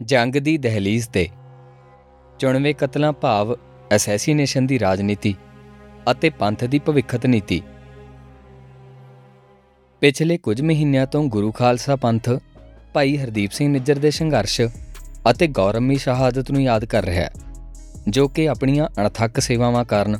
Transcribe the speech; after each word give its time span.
ਜੰਗ 0.00 0.36
ਦੀ 0.36 0.56
ਦਹਲੀਜ਼ 0.58 1.08
ਤੇ। 1.08 1.28
ਚੁਣਵੇਂ 2.38 2.74
ਕਤਲਾਂ 2.74 3.12
ਭਾਵ 3.12 3.54
ਅਸੈਸੀਨੇਸ਼ਨ 3.96 4.66
ਦੀ 4.66 4.78
ਰਾਜਨੀਤੀ 4.78 5.34
ਅਤੇ 6.10 6.30
ਪੰਥ 6.30 6.64
ਦੀ 6.64 6.78
ਭਵਿੱਖਤ 6.78 7.26
ਨੀਤੀ। 7.26 7.60
ਪਿਛਲੇ 10.02 10.38
ਕੁਝ 10.38 10.60
ਮਹੀਨਿਆਂ 10.62 11.06
ਤੋਂ 11.06 11.22
ਗੁਰੂ 11.24 11.52
ਖਾਲਸਾ 11.52 11.96
ਪੰਥ 11.96 12.28
ਭਾਈ 12.94 13.16
ਹਰਦੀਪ 13.16 13.50
ਸਿੰਘ 13.50 13.68
ਨਿੱਜਰ 13.72 13.98
ਦੇ 13.98 14.10
ਸੰਘਰਸ਼ 14.10 14.60
ਅਤੇ 15.30 15.46
ਗੌਰਵਮੀ 15.46 15.96
ਸ਼ਹਾਦਤ 15.96 16.50
ਨੂੰ 16.50 16.62
ਯਾਦ 16.62 16.84
ਕਰ 16.84 17.04
ਰਿਹਾ 17.04 17.22
ਹੈ, 17.22 17.30
ਜੋ 18.08 18.28
ਕਿ 18.28 18.48
ਆਪਣੀਆਂ 18.48 18.88
ਅਣਥੱਕ 18.98 19.40
ਸੇਵਾਵਾਂ 19.40 19.84
ਕਾਰਨ 19.84 20.18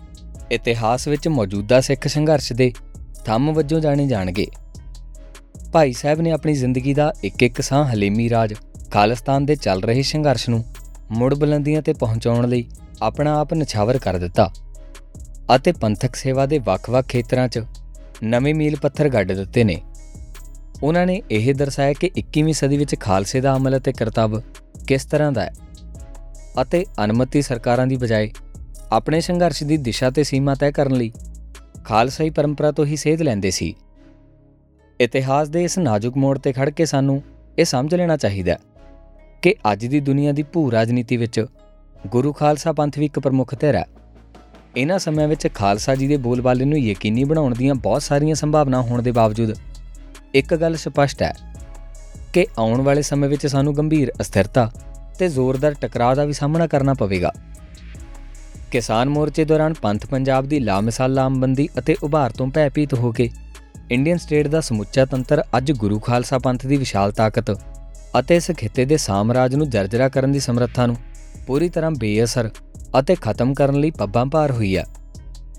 ਇਤਿਹਾਸ 0.53 1.09
ਵਿੱਚ 1.09 1.29
ਮੌਜੂਦਾ 1.29 1.81
ਸਿੱਖ 1.81 2.07
ਸੰਘਰਸ਼ 2.09 2.53
ਦੇ 2.53 2.73
ਥੰਮ 3.25 3.53
ਵਜੋਂ 3.53 3.81
ਜਾਣੇ 3.81 4.07
ਜਾਣਗੇ। 4.07 4.47
ਭਾਈ 5.73 5.93
ਸਾਹਿਬ 5.93 6.21
ਨੇ 6.21 6.31
ਆਪਣੀ 6.31 6.53
ਜ਼ਿੰਦਗੀ 6.53 6.95
ਦਾ 6.95 7.13
ਇੱਕ 7.25 7.43
ਇੱਕ 7.43 7.61
ਸਾਹ 7.61 7.85
ਹਲੀਮੀ 7.85 8.29
ਰਾਜ 8.31 8.55
ਖਾਲਿਸਤਾਨ 8.95 9.47
ਦੇ 9.47 9.55
ਚੱਲ 9.55 9.81
ਰਹੇ 9.83 10.03
ਸੰਘਰਸ਼ 10.03 10.49
ਨੂੰ 10.51 10.65
ਮੁੜ 11.11 11.35
ਬੁਲੰਦੀਆਂ 11.35 11.83
ਤੇ 11.83 11.93
ਪਹੁੰਚਾਉਣ 11.93 12.49
ਲਈ 12.49 12.65
ਆਪਣਾ 13.03 13.39
ਆਪ 13.41 13.55
ਨਿਛਾਵਰ 13.55 13.99
ਕਰ 13.99 14.17
ਦਿੱਤਾ 14.19 14.51
ਅਤੇ 15.57 15.73
ਪੰਥਕ 15.73 16.17
ਸੇਵਾ 16.17 16.45
ਦੇ 16.47 16.59
ਵੱਖ-ਵੱਖ 16.59 17.07
ਖੇਤਰਾਂ 17.07 17.47
'ਚ 17.49 17.63
ਨਵੇਂ 18.23 18.55
ਮੀਲ 18.55 18.77
ਪੱਥਰ 18.77 19.09
ਗੱਡ 19.09 19.33
ਦਿੱਤੇ 19.33 19.65
ਨੇ। 19.65 19.81
ਉਹਨਾਂ 20.83 21.07
ਨੇ 21.07 21.23
ਇਹ 21.31 21.55
ਦਰਸਾਇਆ 21.55 21.93
ਕਿ 21.93 22.11
21ਵੀਂ 22.19 22.55
ਸਦੀ 22.55 22.77
ਵਿੱਚ 22.77 22.95
ਖਾਲਸੇ 23.01 23.41
ਦਾ 23.41 23.57
ਅਮਲ 23.57 23.77
ਅਤੇ 23.77 23.93
ਕਰਤੱਵ 23.93 24.41
ਕਿਸ 24.89 25.05
ਤਰ੍ਹਾਂ 25.05 25.33
ਦਾ 25.33 25.43
ਹੈ 25.43 25.53
ਅਤੇ 26.63 26.85
ਅਨਮਤੀ 27.05 27.43
ਸਰਕਾਰਾਂ 27.43 27.87
ਦੀ 27.87 27.97
ਬਜਾਏ 27.97 28.31
ਆਪਣੇ 28.93 29.21
ਸੰਘਰਸ਼ 29.21 29.63
ਦੀ 29.65 29.77
ਦਿਸ਼ਾ 29.77 30.11
ਤੇ 30.11 30.25
ਸੀਮਾ 30.25 30.55
ਤੈਅ 30.55 30.73
ਕਰਨ 30.73 30.95
ਲਈ 30.95 31.13
ਖਾਲਸਾਈ 31.85 32.31
ਪਰੰਪਰਾ 32.31 32.71
ਤੋਂ 32.73 32.87
ਹੀ 32.87 32.97
ਸੇਧ 32.97 33.23
ਲੈਂਦੇ 33.23 33.51
ਸੀ। 33.51 33.75
ਇਤਿਹਾਸ 35.01 35.49
ਦੇ 35.49 35.65
ਇਸ 35.65 35.79
ਨਾਜ਼ੁਕ 35.79 36.17
ਮੋੜ 36.17 36.39
ਤੇ 36.39 36.53
ਖੜ 36.53 36.71
ਕੇ 36.71 36.85
ਸਾਨੂੰ 36.85 37.23
ਇਹ 37.59 37.65
ਸਮਝ 37.65 37.95
ਲੈਣਾ 37.95 38.17
ਚਾਹੀਦਾ 38.17 38.57
ਕਿ 39.43 39.55
ਅੱਜ 39.73 39.87
ਦੀ 39.87 40.01
ਦੁਨੀਆ 40.01 40.33
ਦੀ 40.33 40.43
ਭੂ 40.43 40.73
ਰਾਜਨੀਤੀ 40.73 41.17
ਵਿੱਚ 41.17 41.47
ਗੁਰੂ 42.07 42.33
ਖਾਲਸਾ 42.33 42.73
ਪੰਥ 42.73 42.99
ਵੀ 42.99 43.05
ਇੱਕ 43.05 43.19
ਪ੍ਰਮੁੱਖ 43.19 43.55
ਧਿਰ 43.55 43.75
ਹੈ। 43.75 43.85
ਇਹਨਾਂ 44.77 44.99
ਸਮਿਆਂ 44.99 45.29
ਵਿੱਚ 45.29 45.49
ਖਾਲਸਾ 45.55 45.95
ਜੀ 45.95 46.09
ਦੇ 46.09 46.17
ਬੋਲਬਾਲੇ 46.17 46.65
ਨੂੰ 46.65 46.79
ਯਕੀਨੀ 46.79 47.25
ਬਣਾਉਣ 47.25 47.55
ਦੀਆਂ 47.55 47.75
ਬਹੁਤ 47.75 48.03
ਸਾਰੀਆਂ 48.03 48.35
ਸੰਭਾਵਨਾ 48.35 48.83
ਹੋਣ 48.83 49.03
ਦੇ 49.03 49.11
ਬਾਵਜੂਦ 49.11 49.55
ਇੱਕ 50.35 50.55
ਗੱਲ 50.55 50.77
ਸਪਸ਼ਟ 50.77 51.23
ਹੈ 51.23 51.35
ਕਿ 52.33 52.47
ਆਉਣ 52.59 52.81
ਵਾਲੇ 52.81 53.03
ਸਮੇਂ 53.03 53.29
ਵਿੱਚ 53.29 53.47
ਸਾਨੂੰ 53.47 53.77
ਗੰਭੀਰ 53.77 54.13
ਅਸਥਿਰਤਾ 54.21 54.71
ਤੇ 55.19 55.29
ਜ਼ੋਰਦਾਰ 55.29 55.75
ਟਕਰਾਅ 55.75 56.15
ਦਾ 56.15 56.25
ਵੀ 56.25 56.33
ਸਾਹਮਣਾ 56.33 56.67
ਕਰਨਾ 56.67 56.95
ਪਵੇਗਾ। 56.95 57.33
ਕਿਸਾਨ 58.71 59.09
ਮੋਰਚੇ 59.09 59.45
ਦੌਰਾਨ 59.45 59.73
ਪੰਥ 59.73 60.07
ਪੰਜਾਬ 60.07 60.47
ਦੀ 60.47 60.61
ਲਾਮਿਸਾਲ 60.61 61.13
ਲਾਮਬੰਦੀ 61.13 61.69
ਅਤੇ 61.79 61.97
ਉਭਾਰ 62.03 62.31
ਤੋਂ 62.31 62.47
ਭੈਭੀਤ 62.47 62.95
ਹੋ 62.95 63.13
ਕੇ 63.13 63.31
ਇੰਡੀਅਨ 63.91 64.19
ਸਟੇਟ 64.19 64.47
ਦਾ 64.47 64.61
ਸਮੁੱਚਾ 64.61 65.05
ਤੰਤਰ 65.05 65.43
ਅੱਜ 65.57 65.73
ਗੁਰੂ 65.73 65.99
ਖਾਲਸਾ 65.99 66.39
ਪੰਥ 66.39 66.67
ਦੀ 66.67 66.77
ਵਿਸ਼ਾਲ 66.77 67.13
ਤਾਕਤ 67.13 67.51
ਅਤੇ 68.19 68.37
ਇਸ 68.37 68.51
ਖਿੱਤੇ 68.51 68.85
ਦੇ 68.85 68.97
ਸਾਮਰਾਜ 68.97 69.55
ਨੂੰ 69.55 69.69
ਜਰਜਰਾ 69.71 70.09
ਕਰਨ 70.09 70.33
ਦੀ 70.33 70.41
ਸਮਰੱਥਾ 70.41 70.87
ਨੂੰ 70.87 70.97
ਪੂਰੀ 71.47 71.69
ਤਰ੍ਹਾਂ 71.69 71.91
ਬੇਅਸਰ 71.91 72.51
ਅਤੇ 72.99 73.15
ਖਤਮ 73.15 73.55
ਕਰਨ 73.55 73.81
ਲਈ 73.81 73.91
ਪੱਬਾਂ 73.91 74.25
ਭਾਰ 74.27 74.51
ਹੋਈ 74.51 74.77
ਹੈ, 74.77 74.85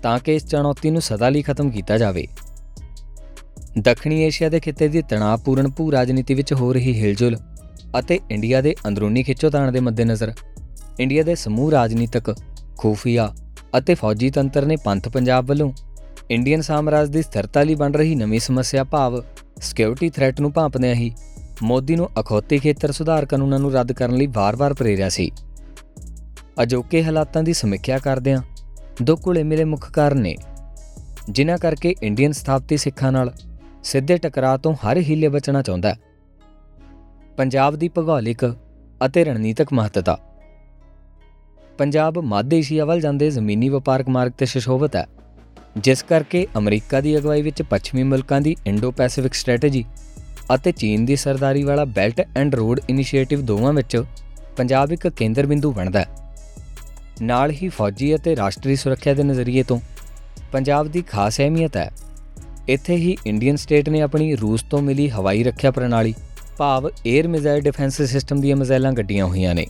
ਤਾਂ 0.02 0.18
ਕਿ 0.18 0.34
ਇਸ 0.36 0.46
ਚੁਣੌਤੀ 0.46 0.90
ਨੂੰ 0.90 1.02
ਸਦਾ 1.02 1.28
ਲਈ 1.28 1.42
ਖਤਮ 1.42 1.70
ਕੀਤਾ 1.70 1.98
ਜਾਵੇ। 1.98 2.26
ਦੱਖਣੀ 3.78 4.22
ਏਸ਼ੀਆ 4.22 4.48
ਦੇ 4.48 4.60
ਖਿੱਤੇ 4.60 4.88
ਦੀ 4.88 5.02
ਤਣਾਅਪੂਰਨ 5.02 5.70
ਭੂ 5.70 5.90
ਰਾਜਨੀਤੀ 5.92 6.34
ਵਿੱਚ 6.34 6.52
ਹੋ 6.52 6.72
ਰਹੀ 6.72 7.00
ਹਿਲਜੁਲ 7.00 7.36
ਅਤੇ 7.98 8.18
ਇੰਡੀਆ 8.30 8.60
ਦੇ 8.60 8.74
ਅੰਦਰੂਨੀ 8.88 9.22
ਖਿੱਚੋਤਾਣ 9.22 9.72
ਦੇ 9.72 9.80
ਮੱਦੇਨਜ਼ਰ, 9.80 10.32
ਇੰਡੀਆ 11.00 11.22
ਦੇ 11.22 11.34
ਸਮੂਹ 11.34 11.70
ਰਾਜਨੀਤਿਕ 11.70 12.34
ਖੂਫੀਆ 12.78 13.32
ਅਤੇ 13.78 13.94
ਫੌਜੀ 13.94 14.30
ਤੰਤਰ 14.30 14.66
ਨੇ 14.66 14.76
ਪੰਥ 14.76 15.08
ਪੰਜਾਬ 15.08 15.46
ਵੱਲੋਂ 15.46 15.72
ਇੰਡੀਅਨ 16.30 16.60
ਸਾਮਰਾਜ 16.60 17.08
ਦੀ 17.08 17.22
ਸਥਿਰਤਾ 17.22 17.62
ਲਈ 17.62 17.74
ਬਣ 17.74 17.92
ਰਹੀ 17.92 18.14
ਨਵੀਂ 18.14 18.40
ਸਮੱਸਿਆ 18.40 18.84
ਭਾਵ 18.84 19.22
ਸਿਕਿਉਰਿਟੀ 19.60 20.10
ਥ੍ਰੈਟ 20.10 20.40
ਨੂੰ 20.40 20.52
ਭਾਂਪਦਿਆਂ 20.52 20.94
ਹੀ 20.94 21.12
ਮੋਦੀ 21.62 21.96
ਨੂੰ 21.96 22.10
ਅਖੌਤੀ 22.20 22.58
ਖੇਤਰ 22.58 22.92
ਸੁਧਾਰ 22.92 23.26
ਕਾਨੂੰਨਾਂ 23.26 23.58
ਨੂੰ 23.58 23.72
ਰੱਦ 23.72 23.92
ਕਰਨ 23.92 24.14
ਲਈ 24.14 24.26
ਵਾਰ-ਵਾਰ 24.26 24.74
ਪ੍ਰੇਰਿਆ 24.74 25.08
ਸੀ। 25.08 25.30
ਅਜੋਕੇ 26.62 27.04
ਹਾਲਾਤਾਂ 27.04 27.42
ਦੀ 27.42 27.52
ਸਮੀਖਿਆ 27.52 27.98
ਕਰਦਿਆਂ 27.98 28.42
ਦੋ 29.02 29.16
ਕੁਲੇ 29.16 29.42
ਮਿਲੇ 29.42 29.64
ਮੁੱਖ 29.64 29.90
ਕਾਰਨ 29.90 30.20
ਨੇ। 30.20 30.36
ਜਿਨ੍ਹਾਂ 31.30 31.58
ਕਰਕੇ 31.58 31.94
ਇੰਡੀਅਨ 32.02 32.32
ਸਥਾਪਤੀ 32.32 32.76
ਸਿੱਖਾਂ 32.76 33.12
ਨਾਲ 33.12 33.32
ਸਿੱਧੇ 33.84 34.16
ਟਕਰਾਅ 34.16 34.58
ਤੋਂ 34.58 34.74
ਹਰ 34.74 34.96
ਹੀਲੇ 34.96 35.28
ਬਚਣਾ 35.28 35.62
ਚਾਹੁੰਦਾ 35.62 35.88
ਹੈ। 35.88 35.98
ਪੰਜਾਬ 37.36 37.76
ਦੀ 37.76 37.88
ਭੂਗੋਲਿਕ 37.88 38.56
ਅਤੇ 39.06 39.24
ਰਣਨੀਤਿਕ 39.24 39.72
ਮਹੱਤਤਾ। 39.72 40.18
ਪੰਜਾਬ 41.78 42.18
ਮੱਧ 42.18 42.54
ਏਸ਼ੀਆ 42.54 42.84
ਵੱਲ 42.84 43.00
ਜਾਂਦੇ 43.00 43.30
ਜ਼ਮੀਨੀ 43.30 43.68
ਵਪਾਰਕ 43.68 44.08
ਮਾਰਗ 44.08 44.32
ਤੇ 44.38 44.46
ਸ਼ਿਸ਼ੋਭਤ 44.46 44.96
ਹੈ। 44.96 45.06
ਜਿਸ 45.78 46.02
ਕਰਕੇ 46.02 46.46
ਅਮਰੀਕਾ 46.58 47.00
ਦੀ 47.00 47.18
ਅਗਵਾਈ 47.18 47.42
ਵਿੱਚ 47.42 47.62
ਪੱਛਮੀ 47.62 48.02
ਮੁਲਕਾਂ 48.02 48.40
ਦੀ 48.40 48.56
ਇੰਡੋ 48.66 48.90
ਪੈਸੀਫਿਕ 48.90 49.34
ਸਟ੍ਰੈਟੇਜੀ 49.34 49.84
ਅਤੇ 50.54 50.72
ਚੀਨ 50.72 51.04
ਦੀ 51.04 51.16
ਸਰਦਾਰੀ 51.16 51.62
ਵਾਲਾ 51.62 51.84
ਬੈਲਟ 51.84 52.20
ਐਂਡ 52.36 52.54
ਰੋਡ 52.54 52.80
ਇਨੀਸ਼ੀਏਟਿਵ 52.90 53.40
ਦੋਵਾਂ 53.42 53.72
ਵਿੱਚ 53.72 54.02
ਪੰਜਾਬ 54.56 54.92
ਇੱਕ 54.92 55.08
ਕੇਂਦਰ 55.08 55.46
ਬਿੰਦੂ 55.46 55.72
ਬਣਦਾ 55.72 56.00
ਹੈ। 56.00 56.06
ਨਾਲ 57.22 57.50
ਹੀ 57.50 57.68
ਫੌਜੀ 57.68 58.14
ਅਤੇ 58.16 58.36
ਰਾਸ਼ਟਰੀ 58.36 58.76
ਸੁਰੱਖਿਆ 58.76 59.14
ਦੇ 59.14 59.22
ਨਜ਼ਰੀਏ 59.22 59.62
ਤੋਂ 59.62 59.78
ਪੰਜਾਬ 60.52 60.88
ਦੀ 60.88 61.02
ਖਾਸ 61.02 61.40
ਅਹਿਮੀਅਤ 61.40 61.76
ਹੈ। 61.76 61.90
ਇੱਥੇ 62.68 62.96
ਹੀ 62.96 63.16
ਇੰਡੀਅਨ 63.26 63.56
ਸਟੇਟ 63.56 63.88
ਨੇ 63.88 64.00
ਆਪਣੀ 64.00 64.34
ਰੂਸ 64.36 64.62
ਤੋਂ 64.62 64.82
ਮਿਲੀ 64.82 65.08
ਹਵਾਈ 65.10 65.42
ਰੱਖਿਆ 65.44 65.70
ਪ੍ਰਣਾਲੀ, 65.70 66.14
ਭਾਵ 66.58 66.88
에ਅਰ 66.88 67.28
ਮਿਜ਼ਾਈਲ 67.28 67.60
ਡਿਫੈਂਸ 67.60 68.00
ਸਿਸਟਮ 68.02 68.40
ਦੀਆਂ 68.40 68.56
ਮਿਜ਼ਾਈਲਾਂ 68.56 68.92
ਗੱਡੀਆਂ 68.92 69.26
ਹੋਈਆਂ 69.26 69.54
ਨੇ। 69.54 69.66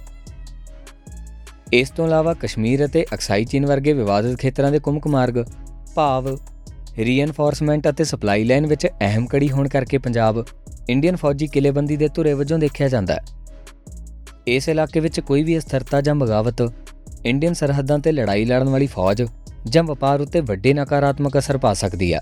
ਇਸ 1.73 1.91
ਤੋਂ 1.91 2.07
ਇਲਾਵਾ 2.07 2.35
ਕਸ਼ਮੀਰ 2.35 2.85
ਅਤੇ 2.85 3.05
ਅਕਸਾਈ 3.15 3.45
ਚੀਨ 3.45 3.67
ਵਰਗੇ 3.67 3.93
ਵਿਵਾਦਿਤ 3.93 4.39
ਖੇਤਰਾਂ 4.39 4.73
ਦੇ 4.73 4.79
ਕੁਮਕ 4.79 5.07
ਮਾਰਗ, 5.07 5.45
ਭਾਵ 5.95 6.37
ਰੀਇਨਫੋਰਸਮੈਂਟ 6.99 7.89
ਅਤੇ 7.89 8.05
ਸਪਲਾਈ 8.05 8.45
ਲਾਈਨ 8.45 8.67
ਵਿੱਚ 8.67 8.87
ਅਹਿਮ 8.87 9.27
ਕੜੀ 9.27 9.51
ਹੋਣ 9.51 9.69
ਕਰਕੇ 9.69 9.99
ਪੰਜਾਬ 9.99 10.45
ਇੰਡੀਅਨ 10.91 11.17
ਫੌਜੀ 11.17 11.47
ਕਿਲੇਬੰਦੀ 11.47 11.97
ਦੇ 11.97 12.09
ਧੁਰੇ 12.09 12.33
ਵਜੋਂ 12.35 12.59
ਦੇਖਿਆ 12.59 12.89
ਜਾਂਦਾ 12.89 13.15
ਹੈ। 13.15 13.25
ਇਸ 14.47 14.69
ਇਲਾਕੇ 14.69 15.01
ਵਿੱਚ 15.01 15.21
ਕੋਈ 15.21 15.43
ਵੀ 15.43 15.59
ਅਸਥਿਰਤਾ 15.59 16.01
ਜਾਂ 16.01 16.15
ਬਗਾਵਤ, 16.15 16.73
ਇੰਡੀਅਨ 17.25 17.53
ਸਰਹੱਦਾਂ 17.53 17.99
ਤੇ 17.99 18.13
ਲੜਾਈ 18.13 18.45
ਲੜਨ 18.45 18.69
ਵਾਲੀ 18.69 18.87
ਫੌਜ 18.87 19.23
ਜਾਂ 19.67 19.83
ਵਪਾਰ 19.85 20.21
ਉੱਤੇ 20.21 20.41
ਵੱਡੇ 20.41 20.75
ਨਕਾਰਾਤਮਕ 20.75 21.39
ਅਸਰ 21.39 21.59
ਪਾ 21.59 21.75
ਸਕਦੀ 21.75 22.15
ਹੈ। 22.15 22.21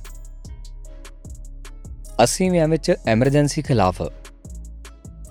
80ਵਿਆਂ 2.24 2.68
ਵਿੱਚ 2.68 2.94
ਐਮਰਜੈਂਸੀ 3.06 3.62
ਖਿਲਾਫ 3.62 4.02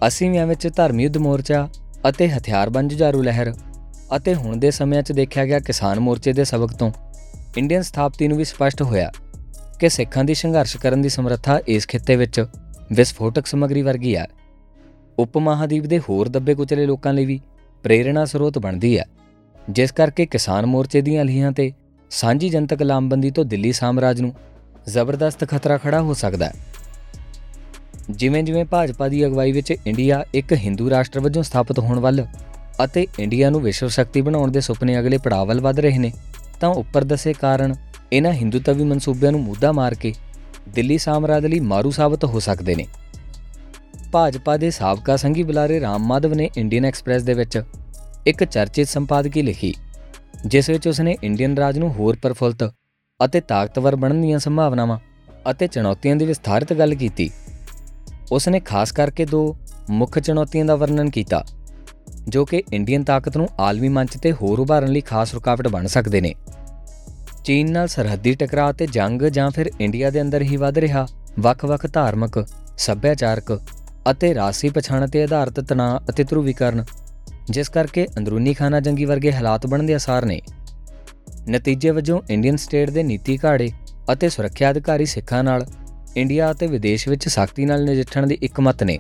80ਵਿਆਂ 0.08 0.48
ਵਿੱਚ 0.48 0.68
ਧਰਮੀ 0.68 1.04
ਯੁੱਧ 1.04 1.18
ਮੋਰਚਾ 1.18 1.68
ਅਤੇ 2.10 2.30
ਹਥਿਆਰਬੰਦ 2.30 2.92
ਜੁਝਾਰੂ 2.92 3.22
ਲਹਿਰ 3.22 3.54
ਅਤੇ 4.16 4.36
ਹੁਣ 4.36 4.58
ਦੇ 4.58 4.72
ਸਮਿਆਂ 4.72 5.04
'ਚ 5.04 5.12
ਦੇਖਿਆ 5.12 5.46
ਗਿਆ 5.46 5.60
ਕਿਸਾਨ 5.60 6.00
ਮੋਰਚੇ 6.00 6.34
ਦੇ 6.34 6.44
ਸਬਕ 6.44 6.74
ਤੋਂ 6.74 6.92
ਇੰਡੀਅਨ 7.58 7.82
ਸਥਾਪਤੀ 7.82 8.28
ਨੂੰ 8.28 8.38
ਵੀ 8.38 8.44
ਸਪਸ਼ਟ 8.44 8.82
ਹੋਇਆ 8.82 9.12
ਕਿ 9.80 9.90
ਸਿੱਖਾਂ 9.90 10.24
ਦੀ 10.24 10.34
ਸੰਘਰਸ਼ 10.34 10.78
ਕਰਨ 10.78 11.02
ਦੀ 11.02 11.10
ਸਮਰੱਥਾ 11.10 11.60
ਇਸ 11.68 11.88
ਖਿੱਤੇ 11.88 12.16
ਵਿੱਚ 12.16 12.46
ਵਿਸਫੋਟਕ 12.94 13.48
ਸਮਗਰੀ 13.48 13.82
ਵਰਗੀ 13.82 14.16
ਹੈ 14.16 14.28
ਉਪ 15.20 15.38
ਮਹਾਦੀਪ 15.38 15.84
ਦੇ 15.84 16.00
ਹੋਰ 16.00 16.30
ਦੱਬੇ 16.30 16.56
ਕੁਚਲੇ 16.56 16.86
ਲੋਕਾਂ 16.86 17.14
ਲਈ 17.14 17.26
ਵੀ 17.26 17.40
ਪ੍ਰੇਰਣਾ 17.84 18.26
ਸਰੋਤ 18.26 18.60
ਬਣਦੀ 18.60 19.00
ਹੈ 19.00 19.06
ਜਿਸ 19.70 19.92
ਕਰਕੇ 19.92 20.26
ਕਿਸਾਨ 20.26 20.66
ਮੋਰਚੇ 20.66 21.02
ਦੀਆਂ 21.02 21.26
ਲੀਹਾਂ 21.26 21.52
ਤੇ 21.52 21.72
ਸਾਂਝੀ 22.10 22.50
ਜਨਤਕ 22.50 22.82
ਲਾਮਬੰਦੀ 22.82 23.32
ਤੋਂ 23.32 23.46
ਦਿੱਲੀ 23.46 23.72
ਸਾਮਰਾਜ 23.72 24.22
ਨੂੰ 24.22 24.34
ਜ਼ਬਰਦਸਤ 24.88 25.50
ਖਤਰਾ 25.50 25.78
ਖੜਾ 25.78 26.02
ਹੋ 26.02 26.14
ਸਕਦਾ 26.14 26.46
ਹੈ। 26.46 26.54
ਜਿਵੇਂ-ਜਿਵੇਂ 28.10 28.66
ਭਾਜਪਾ 28.66 29.08
ਦੀ 29.08 29.26
ਅਗਵਾਈ 29.26 29.52
ਵਿੱਚ 29.52 29.72
ਇੰਡੀਆ 29.72 30.26
ਇੱਕ 30.34 30.54
ਹਿੰਦੂ 30.54 30.90
ਰਾਸ਼ਟਰ 30.90 31.20
ਵਜੋਂ 31.20 31.44
ਸਥਾਪਿਤ 31.44 31.80
ਹੋਣ 31.80 32.00
ਵੱਲ 32.00 32.26
ਅਤੇ 32.84 33.08
ਇੰਡੀਆ 33.20 33.50
ਨੂੰ 33.50 33.62
ਵਿਸ਼ਵ 33.62 33.88
ਸ਼ਕਤੀ 33.88 34.22
ਬਣਾਉਣ 34.22 34.52
ਦੇ 34.52 34.62
ਸੁਪਨੇ 34.62 35.00
ਅਗਲੇ 35.00 35.18
ਪੜਾਅ 35.18 35.46
ਵੱਲ 35.46 35.62
ਵਧ 35.62 35.80
ਰਹੇ 35.80 35.98
ਨੇ, 35.98 36.12
ਤਾਂ 36.60 36.70
ਉੱਪਰ 36.70 37.04
ਦੱਸੇ 37.04 37.34
ਕਾਰਨ 37.34 37.76
ਇਹਨਾਂ 38.14 38.32
ਹਿੰਦੂਤਵੀ 38.32 38.84
ਮਨਸੂਬਿਆਂ 38.84 39.32
ਨੂੰ 39.32 39.42
ਮੁੱਦਾ 39.42 39.72
ਮਾਰ 39.72 39.94
ਕੇ 39.94 40.14
ਦਿੱਲੀ 40.70 40.98
ਸਾਮਰਾਜ 40.98 41.46
ਲਈ 41.46 41.60
ਮਾਰੂ 41.62 41.92
ਸਾਬਤ 41.92 42.26
ਹੋ 42.26 42.40
ਸਕਦੇ 42.40 42.76
ਨੇ। 42.76 42.86
ਭਾਜਪਾ 44.12 44.58
ਦੇ 44.58 44.70
ਸਾਬਕਾ 44.70 45.16
ਸੰਘੀ 45.16 45.44
ਬੁਲਾਰੇ 45.44 45.80
ਰਾਮ 45.80 46.06
ਮਾਧਵ 46.06 46.34
ਨੇ 46.34 46.50
ਇੰਡੀਅਨ 46.58 46.86
ਐਕਸਪ੍ਰੈਸ 46.86 47.24
ਦੇ 47.24 47.34
ਵਿੱਚ 47.34 47.62
ਇੱਕ 48.28 48.44
ਚਰਚਿਤ 48.44 48.88
ਸੰਪਾਦਕੀ 48.88 49.42
ਲਿਖੀ, 49.42 49.74
ਜਿਸ 50.46 50.70
ਵਿੱਚ 50.70 50.88
ਉਸਨੇ 50.88 51.16
ਇੰਡੀਅਨ 51.24 51.58
ਰਾਜ 51.58 51.80
ਨੂੰ 51.80 51.92
ਹੋਰ 51.94 52.18
ਪਰਫੁੱਲਤ 52.22 52.64
ਅਤੇ 53.20 53.42
ਤਾਕਤਵਰ 53.42 53.96
ਬਣਨ 53.96 54.22
ਦੀਆਂ 54.22 54.40
ਸੰਭਾਵਨਾਵਾਂ 54.40 55.00
ਅਤੇ 55.52 55.68
ਚੁਣੌਤੀਆਂ 55.68 56.16
ਦੀ 56.16 56.26
ਵਿਸਥਾਰਿਤ 56.26 56.74
ਗੱਲ 56.74 56.96
ਕੀਤੀ। 56.96 57.30
ਉਸਨੇ 58.32 58.60
ਖਾਸ 58.60 58.92
ਕਰਕੇ 58.92 59.26
ਦੋ 59.26 59.56
ਮੁੱਖ 59.90 60.20
ਚੁਣੌਤੀਆਂ 60.20 60.66
ਦਾ 60.66 60.76
ਵਰਣਨ 60.76 61.10
ਕੀਤਾ, 61.10 61.44
ਜੋ 62.28 62.46
ਕਿ 62.46 62.62
ਇੰਡੀਅਨ 62.74 63.04
ਤਾਕਤ 63.04 63.38
ਨੂੰ 63.38 63.48
ਆਲਮੀ 63.60 63.90
ਮੰਚ 63.90 64.18
ਤੇ 64.18 64.32
ਹੋਰ 64.32 64.60
ਉਭਾਰਨ 64.60 64.92
ਲਈ 64.92 65.02
ਖਾਸ 65.02 65.34
ਰੁਕਾਵਟ 65.34 65.68
ਬਣ 65.68 65.88
ਸਕਦੇ 65.88 66.22
ਨੇ। 66.22 66.34
ਚੀਨ 67.44 67.72
ਨਾਲ 67.72 67.88
ਸਰਹੱਦੀ 67.88 68.34
ਟਕਰਾਅ 68.34 68.72
ਤੇ 68.72 68.88
ਜੰਗ 68.88 69.22
ਜਾਂ 69.22 69.50
ਫਿਰ 69.52 69.72
ਇੰਡੀਆ 69.82 70.10
ਦੇ 70.10 70.22
ਅੰਦਰ 70.22 70.42
ਹੀ 70.42 70.58
ਵੱਧ 70.58 70.78
ਰਿਹਾ 70.78 71.08
ਵੱਖ-ਵੱਖ 71.40 71.86
ਧਾਰਮਿਕ, 71.94 72.46
ਸੱਭਿਆਚਾਰਕ 72.78 73.60
ਅਤੇ 74.12 74.34
ਰਾਸੀ 74.36 74.70
ਪਛਾਣ 74.70 75.08
ਤੇ 75.08 75.24
ਆਧਾਰਿਤ 75.24 75.60
ਤਣਾਅ 75.60 76.00
ਅਤੇ 76.10 76.24
ਧਰੂਵੀਕਰਨ 76.24 76.84
ਜਿਸ 77.50 77.70
ਕਰਕੇ 77.70 78.08
ਅੰਦਰੂਨੀ 78.18 78.54
ਖਾਨਾ 78.54 78.80
ਜੰਗੀ 78.80 79.06
ਵਰਗੇ 79.06 79.34
ਹਾਲਾਤ 79.34 79.68
ਬਣਨ 79.68 79.86
ਦੇ 79.86 79.94
ਆਸਾਰ 79.94 80.26
ਨੇ। 80.26 80.42
ਨਤੀਜੇ 81.50 81.92
ਵਜੋਂ 81.92 82.22
ਇੰਡੀਅਨ 82.30 82.56
ਸਟੇਟ 82.56 82.90
ਦੇ 82.90 83.04
ਨੀਤੀ 83.04 83.40
ਘਾੜੇ 83.46 83.70
ਅਤੇ 84.14 84.30
ਸੁਰੱਖਿਆ 84.30 84.72
ਅਧਿਕਾਰੀ 84.72 85.06
ਸਿੱਖਾਂ 85.06 85.44
ਨਾਲ 85.44 85.66
ਇੰਡੀਆ 86.18 86.52
ਅਤੇ 86.52 86.68
ਵਿਦੇਸ਼ 86.68 87.08
ਵਿੱਚ 87.10 87.28
ਸਖਤੀ 87.28 87.66
ਨਾਲ 87.66 87.86
ਨਜਿੱਠਣ 87.86 88.28
ਦੀ 88.28 88.38
ਇੱਕ 88.42 88.60
ਮਤ 88.60 88.84
ਨੇ। 88.84 89.00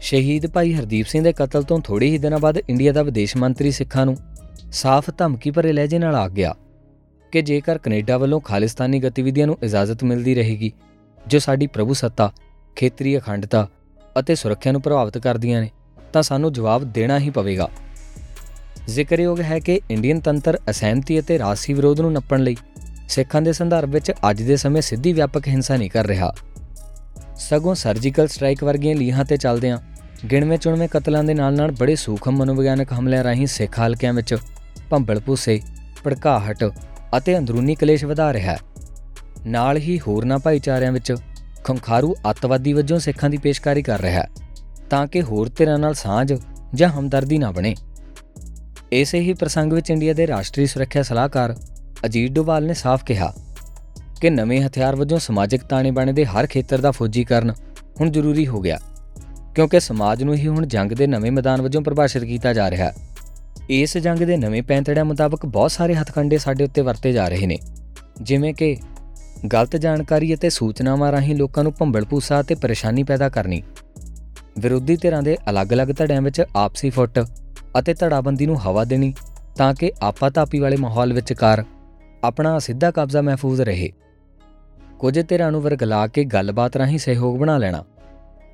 ਸ਼ਹੀਦ 0.00 0.46
ਭਾਈ 0.46 0.74
ਹਰਦੀਪ 0.74 1.06
ਸਿੰਘ 1.06 1.24
ਦੇ 1.24 1.32
ਕਤਲ 1.32 1.62
ਤੋਂ 1.62 1.78
ਥੋੜੇ 1.78 2.06
ਹੀ 2.06 2.18
ਦਿਨਾਂ 2.18 2.38
ਬਾਅਦ 2.38 2.58
ਇੰਡੀਆ 2.58 2.92
ਦਾ 2.92 3.02
ਵਿਦੇਸ਼ 3.02 3.36
ਮੰਤਰੀ 3.36 3.70
ਸਿੱਖਾਂ 3.70 4.06
ਨੂੰ 4.06 4.16
ਸਾਫ਼ 4.72 5.10
ਧਮਕੀ 5.18 5.50
ਭਰੇ 5.50 5.72
ਲਹਿਜੇ 5.72 5.98
ਨਾਲ 5.98 6.14
ਆ 6.14 6.28
ਗਿਆ। 6.28 6.54
ਕਿ 7.32 7.42
ਜੇਕਰ 7.42 7.78
ਕੈਨੇਡਾ 7.78 8.18
ਵੱਲੋਂ 8.18 8.40
ਖਾਲਿਸਤਾਨੀ 8.40 8.98
ਗਤੀਵਿਧੀਆਂ 9.00 9.46
ਨੂੰ 9.46 9.58
ਇਜਾਜ਼ਤ 9.62 10.04
ਮਿਲਦੀ 10.04 10.34
ਰਹੇਗੀ, 10.34 10.72
ਜੋ 11.26 11.38
ਸਾਡੀ 11.38 11.66
ਪ੍ਰਭੂ 11.66 11.94
ਸੱਤਾ, 11.94 12.32
ਖੇਤਰੀ 12.76 13.18
ਅਖੰਡਤਾ 13.18 13.68
ਅਤੇ 14.18 14.34
ਸੁਰੱਖਿਆ 14.34 14.72
ਨੂੰ 14.72 14.82
ਪ੍ਰਭਾਵਿਤ 14.82 15.18
ਕਰਦੀਆਂ 15.18 15.60
ਨੇ, 15.60 15.70
ਤਾਂ 16.12 16.22
ਸਾਨੂੰ 16.22 16.52
ਜਵਾਬ 16.52 16.84
ਦੇਣਾ 16.92 17.18
ਹੀ 17.18 17.30
ਪਵੇਗਾ। 17.30 17.68
ਜ਼ਿਕਰਯੋਗ 18.88 19.40
ਹੈ 19.40 19.58
ਕਿ 19.58 19.80
ਇੰਡੀਅਨ 19.90 20.20
ਤੰਤਰ 20.20 20.58
ਅਸਹਿਮਤੀ 20.70 21.20
ਅਤੇ 21.20 21.38
ਰਾਸੀ 21.38 21.72
ਵਿਰੋਧ 21.72 22.00
ਨੂੰ 22.00 22.12
ਨੱਪਣ 22.12 22.40
ਲਈ 22.40 22.56
ਸਿੱਖਾਂ 23.08 23.42
ਦੇ 23.42 23.52
ਸੰਦਰਭ 23.52 23.88
ਵਿੱਚ 23.88 24.12
ਅੱਜ 24.30 24.42
ਦੇ 24.42 24.56
ਸਮੇਂ 24.56 24.82
ਸਿੱਧੀ 24.82 25.12
ਵਿਆਪਕ 25.12 25.48
ਹਿੰਸਾ 25.48 25.76
ਨਹੀਂ 25.76 25.90
ਕਰ 25.90 26.06
ਰਿਹਾ। 26.06 26.34
ਸਗੋਂ 27.36 27.74
ਸਰਜੀਕਲ 27.74 28.28
ਸਟ੍ਰਾਈਕ 28.28 28.64
ਵਰਗੀਆਂ 28.64 28.96
ਲੀਹਾਂ 28.96 29.24
ਤੇ 29.24 29.36
ਚੱਲਦਿਆਂ 29.36 29.78
ਗਿਣਵੇਂ 30.30 30.58
ਚੁਣਵੇਂ 30.58 30.88
ਕਤਲਾਂ 30.88 31.24
ਦੇ 31.24 31.34
ਨਾਲ-ਨਾਲ 31.34 31.70
ਬੜੇ 31.70 31.96
ਸੂਖਮ 31.96 32.36
ਮਨੋਵਿਗਿਆਨਕ 32.36 32.92
ਹਮਲਿਆਂ 32.92 33.24
ਰਾਹੀਂ 33.24 33.46
ਸਿੱਖ 33.46 33.80
ਹਲਕਿਆਂ 33.80 34.12
ਵਿੱਚ 34.12 34.36
ਭੰਬਲ 34.90 35.20
ਭੂਸੇ, 35.20 35.60
ਭੜਕਾਹਟ 36.04 36.72
ਅਤੇ 37.18 37.36
ਅੰਦਰੂਨੀ 37.38 37.74
ਕਲੇਸ਼ 37.74 38.04
ਵਧਾ 38.04 38.32
ਰਿਹਾ 38.32 38.52
ਹੈ। 38.52 38.58
ਨਾਲ 39.46 39.76
ਹੀ 39.76 39.98
ਹੋਰਨਾਂ 40.00 40.38
ਭਾਈਚਾਰਿਆਂ 40.38 40.92
ਵਿੱਚ 40.92 41.14
ਖੰਖਾਰੂ 41.64 42.14
ਅੱਤਵਾਦੀ 42.30 42.72
ਵਜੋਂ 42.72 42.98
ਸਿੱਖਾਂ 42.98 43.30
ਦੀ 43.30 43.36
ਪੇਸ਼ਕਾਰੀ 43.36 43.82
ਕਰ 43.82 44.00
ਰਿਹਾ 44.00 44.20
ਹੈ, 44.20 44.28
ਤਾਂ 44.90 45.06
ਕਿ 45.06 45.22
ਹੋਰ 45.22 45.50
ਧਿਰਾਂ 45.56 45.78
ਨਾਲ 45.78 45.94
ਸਾਂਝ 45.94 46.32
ਜਾਂ 46.74 46.88
ਹਮਦਰਦੀ 46.88 47.38
ਨਾ 47.38 47.50
ਬਣੇ। 47.50 47.74
ਇਸੇ 48.92 49.20
ਹੀ 49.20 49.32
ਪ੍ਰਸੰਗ 49.32 49.72
ਵਿੱਚ 49.72 49.90
ਇੰਡੀਆ 49.90 50.12
ਦੇ 50.12 50.26
ਰਾਸ਼ਟਰੀ 50.26 50.66
ਸੁਰੱਖਿਆ 50.66 51.02
ਸਲਾਹਕਾਰ 51.02 51.56
ਅਜੀਤ 52.06 52.32
ਡੋਵਾਲ 52.32 52.64
ਨੇ 52.64 52.74
ਸਾਫ਼ 52.74 53.04
ਕਿਹਾ 53.04 53.32
ਕਿ 54.20 54.30
ਨਵੇਂ 54.30 54.60
ਹਥਿਆਰ 54.62 54.96
ਵਜੋਂ 54.96 55.18
ਸਮਾਜਿਕ 55.18 55.62
ਤਾਣੇ 55.62 55.90
ਬਾਣੇ 55.90 56.12
ਦੇ 56.12 56.24
ਹਰ 56.24 56.46
ਖੇਤਰ 56.46 56.80
ਦਾ 56.80 56.90
ਫੌਜੀਕਰਨ 56.90 57.52
ਹੁਣ 58.00 58.10
ਜ਼ਰੂਰੀ 58.10 58.46
ਹੋ 58.46 58.60
ਗਿਆ, 58.60 58.78
ਕਿਉਂਕਿ 59.54 59.80
ਸਮਾਜ 59.80 60.22
ਨੂੰ 60.22 60.34
ਹੀ 60.34 60.46
ਹੁਣ 60.48 60.66
ਜੰਗ 60.66 60.92
ਦੇ 60.92 61.06
ਨਵੇਂ 61.06 61.32
ਮੈਦਾਨ 61.32 61.62
ਵਜੋਂ 61.62 61.82
ਪ੍ਰਭਾਸ਼ਿਤ 61.82 62.24
ਕੀਤਾ 62.24 62.52
ਜਾ 62.52 62.70
ਰਿਹਾ 62.70 62.86
ਹੈ। 62.86 62.94
ਇਸ 63.70 63.98
ਜੰਗ 63.98 64.18
ਦੇ 64.18 64.36
ਨਵੇਂ 64.36 64.62
ਪੈਂਤੜਿਆਂ 64.62 65.04
ਮੁਤਾਬਕ 65.04 65.46
ਬਹੁਤ 65.46 65.70
ਸਾਰੇ 65.70 65.94
ਹਥਕੰਡੇ 65.94 66.38
ਸਾਡੇ 66.38 66.64
ਉੱਤੇ 66.64 66.80
ਵਰਤੇ 66.80 67.12
ਜਾ 67.12 67.28
ਰਹੇ 67.28 67.46
ਨੇ। 67.46 67.58
ਜਿਵੇਂ 68.22 68.54
ਕਿ 68.54 68.76
ਗਲਤ 69.52 69.76
ਜਾਣਕਾਰੀ 69.76 70.34
ਅਤੇ 70.34 70.50
ਸੂਚਨਾਵਾਂ 70.50 71.12
ਰਾਹੀਂ 71.12 71.36
ਲੋਕਾਂ 71.36 71.62
ਨੂੰ 71.62 71.72
ਭੰਬਲ 71.78 72.04
ਭੂਸਾ 72.04 72.40
ਅਤੇ 72.40 72.54
ਪਰੇਸ਼ਾਨੀ 72.54 73.02
ਪੈਦਾ 73.02 73.28
ਕਰਨੀ। 73.28 73.62
ਵਿਰੋਧੀ 74.58 74.96
ਧਿਰਾਂ 74.96 75.22
ਦੇ 75.22 75.36
ਅਲੱਗ-ਅਲੱਗ 75.50 75.88
ਧੜਿਆਂ 75.88 76.22
ਵਿੱਚ 76.22 76.42
ਆਪਸੀ 76.56 76.90
ਫੁੱਟ 76.90 77.26
ਅਤੇ 77.78 77.94
ਧੜਾਬੰਦੀ 77.94 78.46
ਨੂੰ 78.46 78.60
ਹਵਾ 78.60 78.84
ਦੇਣੀ 78.84 79.14
ਤਾਂ 79.56 79.74
ਕਿ 79.74 79.92
ਆਪਾਤਾਪੀ 80.02 80.58
ਵਾਲੇ 80.58 80.76
ਮਾਹੌਲ 80.76 81.12
ਵਿਚਕਾਰ 81.12 81.64
ਆਪਣਾ 82.24 82.58
ਸਿੱਧਾ 82.58 82.90
ਕਬਜ਼ਾ 82.90 83.22
ਮਹਿਫੂਜ਼ 83.22 83.60
ਰਹੇ। 83.60 83.92
ਕੁਝ 84.98 85.20
ਧਿਰਾਂ 85.28 85.52
ਨੂੰ 85.52 85.62
ਵਰਗਲਾ 85.62 86.06
ਕੇ 86.06 86.24
ਗੱਲਬਾਤ 86.24 86.76
ਰਾਹੀਂ 86.76 86.98
ਸਹਿਯੋਗ 86.98 87.38
ਬਣਾ 87.38 87.58
ਲੈਣਾ 87.58 87.84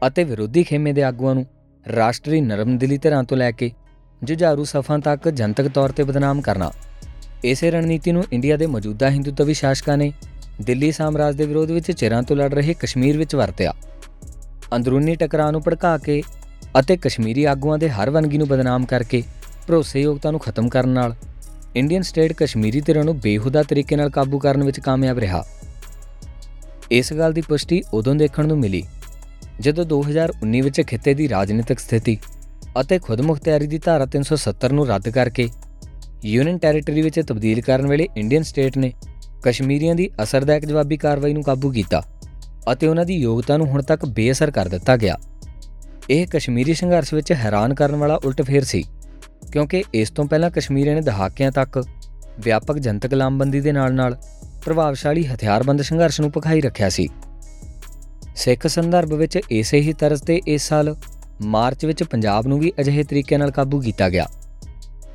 ਅਤੇ 0.06 0.24
ਵਿਰੋਧੀ 0.24 0.62
ਖੇਮੇ 0.62 0.92
ਦੇ 0.92 1.02
ਆਗੂਆਂ 1.02 1.34
ਨੂੰ 1.34 1.46
ਰਾਸ਼ਟਰੀ 1.96 2.40
ਨਰਮਦਿਲੀ 2.40 2.98
ਧਿਰਾਂ 2.98 3.24
ਤੋਂ 3.24 3.36
ਲੈ 3.36 3.50
ਕੇ 3.50 3.70
ਜੁਝਾਰੂ 4.24 4.64
ਸਫਾਂ 4.64 4.98
ਤੱਕ 4.98 5.28
ਜਨਤਕ 5.28 5.68
ਤੌਰ 5.68 5.92
ਤੇ 5.92 6.02
ਬਦਨਾਮ 6.02 6.40
ਕਰਨਾ। 6.40 6.70
ਇਸੇ 7.44 7.70
ਰਣਨੀਤੀ 7.70 8.12
ਨੂੰ 8.12 8.24
ਇੰਡੀਆ 8.32 8.56
ਦੇ 8.56 8.66
ਮੌਜੂਦਾ 8.66 9.10
ਹਿੰਦੂਤਵੀ 9.10 9.54
ਸ਼ਾਸਕਾਂ 9.54 9.96
ਨੇ 9.96 10.12
ਦਿੱਲੀ 10.60 10.90
ਸਾਮਰਾਜ 10.92 11.36
ਦੇ 11.36 11.46
ਵਿਰੋਧ 11.46 11.70
ਵਿੱਚ 11.70 11.90
ਚਿਰਾਂ 11.92 12.22
ਤੋਂ 12.22 12.36
ਲੜ 12.36 12.52
ਰਹੇ 12.54 12.74
ਕਸ਼ਮੀਰ 12.74 13.18
ਵਿੱਚ 13.18 13.34
ਵਰਤਿਆ। 13.34 13.72
ਅੰਦਰੂਨੀ 14.76 15.14
ਟਕਰਾਅ 15.14 15.50
ਨੂੰ 15.50 15.62
ਭੜਕਾ 15.62 15.96
ਕੇ 15.98 16.22
ਅਤੇ 16.80 16.96
ਕਸ਼ਮੀਰੀ 16.96 17.44
ਆਗੂਆਂ 17.44 17.78
ਦੇ 17.78 17.88
ਹਰ 17.90 18.10
ਵਨਗੀ 18.10 18.38
ਨੂੰ 18.38 18.48
ਬਦਨਾਮ 18.48 18.84
ਕਰਕੇ 18.84 19.22
ਭਰੋਸੇਯੋਗਤਾ 19.66 20.30
ਨੂੰ 20.30 20.40
ਖਤਮ 20.40 20.68
ਕਰਨ 20.68 20.88
ਨਾਲ 20.88 21.14
ਇੰਡੀਅਨ 21.76 22.02
ਸਟੇਟ 22.02 22.32
ਕਸ਼ਮੀਰੀ 22.32 22.80
ਧਿਰਾਂ 22.80 23.04
ਨੂੰ 23.04 23.18
ਬੇਹੂਦਾ 23.20 23.62
ਤਰੀਕੇ 23.62 23.96
ਨਾਲ 23.96 24.10
ਕਾਬੂ 24.10 24.38
ਕਰਨ 24.38 24.64
ਵਿੱਚ 24.64 24.80
ਕਾਮਯਾਬ 24.80 25.18
ਰਿਹਾ। 25.18 25.44
ਇਸ 26.90 27.12
ਗੱਲ 27.12 27.32
ਦੀ 27.32 27.40
ਪੁਸ਼ਟੀ 27.40 27.82
ਉਦੋਂ 27.92 28.14
ਦੇਖਣ 28.14 28.46
ਨੂੰ 28.46 28.58
ਮਿਲੀ 28.58 28.82
ਜਦੋਂ 29.60 29.84
2019 29.84 30.60
ਵਿੱਚ 30.60 30.80
ਖਿੱਤੇ 30.80 31.14
ਦੀ 31.14 31.28
ਰਾਜਨੀਤਿਕ 31.28 31.78
ਸਥਿਤੀ 31.78 32.18
ਅਤੇ 32.80 32.98
ਖੁਦਮੁਖਤਿਆਰੀ 32.98 33.66
ਦੀ 33.66 33.78
ਧਾਰਾ 33.78 34.06
370 34.16 34.72
ਨੂੰ 34.72 34.86
ਰੱਦ 34.88 35.08
ਕਰਕੇ 35.08 35.48
ਯੂਨੀਅਨ 36.24 36.58
ਟੈਰੀਟਰੀ 36.58 37.02
ਵਿੱਚ 37.02 37.20
ਤਬਦੀਲ 37.20 37.60
ਕਰਨ 37.60 37.86
ਵੇਲੇ 37.86 38.08
ਇੰਡੀਅਨ 38.16 38.42
ਸਟੇਟ 38.42 38.78
ਨੇ 38.78 38.92
ਕਸ਼ਮੀਰੀਆਂ 39.42 39.94
ਦੀ 39.94 40.10
ਅਸਰਦਾਇਕ 40.22 40.64
ਜਵਾਬੀ 40.64 40.96
ਕਾਰਵਾਈ 40.96 41.32
ਨੂੰ 41.32 41.42
ਕਾਬੂ 41.42 41.70
ਕੀਤਾ 41.70 42.02
ਅਤੇ 42.72 42.86
ਉਹਨਾਂ 42.86 43.04
ਦੀ 43.04 43.16
ਯੋਗਤਾ 43.16 43.56
ਨੂੰ 43.56 43.66
ਹੁਣ 43.66 43.82
ਤੱਕ 43.82 44.06
ਬੇਅਸਰ 44.06 44.50
ਕਰ 44.50 44.68
ਦਿੱਤਾ 44.68 44.96
ਗਿਆ। 44.96 45.18
ਇਹ 46.10 46.26
ਕਸ਼ਮੀਰੀ 46.26 46.74
ਸੰਘਰਸ਼ 46.74 47.14
ਵਿੱਚ 47.14 47.32
ਹੈਰਾਨ 47.32 47.74
ਕਰਨ 47.74 47.96
ਵਾਲਾ 47.96 48.14
ਉਲਟਫੇਰ 48.14 48.64
ਸੀ, 48.64 48.84
ਕਿਉਂਕਿ 49.52 49.84
ਇਸ 49.94 50.10
ਤੋਂ 50.10 50.24
ਪਹਿਲਾਂ 50.24 50.50
ਕਸ਼ਮੀਰੀਆਂ 50.50 50.94
ਨੇ 50.94 51.00
ਦਹਾਕਿਆਂ 51.00 51.52
ਤੱਕ 51.52 51.84
ਵਿਆਪਕ 52.40 52.78
ਜਨਤਕ 52.78 53.14
ਲਾਮਬੰਦੀ 53.14 53.60
ਦੇ 53.60 53.72
ਨਾਲ-ਨਾਲ 53.72 54.16
ਪ੍ਰਭਾਵਸ਼ਾਲੀ 54.64 55.26
ਹਥਿਆਰਬੰਦ 55.26 55.82
ਸੰਘਰਸ਼ 55.82 56.20
ਨੂੰ 56.20 56.30
ਪਖਾਈ 56.30 56.60
ਰੱਖਿਆ 56.60 56.88
ਸੀ। 56.88 57.08
ਸਿੱਖ 58.36 58.66
ਸੰਦਰਭ 58.66 59.12
ਵਿੱਚ 59.12 59.38
ਇਸੇ 59.50 59.80
ਹੀ 59.80 59.92
ਤਰਜ਼ 59.92 60.22
ਤੇ 60.22 60.40
ਇਸ 60.46 60.68
ਸਾਲ 60.68 60.96
ਮਾਰਚ 61.42 61.84
ਵਿੱਚ 61.86 62.02
ਪੰਜਾਬ 62.02 62.46
ਨੂੰ 62.46 62.58
ਵੀ 62.60 62.72
ਅਜਿਹੇ 62.80 63.02
ਤਰੀਕੇ 63.02 63.36
ਨਾਲ 63.36 63.50
ਕਾਬੂ 63.50 63.80
ਕੀਤਾ 63.80 64.08
ਗਿਆ। 64.08 64.26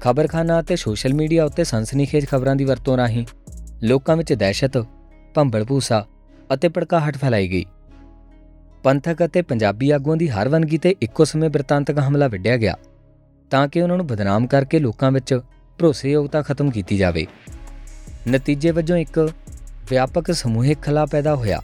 ਖਬਰਖਾਨਾ 0.02 0.60
ਅਤੇ 0.60 0.76
ਸੋਸ਼ਲ 0.76 1.14
ਮੀਡੀਆ 1.14 1.46
ਉੱਤੇ 1.46 1.64
ਸਨਸਨੀਖੇਜ 1.64 2.26
ਖਬਰਾਂ 2.26 2.56
ਦੀ 2.56 2.66
ਵਰਤੋਂ 2.66 2.98
ਰਾਹੀਂ 2.98 3.26
ਲੋਕਾਂ 3.84 4.16
ਵਿੱਚ 4.18 4.34
ਦਹਿਸ਼ਤ, 4.34 4.78
ਭੰਬਲ 5.36 5.64
ਭੂਸਾ 5.64 6.06
ਅਤੇ 6.54 6.70
ਭੜਕਾਹਟ 6.70 7.18
ਫੈਲਾਈ 7.18 7.50
ਗਈ। 7.50 7.66
ਪੰਥਕ 8.84 9.26
ਅਤੇ 9.26 9.42
ਪੰਜਾਬੀ 9.42 9.90
ਆਗੂਆਂ 9.92 10.18
ਦੀ 10.18 10.30
ਹਰ 10.30 10.50
ਵਨਗੀ 10.50 10.78
ਤੇ 10.78 10.96
ਇੱਕੋ 11.02 11.24
ਸਮੇਂ 11.24 11.50
ਬ੍ਰਿਤਾਂਤਕ 11.50 12.00
ਹਮਲਾ 12.00 12.28
ਵਿੱਢਿਆ 12.28 12.58
ਗਿਆ, 12.58 12.76
ਤਾਂ 13.52 13.68
ਕਿ 13.68 13.82
ਉਹਨਾਂ 13.82 13.98
ਨੂੰ 13.98 14.08
ਬਦਨਾਮ 14.08 14.48
ਕਰਕੇ 14.48 14.80
ਲੋਕਾਂ 14.80 15.12
ਵਿੱਚ 15.12 15.34
ਭਰੋਸੇਯੋਗਤਾ 15.80 16.42
ਖਤਮ 16.42 16.70
ਕੀਤੀ 16.72 16.98
ਜਾਵੇ। 16.98 17.26
ਨਤੀਜੇ 18.30 18.72
ਵਜੋਂ 18.72 18.98
ਇੱਕ 18.98 19.20
ਵਿਆਪਕ 19.90 20.32
ਸਮੂਹਿਕ 20.32 20.82
ਖਲਾ 20.82 21.06
ਪੈਦਾ 21.06 21.36
ਹੋਇਆ, 21.36 21.62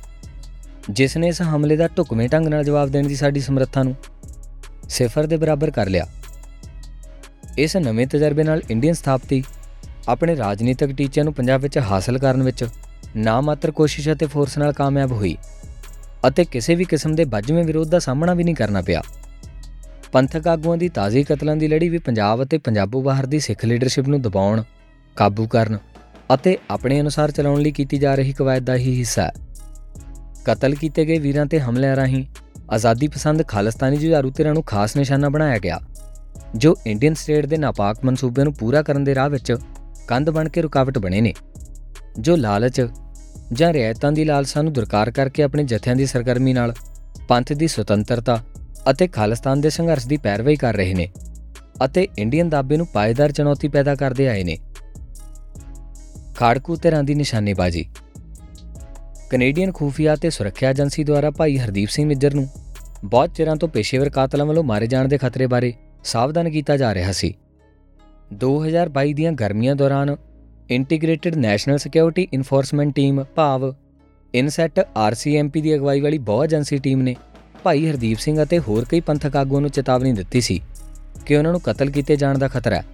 ਜਿਸ 0.89 1.17
ਨੇ 1.17 1.27
ਇਸ 1.27 1.41
ਹਮਲੇ 1.41 1.75
ਦਾ 1.77 1.88
ਢੁਕਵੇਂ 1.88 2.29
ਢੰਗ 2.29 2.47
ਨਾਲ 2.47 2.63
ਜਵਾਬ 2.63 2.89
ਦੇਣ 2.89 3.07
ਦੀ 3.07 3.15
ਸਾਡੀ 3.15 3.39
ਸਮਰੱਥਾ 3.39 3.83
ਨੂੰ 3.83 3.95
ਸਿਫਰ 4.89 5.25
ਦੇ 5.25 5.38
ਬਰਾਬਰ 5.38 5.71
ਕਰ 5.71 5.89
ਲਿਆ। 5.89 6.07
ਇਸ 7.57 7.75
ਨਵੇਂ 7.77 8.07
ਤਜਰਬੇ 8.07 8.44
ਨਾਲ 8.44 8.62
ਇੰਡੀਅਨ 8.71 8.94
ਸਥਾਪਤੀ 8.94 9.44
ਆਪਣੇ 10.07 10.36
ਰਾਜਨੀਤਿਕ 10.38 10.91
ਟੀਚਿਆਂ 10.91 11.24
ਨੂੰ 11.25 11.33
ਪੰਜਾਬ 11.33 11.62
ਵਿੱਚ 11.62 11.77
ਹਾਸਲ 11.81 12.18
ਕਰਨ 12.18 12.44
ਵਿੱਚ 12.44 12.65
ਨਾ 13.15 13.39
ਮਾਤਰ 13.41 13.71
ਕੋਸ਼ਿਸ਼ 13.71 14.09
ਅਤੇ 14.09 14.25
ਫੋਰਸ 14.25 14.57
ਨਾਲ 14.57 14.74
ਕਾਮਯਾਬ 14.74 15.12
ਹੋਈ 15.12 15.36
ਅਤੇ 16.27 16.44
ਕਿਸੇ 16.45 16.75
ਵੀ 16.75 16.86
ਕਿਸਮ 16.86 17.15
ਦੇ 17.15 17.24
ਵੱਜਵੇਂ 17.25 17.63
ਵਿਰੋਧ 17.63 17.89
ਦਾ 17.89 18.00
ਸਾਹਮਣਾ 18.00 18.33
ਵੀ 18.33 18.44
ਨਹੀਂ 18.44 18.56
ਕਰਨਾ 18.56 18.81
ਪਿਆ। 18.81 19.01
ਪੰਥਕ 20.12 20.47
ਆਗੂਆਂ 20.47 20.77
ਦੀ 20.77 20.89
ਤਾਜ਼ੀ 20.89 21.24
ਕਤਲਾਂ 21.24 21.56
ਦੀ 21.56 21.68
ਲੜੀ 21.68 21.89
ਵੀ 21.89 21.97
ਪੰਜਾਬ 21.97 22.44
ਅਤੇ 22.44 22.57
ਪੰਜਾਬੋਂ 22.57 23.01
ਬਾਹਰ 23.03 23.25
ਦੀ 23.25 23.39
ਸਿੱਖ 23.39 23.65
ਲੀਡਰਸ਼ਿਪ 23.65 24.07
ਨੂੰ 24.07 24.21
ਦਬਾਉਣ, 24.21 24.63
ਕਾਬੂ 25.18 25.47
ਕਰਨ 25.47 25.77
ਅਤੇ 26.33 26.57
ਆਪਣੇ 26.71 27.00
ਅਨੁਸਾਰ 27.01 27.31
ਚਲਾਉਣ 27.31 27.62
ਲਈ 27.62 27.71
ਕੀਤੀ 27.71 27.97
ਜਾ 27.97 28.15
ਰਹੀ 28.15 28.33
ਕਵਾਇਦ 28.33 28.63
ਦਾ 28.63 28.75
ਹੀ 28.75 28.97
ਹਿੱਸਾ 28.97 29.24
ਹੈ। 29.24 29.31
ਕਤਲ 30.45 30.75
ਕੀਤੇ 30.75 31.06
ਗਏ 31.06 31.18
ਵੀਰਾਂ 31.19 31.45
ਤੇ 31.45 31.59
ਹਮਲਿਆਂ 31.59 31.95
ਰਾਹੀਂ 31.95 32.25
ਆਜ਼ਾਦੀ 32.71 33.07
ਪਸੰਦ 33.07 33.45
ਖਾਲਿਸਤਾਨੀ 33.48 33.98
ਜੁਝਾਰੂ 33.98 34.31
ਧਿਰਾਂ 34.31 34.54
ਨੂੰ 34.54 34.63
ਖਾਸ 34.63 34.95
ਨਿਸ਼ਾਨਾ 34.95 35.30
ਬਣਾਇਆ 35.30 35.60
ਗਿਆ, 35.60 35.80
ਜੋ 36.56 36.75
ਇੰਡੀਅਨ 36.86 37.13
ਸਟੇਟ 37.13 37.45
ਦੇ 37.45 37.57
ਨਾਪਾਕ 37.57 38.06
ਮਨਸੂਬੇ 38.06 38.44
ਨੂੰ 38.44 38.54
ਪੂਰਾ 38.54 38.81
ਕਰਨ 38.81 39.04
ਦੇ 39.04 39.16
ਰਾਹ 39.16 39.30
ਵਿੱਚ 39.30 39.56
ਕੰਧ 40.07 40.30
ਬਣ 40.30 40.50
ਕੇ 40.50 40.62
ਰੁਕਾਵਟ 40.62 40.98
ਬਣੇ 40.98 41.21
ਨੇ, 41.21 41.33
ਜੋ 42.19 42.36
ਲਾਲਚ 42.36 42.88
ਜਾਂ 43.54 43.74
ਰਿਆਇਤਾਂ 43.74 44.12
ਦੀ 44.12 44.25
ਲਾਲਸਾ 44.25 44.62
ਨੂੰ 44.62 44.74
ਦਰਕਾਰ 44.74 45.12
ਕਰਕੇ 45.12 45.44
ਆਪਣੇ 45.44 45.63
ਜਥਿਆਂ 45.63 45.95
ਦੀ 45.95 46.06
ਸਰਗਰਮੀ 46.06 46.54
ਨਾਲ 46.54 46.74
ਪੰਥ 47.27 47.54
ਦੀ 47.54 47.68
ਸੁਤੰਤਰਤਾ 47.68 48.39
ਅਤੇ 48.89 49.07
ਖਾਲਿਸਤਾਨ 49.07 49.62
ਦੇ 49.62 49.69
ਸੰਘਰਸ਼ 49.69 50.07
ਦੀ 50.07 50.18
ਪੈਰਵਾਈ 50.18 50.56
ਕਰ 50.56 50.75
ਰਹੇ 50.75 50.94
ਨੇ 50.94 51.10
ਅਤੇ 51.86 52.07
ਇੰਡੀਅਨ 52.18 52.50
ਦਾਬੇ 52.50 52.77
ਨੂੰ 52.77 52.88
ਪਾਇਦਾਰ 52.88 53.31
ਚੁਣੌਤੀ 53.31 53.68
ਪੈਦਾ 53.68 53.95
ਕਰਦੇ 53.95 54.28
ਆਏ 54.30 54.44
ਨੇ। 54.44 54.57
ਖਾੜਕੂ 56.35 56.76
ਧਿਰਾਂ 56.76 57.04
ਦੀ 57.04 57.16
ਨਿਸ਼ਾਨੇਬਾਜ਼ੀ 57.16 57.85
ਕੈਨੇਡੀਅਨ 59.30 59.71
ਖੂਫੀਆ 59.71 60.16
ਤੇ 60.16 60.30
ਸੁਰੱਖਿਆ 60.30 60.69
ਏਜੰਸੀ 60.69 61.04
ਦੁਆਰਾ 61.04 61.31
ਭਾਈ 61.31 61.57
ਹਰਦੀਪ 61.57 61.90
ਸਿੰਘ 61.90 62.07
ਨਿੱਜਰ 62.07 62.33
ਨੂੰ 62.33 62.48
ਬਹੁਤ 63.04 63.33
ਚਿਰਾਂ 63.33 63.56
ਤੋਂ 63.56 63.69
ਪੇਸ਼ੇਵਰ 63.69 64.09
ਕਾਤਲਾਂ 64.09 64.45
ਵੱਲੋਂ 64.45 64.64
ਮਾਰੇ 64.64 64.88
ਜਾਣ 64.88 65.07
ਦੇ 65.07 65.18
ਖਤਰੇ 65.18 65.48
ਬਾਰੇ 65.48 65.74
ਸਾਵਧਾਨ 66.04 66.50
ਕੀਤਾ 66.50 66.78
ਜਾ 66.78 66.94
ਰਿਹਾ 66.94 67.12
ਸੀ। 67.12 67.33
2022 68.45 69.14
ਦੀਆਂ 69.14 69.31
ਗਰਮੀਆਂ 69.31 69.76
ਦੌਰਾਨ 69.76 70.16
integrated 70.69 71.36
national 71.36 71.78
security 71.78 72.28
enforcement 72.33 72.95
team 72.95 73.24
ਭਾਵ 73.36 73.74
ਇਨਸੈਟ 74.33 74.80
ਆਰਸੀਐਮਪੀ 74.98 75.62
ਦੀ 75.62 75.76
ਅਗਵਾਈ 75.76 76.02
ਵਾਲੀ 76.02 76.18
ਬਹੁ 76.18 76.44
ਏਜੰਸੀ 76.44 76.78
ਟੀਮ 76.78 77.02
ਨੇ 77.02 77.16
ਭਾਈ 77.64 77.90
ਹਰਦੀਪ 77.90 78.18
ਸਿੰਘ 78.18 78.44
ਅਤੇ 78.44 78.59
ਹੋਰ 78.59 78.86
ਕਈ 78.86 79.00
ਪੰਥਕ 79.00 79.36
ਆਗੂਆਂ 79.36 79.62
ਨੂੰ 79.62 79.69
ਚੇਤਾਵਨੀ 79.69 80.14
ਦਿੱਤੀ 80.14 80.42
ਸੀ 80.42 80.62
ਕਿ 81.26 81.36
ਉਹਨਾਂ 81.36 81.52
ਨੂੰ 81.52 81.62
ਕਤਲ 81.62 81.90
ਕੀਤੇ 81.90 82.16
ਜਾਣ 82.16 82.38
ਦਾ 82.38 82.48
ਖਤਰਾ 82.48 82.76
ਹੈ। 82.76 82.86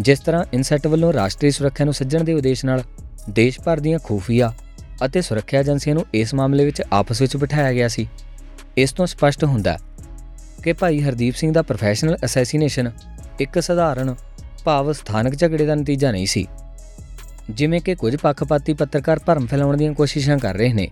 ਜਿਸ 0.00 0.20
ਤਰ੍ਹਾਂ 0.20 0.44
ਇਨਸੈਟ 0.52 0.86
ਵੱਲੋਂ 0.86 1.12
ਰਾਸ਼ਟਰੀ 1.12 1.50
ਸੁਰੱਖਿਆ 1.50 1.84
ਨੂੰ 1.84 1.94
ਸੱਜਣ 1.94 2.24
ਦੇ 2.24 2.34
ਉਦੇਸ਼ 2.34 2.64
ਨਾਲ 2.64 2.82
ਦੇਸ਼ 3.30 3.60
ਭਰ 3.60 3.80
ਦੀਆਂ 3.80 3.98
ਖੂਫੀਆ 4.04 4.54
ਅਤੇ 5.04 5.20
ਸੁਰੱਖਿਆ 5.22 5.60
ਏਜੰਸੀਆਂ 5.60 5.94
ਨੂੰ 5.94 6.04
ਇਸ 6.14 6.34
ਮਾਮਲੇ 6.34 6.64
ਵਿੱਚ 6.64 6.82
ਆਪਸ 6.92 7.20
ਵਿੱਚ 7.20 7.36
ਬਿਠਾਇਆ 7.36 7.72
ਗਿਆ 7.72 7.88
ਸੀ। 7.88 8.08
ਇਸ 8.76 8.92
ਤੋਂ 8.92 9.06
ਸਪਸ਼ਟ 9.06 9.44
ਹੁੰਦਾ 9.44 9.78
ਕਿ 10.62 10.72
ਭਾਈ 10.72 11.00
ਹਰਦੀਪ 11.02 11.34
ਸਿੰਘ 11.34 11.52
ਦਾ 11.52 11.62
ਪ੍ਰੋਫੈਸ਼ਨਲ 11.62 12.16
ਅਸੈਸੀਨੇਸ਼ਨ 12.24 12.90
ਇੱਕ 13.40 13.58
ਸਧਾਰਨ 13.60 14.14
ਭਾਵ 14.64 14.92
ਸਥਾਨਕ 14.92 15.34
ਝਗੜੇ 15.34 15.66
ਦਾ 15.66 15.74
ਨਤੀਜਾ 15.74 16.10
ਨਹੀਂ 16.10 16.26
ਸੀ। 16.26 16.46
ਜਿਵੇਂ 17.50 17.80
ਕਿ 17.80 17.94
ਕੁਝ 17.94 18.16
ਪੱਖਪਾਤੀ 18.16 18.74
ਪੱਤਰਕਾਰ 18.74 19.18
ਭਰਮ 19.18 19.46
ਫੈਲਾਉਣ 19.46 19.76
ਦੀਆਂ 19.76 19.92
ਕੋਸ਼ਿਸ਼ਾਂ 19.92 20.38
ਕਰ 20.38 20.54
ਰਹੇ 20.54 20.72
ਨੇ। 20.72 20.88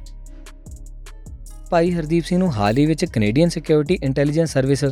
ਭਾਈ 1.71 1.91
ਹਰਦੀਪ 1.93 2.25
ਸਿੰਘ 2.25 2.39
ਨੂੰ 2.39 2.53
ਹਾਲ 2.55 2.79
ਹੀ 2.79 2.87
ਵਿੱਚ 2.87 3.05
Canadian 3.05 3.49
security 3.49 3.99
intelligence 4.03 4.53
service 4.53 4.85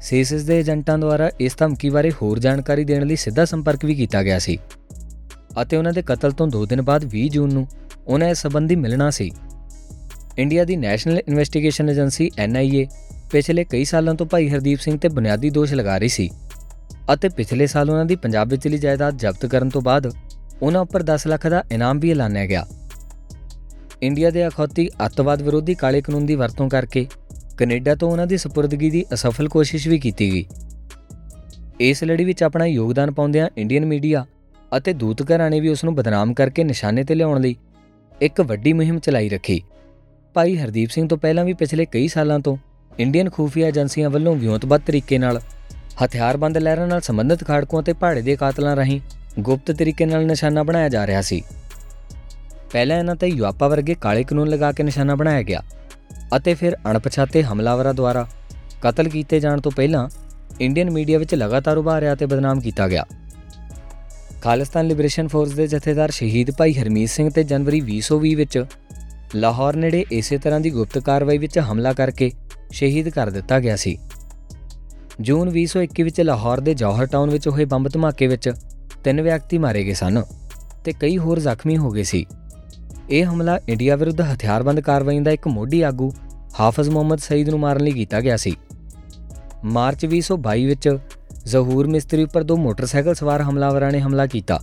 CSIS 0.00 0.42
ਦੇ 0.42 0.58
ਏਜੰਟਾਂ 0.60 0.98
ਦੁਆਰਾ 0.98 1.30
ਇਸ 1.40 1.56
ਧਮਕੀ 1.58 1.90
ਬਾਰੇ 1.90 2.10
ਹੋਰ 2.22 2.38
ਜਾਣਕਾਰੀ 2.38 2.84
ਦੇਣ 2.84 3.06
ਲਈ 3.06 3.16
ਸਿੱਧਾ 3.16 3.44
ਸੰਪਰਕ 3.44 3.84
ਵੀ 3.84 3.94
ਕੀਤਾ 3.94 4.22
ਗਿਆ 4.22 4.38
ਸੀ। 4.38 4.58
ਅਤੇ 5.62 5.76
ਉਹਨਾਂ 5.76 5.92
ਦੇ 5.92 6.02
ਕਤਲ 6.02 6.32
ਤੋਂ 6.32 6.48
2 6.48 6.64
ਦਿਨ 6.66 6.82
ਬਾਅਦ 6.82 7.04
20 7.04 7.28
ਜੂਨ 7.28 7.52
ਨੂੰ 7.52 7.66
ਉਹਨਾਂ 8.06 8.28
ਇਸ 8.28 8.42
ਸੰਬੰਧੀ 8.42 8.76
ਮਿਲਣਾ 8.76 9.10
ਸੀ। 9.10 9.30
ਇੰਡੀਆ 10.38 10.64
ਦੀ 10.64 10.76
ਨੈਸ਼ਨਲ 10.76 11.18
ਇਨਵੈਸਟੀਗੇਸ਼ਨ 11.18 11.88
ਏਜੰਸੀ 11.90 12.30
ਐਨਆਈਏ 12.38 12.86
ਪਿਛਲੇ 13.32 13.64
ਕਈ 13.64 13.84
ਸਾਲਾਂ 13.84 14.14
ਤੋਂ 14.14 14.26
ਭਾਈ 14.26 14.48
ਹਰਦੀਪ 14.50 14.80
ਸਿੰਘ 14.80 14.96
ਤੇ 14.98 15.08
ਬੁਨਿਆਦੀ 15.08 15.50
ਦੋਸ਼ 15.50 15.74
ਲਗਾ 15.74 15.96
ਰਹੀ 15.98 16.08
ਸੀ 16.08 16.28
ਅਤੇ 17.14 17.28
ਪਿਛਲੇ 17.28 17.66
ਸਾਲ 17.66 17.90
ਉਹਨਾਂ 17.90 18.04
ਦੀ 18.04 18.16
ਪੰਜਾਬ 18.16 18.48
ਵਿਚਲੀ 18.48 18.78
ਜਾਇਦਾਦ 18.78 19.18
ਜ਼ਬਤ 19.18 19.46
ਕਰਨ 19.46 19.68
ਤੋਂ 19.68 19.82
ਬਾਅਦ 19.82 20.10
ਉਹਨਾਂ 20.62 20.80
ਉੱਪਰ 20.80 21.02
10 21.06 21.26
ਲੱਖ 21.26 21.46
ਦਾ 21.46 21.62
ਇਨਾਮ 21.72 21.98
ਵੀ 21.98 22.10
ਐਲਾਨਿਆ 22.10 22.46
ਗਿਆ। 22.46 22.64
ਇੰਡੀਆ 24.02 24.30
ਦੇ 24.30 24.46
ਅਖੌਤੀ 24.48 24.88
ਅੱਤਵਾਦ 25.06 25.42
ਵਿਰੋਧੀ 25.42 25.74
ਕਾਲੇ 25.74 26.00
ਕਾਨੂੰਨ 26.00 26.26
ਦੀ 26.26 26.34
ਵਰਤੋਂ 26.34 26.68
ਕਰਕੇ 26.68 27.06
ਕੈਨੇਡਾ 27.58 27.94
ਤੋਂ 27.94 28.10
ਉਹਨਾਂ 28.10 28.26
ਦੀ 28.26 28.36
ਸਪੁਰਦਗੀ 28.36 28.90
ਦੀ 28.90 29.04
ਅਸਫਲ 29.14 29.48
ਕੋਸ਼ਿਸ਼ 29.48 29.88
ਵੀ 29.88 29.98
ਕੀਤੀ 29.98 30.30
ਗਈ। 30.32 30.44
ਇਸ 31.80 32.02
ਲੜੀ 32.04 32.24
ਵਿੱਚ 32.24 32.42
ਆਪਣਾ 32.42 32.66
ਯੋਗਦਾਨ 32.66 33.10
ਪਾਉਂਦਿਆਂ 33.10 33.48
ਇੰਡੀਅਨ 33.58 33.84
ਮੀਡੀਆ 33.84 34.24
ਅਤੇ 34.72 34.92
ਦੂਤ 34.92 35.22
ਘਰਾਣੇ 35.22 35.60
ਵੀ 35.60 35.68
ਉਸ 35.68 35.84
ਨੂੰ 35.84 35.94
ਬਦਨਾਮ 35.94 36.34
ਕਰਕੇ 36.34 36.64
ਨਿਸ਼ਾਨੇ 36.64 37.04
ਤੇ 37.04 37.14
ਲਿਆਉਣ 37.14 37.40
ਲਈ 37.40 37.56
ਇੱਕ 38.22 38.40
ਵੱਡੀ 38.40 38.72
ਮੁਹਿੰਮ 38.72 38.98
ਚਲਾਈ 38.98 39.28
ਰੱਖੀ। 39.28 39.60
ਭਾਈ 40.34 40.56
ਹਰਦੀਪ 40.56 40.90
ਸਿੰਘ 40.90 41.08
ਤੋਂ 41.08 41.18
ਪਹਿਲਾਂ 41.18 41.44
ਵੀ 41.44 41.52
ਪਿਛਲੇ 41.52 41.84
ਕਈ 41.84 42.08
ਸਾਲਾਂ 42.08 42.38
ਤੋਂ 42.40 42.56
ਇੰਡੀਅਨ 42.98 43.30
ਖੂਫੀਆ 43.30 43.68
ਏਜੰਸੀਆਂ 43.68 44.10
ਵੱਲੋਂ 44.10 44.34
ਵਿਉਂਤਬੱਧ 44.36 44.82
ਤਰੀਕੇ 44.86 45.18
ਨਾਲ 45.18 45.40
ਹਥਿਆਰਬੰਦ 46.04 46.58
ਲਹਿਰਾਂ 46.58 46.86
ਨਾਲ 46.86 47.00
ਸੰਬੰਧਿਤ 47.00 47.44
ਖਾੜਕੂਆਂ 47.44 47.82
ਤੇ 47.82 47.92
ਪਹਾੜੇ 47.92 48.22
ਦੇ 48.22 48.36
ਕਾਤਲਾਂ 48.36 48.76
ਰਾਹੀਂ 48.76 49.00
ਗੁਪਤ 49.40 49.70
ਤਰੀਕੇ 49.70 50.06
ਨਾਲ 50.06 50.26
ਨਿਸ਼ਾਨਾ 50.26 50.62
ਬਣਾਇਆ 50.62 50.88
ਜਾ 50.88 51.06
ਰਿਹਾ 51.06 51.22
ਸੀ। 51.22 51.42
ਪਹਿਲਾਂ 52.72 52.98
ਇਹਨਾਂ 52.98 53.16
ਤੇ 53.16 53.26
ਯੁਆਪਾ 53.26 53.68
ਵਰਗੇ 53.68 53.94
ਕਾਲੇ 53.94 54.24
ਕਾਨੂੰਨ 54.24 54.48
ਲਗਾ 54.48 54.72
ਕੇ 54.72 54.82
ਨਿਸ਼ਾਨਾ 54.82 55.14
ਬਣਾਇਆ 55.14 55.42
ਗਿਆ 55.42 55.62
ਅਤੇ 56.36 56.54
ਫਿਰ 56.54 56.76
ਅਣਪਛਾਤੇ 56.90 57.42
ਹਮਲਾਵਰਾਂ 57.42 57.94
ਦੁਆਰਾ 57.94 58.26
ਕਤਲ 58.82 59.08
ਕੀਤੇ 59.08 59.40
ਜਾਣ 59.40 59.60
ਤੋਂ 59.60 59.72
ਪਹਿਲਾਂ 59.72 60.08
ਇੰਡੀਅਨ 60.60 60.90
ਮੀਡੀਆ 60.90 61.18
ਵਿੱਚ 61.18 61.34
ਲਗਾਤਾਰ 61.34 61.76
ਉਭਾਰਿਆ 61.76 62.14
ਤੇ 62.14 62.26
ਬਦਨਾਮ 62.26 62.60
ਕੀਤਾ 62.60 62.88
ਗਿਆ। 62.88 63.04
ਖਾਲਿਸਤਾਨ 64.44 64.86
ਲਿਬਰੇਸ਼ਨ 64.86 65.28
ਫੋਰਸ 65.28 65.52
ਦੇ 65.52 65.66
ਜਥੇਦਾਰ 65.66 66.10
ਸ਼ਹੀਦ 66.10 66.50
ਭਾਈ 66.50 66.74
ਹਰਮੀਤ 66.74 67.08
ਸਿੰਘ 67.08 67.30
ਤੇ 67.30 67.44
ਜਨਵਰੀ 67.44 67.82
2020 67.82 68.34
ਵਿੱਚ 68.34 68.64
ਲਾਹੌਰ 69.34 69.76
ਨੇੜੇ 69.76 70.04
ਇਸੇ 70.12 70.38
ਤਰ੍ਹਾਂ 70.38 70.60
ਦੀ 70.60 70.70
ਗੁਪਤ 70.70 70.98
ਕਾਰਵਾਈ 70.98 71.38
ਵਿੱਚ 71.38 71.58
ਹਮਲਾ 71.58 71.92
ਕਰਕੇ 71.92 72.30
ਸ਼ਹੀਦ 72.70 73.08
ਕਰ 73.08 73.30
ਦਿੱਤਾ 73.30 73.60
ਗਿਆ 73.60 73.76
ਸੀ। 73.76 73.98
ਜੂਨ 75.20 75.50
2021 75.50 76.02
ਵਿੱਚ 76.02 76.20
ਲਾਹੌਰ 76.20 76.60
ਦੇ 76.60 76.74
ਜੌਹਰ 76.74 77.06
ਟਾਊਨ 77.06 77.30
ਵਿੱਚ 77.30 77.48
ਹੋਏ 77.48 77.64
ਬੰਬ 77.64 77.88
ਧਮਾਕੇ 77.88 78.26
ਵਿੱਚ 78.26 78.52
ਤਿੰਨ 79.04 79.22
ਵਿਅਕਤੀ 79.22 79.58
ਮਾਰੇ 79.58 79.84
ਗਏ 79.84 79.94
ਸਨ 79.94 80.22
ਤੇ 80.84 80.92
ਕਈ 81.00 81.18
ਹੋਰ 81.18 81.38
ਜ਼ਖਮੀ 81.38 81.76
ਹੋ 81.76 81.90
ਗਏ 81.90 82.02
ਸੀ। 82.02 82.26
ਇਹ 83.10 83.24
ਹਮਲਾ 83.24 83.60
ਇੰਡੀਆ 83.68 83.96
ਵਿਰੁੱਧ 83.96 84.20
ਹਥਿਆਰਬੰਦ 84.20 84.80
ਕਾਰਵਾਈ 84.80 85.20
ਦਾ 85.20 85.30
ਇੱਕ 85.30 85.48
ਮੋਢੀ 85.48 85.82
ਆਗੂ 85.82 86.12
ਹਾਫਜ਼ 86.60 86.90
ਮੁਹੰਮਦ 86.90 87.18
ਸਈਦ 87.18 87.48
ਨੂੰ 87.48 87.60
ਮਾਰਨ 87.60 87.80
ਲਈ 87.80 87.90
ਕੀਤਾ 87.90 88.20
ਗਿਆ 88.20 88.36
ਸੀ। 88.36 88.56
ਮਾਰਚ 89.64 90.06
2022 90.06 90.66
ਵਿੱਚ 90.66 90.98
ਜ਼ਹੂਰ 91.46 91.86
ਮਿਸਤਰੀ 91.86 92.22
ਉੱਪਰ 92.22 92.42
ਦੋ 92.42 92.56
ਮੋਟਰਸਾਈਕਲ 92.56 93.14
ਸਵਾਰ 93.14 93.42
ਹਮਲਾਵਰਾਂ 93.42 93.90
ਨੇ 93.92 94.00
ਹਮਲਾ 94.00 94.26
ਕੀਤਾ 94.26 94.58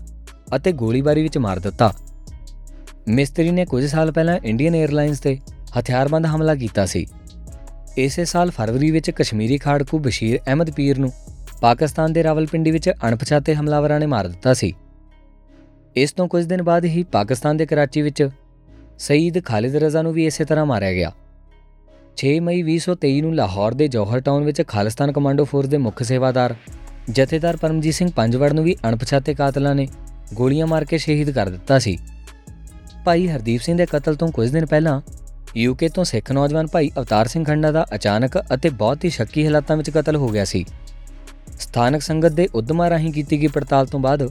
ਅਤੇ 0.56 0.72
ਗੋਲੀਬਾਰੀ 0.72 1.24
ਵਿੱਚ 1.24 1.38
ਮਾਰ 1.38 1.60
ਦਿੱਤਾ। 1.60 1.92
ਮਿਸਤਰੀ 3.08 3.52
ਨੇ 3.52 3.66
ਕੁਝ 3.66 3.86
ਸਾਲ 3.86 4.12
ਪਹਿਲਾਂ 4.12 4.38
ਇੰਡੀਅਨ 4.44 4.76
에ਅਰਲਾਈਨਸ 4.76 5.20
ਤੇ 5.20 5.38
ਹਥਿਆਰਬੰਦ 5.80 6.26
ਹਮਲਾ 6.26 6.56
ਕੀਤਾ 6.56 6.86
ਸੀ। 6.86 7.06
ਇਸੇ 7.98 8.26
ਸਾਲ 8.26 8.52
ਫਰਵਰੀ 8.52 8.92
ਵਿੱਚ 8.92 9.12
ਕਸ਼ਮੀਰੀ 9.12 9.58
ਖਾੜਕੂ 9.58 10.00
ਬਸ਼ੀਰ 10.00 10.40
ਅਹਿਮਦ 10.48 10.72
ਪੀਰ 10.72 11.00
ਨੂੰ 11.00 11.12
ਪਾਕਿਸਤਾਨ 11.62 12.14
ਦੇ 12.14 12.24
ਰਾਵਲਪਿੰਡੀ 12.24 12.72
ਵਿੱਚ 12.72 12.90
ਅਣਪਛਾਤੇ 13.08 13.56
ਹਮਲਾਵਰਾਂ 13.56 14.00
ਨੇ 14.00 14.06
ਮਾਰ 14.06 14.28
ਦਿੱਤਾ 14.28 14.54
ਸੀ। 14.54 14.74
ਇਸ 15.96 16.12
ਤੋਂ 16.12 16.28
ਕੁਝ 16.28 16.46
ਦਿਨ 16.46 16.62
ਬਾਅਦ 16.62 16.86
ਹੀ 16.86 17.04
ਪਾਕਿਸਤਾਨ 17.04 17.58
ਦੇ 17.58 17.66
ਕਰਾਚੀ 17.66 18.02
ਵਿੱਚ 18.02 18.30
ਸਈਦ 19.00 19.44
ਖਾਲਿਦ 19.46 19.76
ਰਜ਼ਾ 19.76 20.02
ਨੂੰ 20.02 20.14
ਵੀ 20.14 20.26
ਇਸੇ 20.26 20.46
ਤਰ੍ਹਾਂ 20.46 20.66
ਮਾਰਿਆ 20.66 20.94
ਗਿਆ। 20.94 21.12
6 22.22 22.32
ਮਈ 22.42 22.62
2023 22.64 23.22
ਨੂੰ 23.22 23.36
ਲਾਹੌਰ 23.36 23.74
ਦੇ 23.74 23.88
ਜੌਹਰ 23.88 24.20
ਟਾਊਨ 24.20 24.44
ਵਿੱਚ 24.44 24.62
ਖਾਲਿਸਤਾਨ 24.68 25.12
ਕਮਾਂਡੋ 25.12 25.46
ਫੋਰਸ 25.46 25.68
ਦੇ 25.68 25.78
ਮੁੱਖ 25.78 26.04
ਸੇਵਾਦਾਰ 26.04 26.56
ਜਥੇਦਾਰ 27.12 27.58
ਪਰਮਜੀਤ 27.58 27.94
ਸਿੰਘ 27.94 28.10
ਪੰਜਵੜ 28.16 28.54
ਨੂੰ 28.54 28.64
ਵੀ 28.64 28.76
ਅਣਪਛਾਤੇ 28.90 29.34
ਕਾਤਲਾਂ 29.34 29.76
ਨੇ 29.76 29.88
ਗੋਲੀਆਂ 30.34 30.68
ਮਾਰ 30.68 30.86
ਕੇ 30.86 30.98
ਸ਼ਹੀਦ 30.98 31.32
ਕਰ 31.32 31.50
ਦਿੱਤਾ 31.50 31.80
ਸੀ। 31.80 31.98
ਭਾਈ 33.06 33.28
ਹਰਦੀਪ 33.28 33.62
ਸਿੰਘ 33.62 33.78
ਦੇ 33.78 33.86
ਕਤਲ 33.86 34.16
ਤੋਂ 34.16 34.28
ਕੁਝ 34.28 34.50
ਦਿਨ 34.50 34.66
ਪਹਿਲਾਂ 34.66 35.02
ਯੂਕੇ 35.58 35.90
ਤੋਂ 35.90 36.04
ਸਿੱਖ 36.04 36.32
ਨੌਜਵਾਨ 36.32 36.68
ਭਾਈ 36.68 36.92
ਅਵਤਾਰ 36.98 37.28
ਸਿੰਘ 37.28 37.46
ਖੰਡਾ 37.46 37.72
ਦਾ 37.72 37.86
ਅਚਾਨਕ 37.96 38.38
ਅਤੇ 38.54 38.70
ਬਹੁਤ 38.70 39.06
ਹੀ 39.06 39.10
ਸ਼ੱਕੀ 39.10 39.46
ਹਾਲਾਤਾਂ 39.46 39.78
ਵਿੱਚ 39.78 39.90
ਕਤਲ 39.90 40.16
ਹੋ 40.16 40.28
ਗਿਆ 40.28 40.46
ਸੀ। 40.46 40.66
ਸਥਾਨਕ 41.60 42.02
ਸੰਗਤ 42.02 42.32
ਦੇ 42.32 42.48
ਉਦਮਾਂ 42.56 42.90
ਰਾਹੀਂ 42.90 43.12
ਕੀਤੀ 43.14 43.42
ਗਈ 43.42 43.48
ਪੜਤਾਲ 43.48 43.86
ਤੋਂ 43.86 44.00
ਬਾਅਦ 44.00 44.30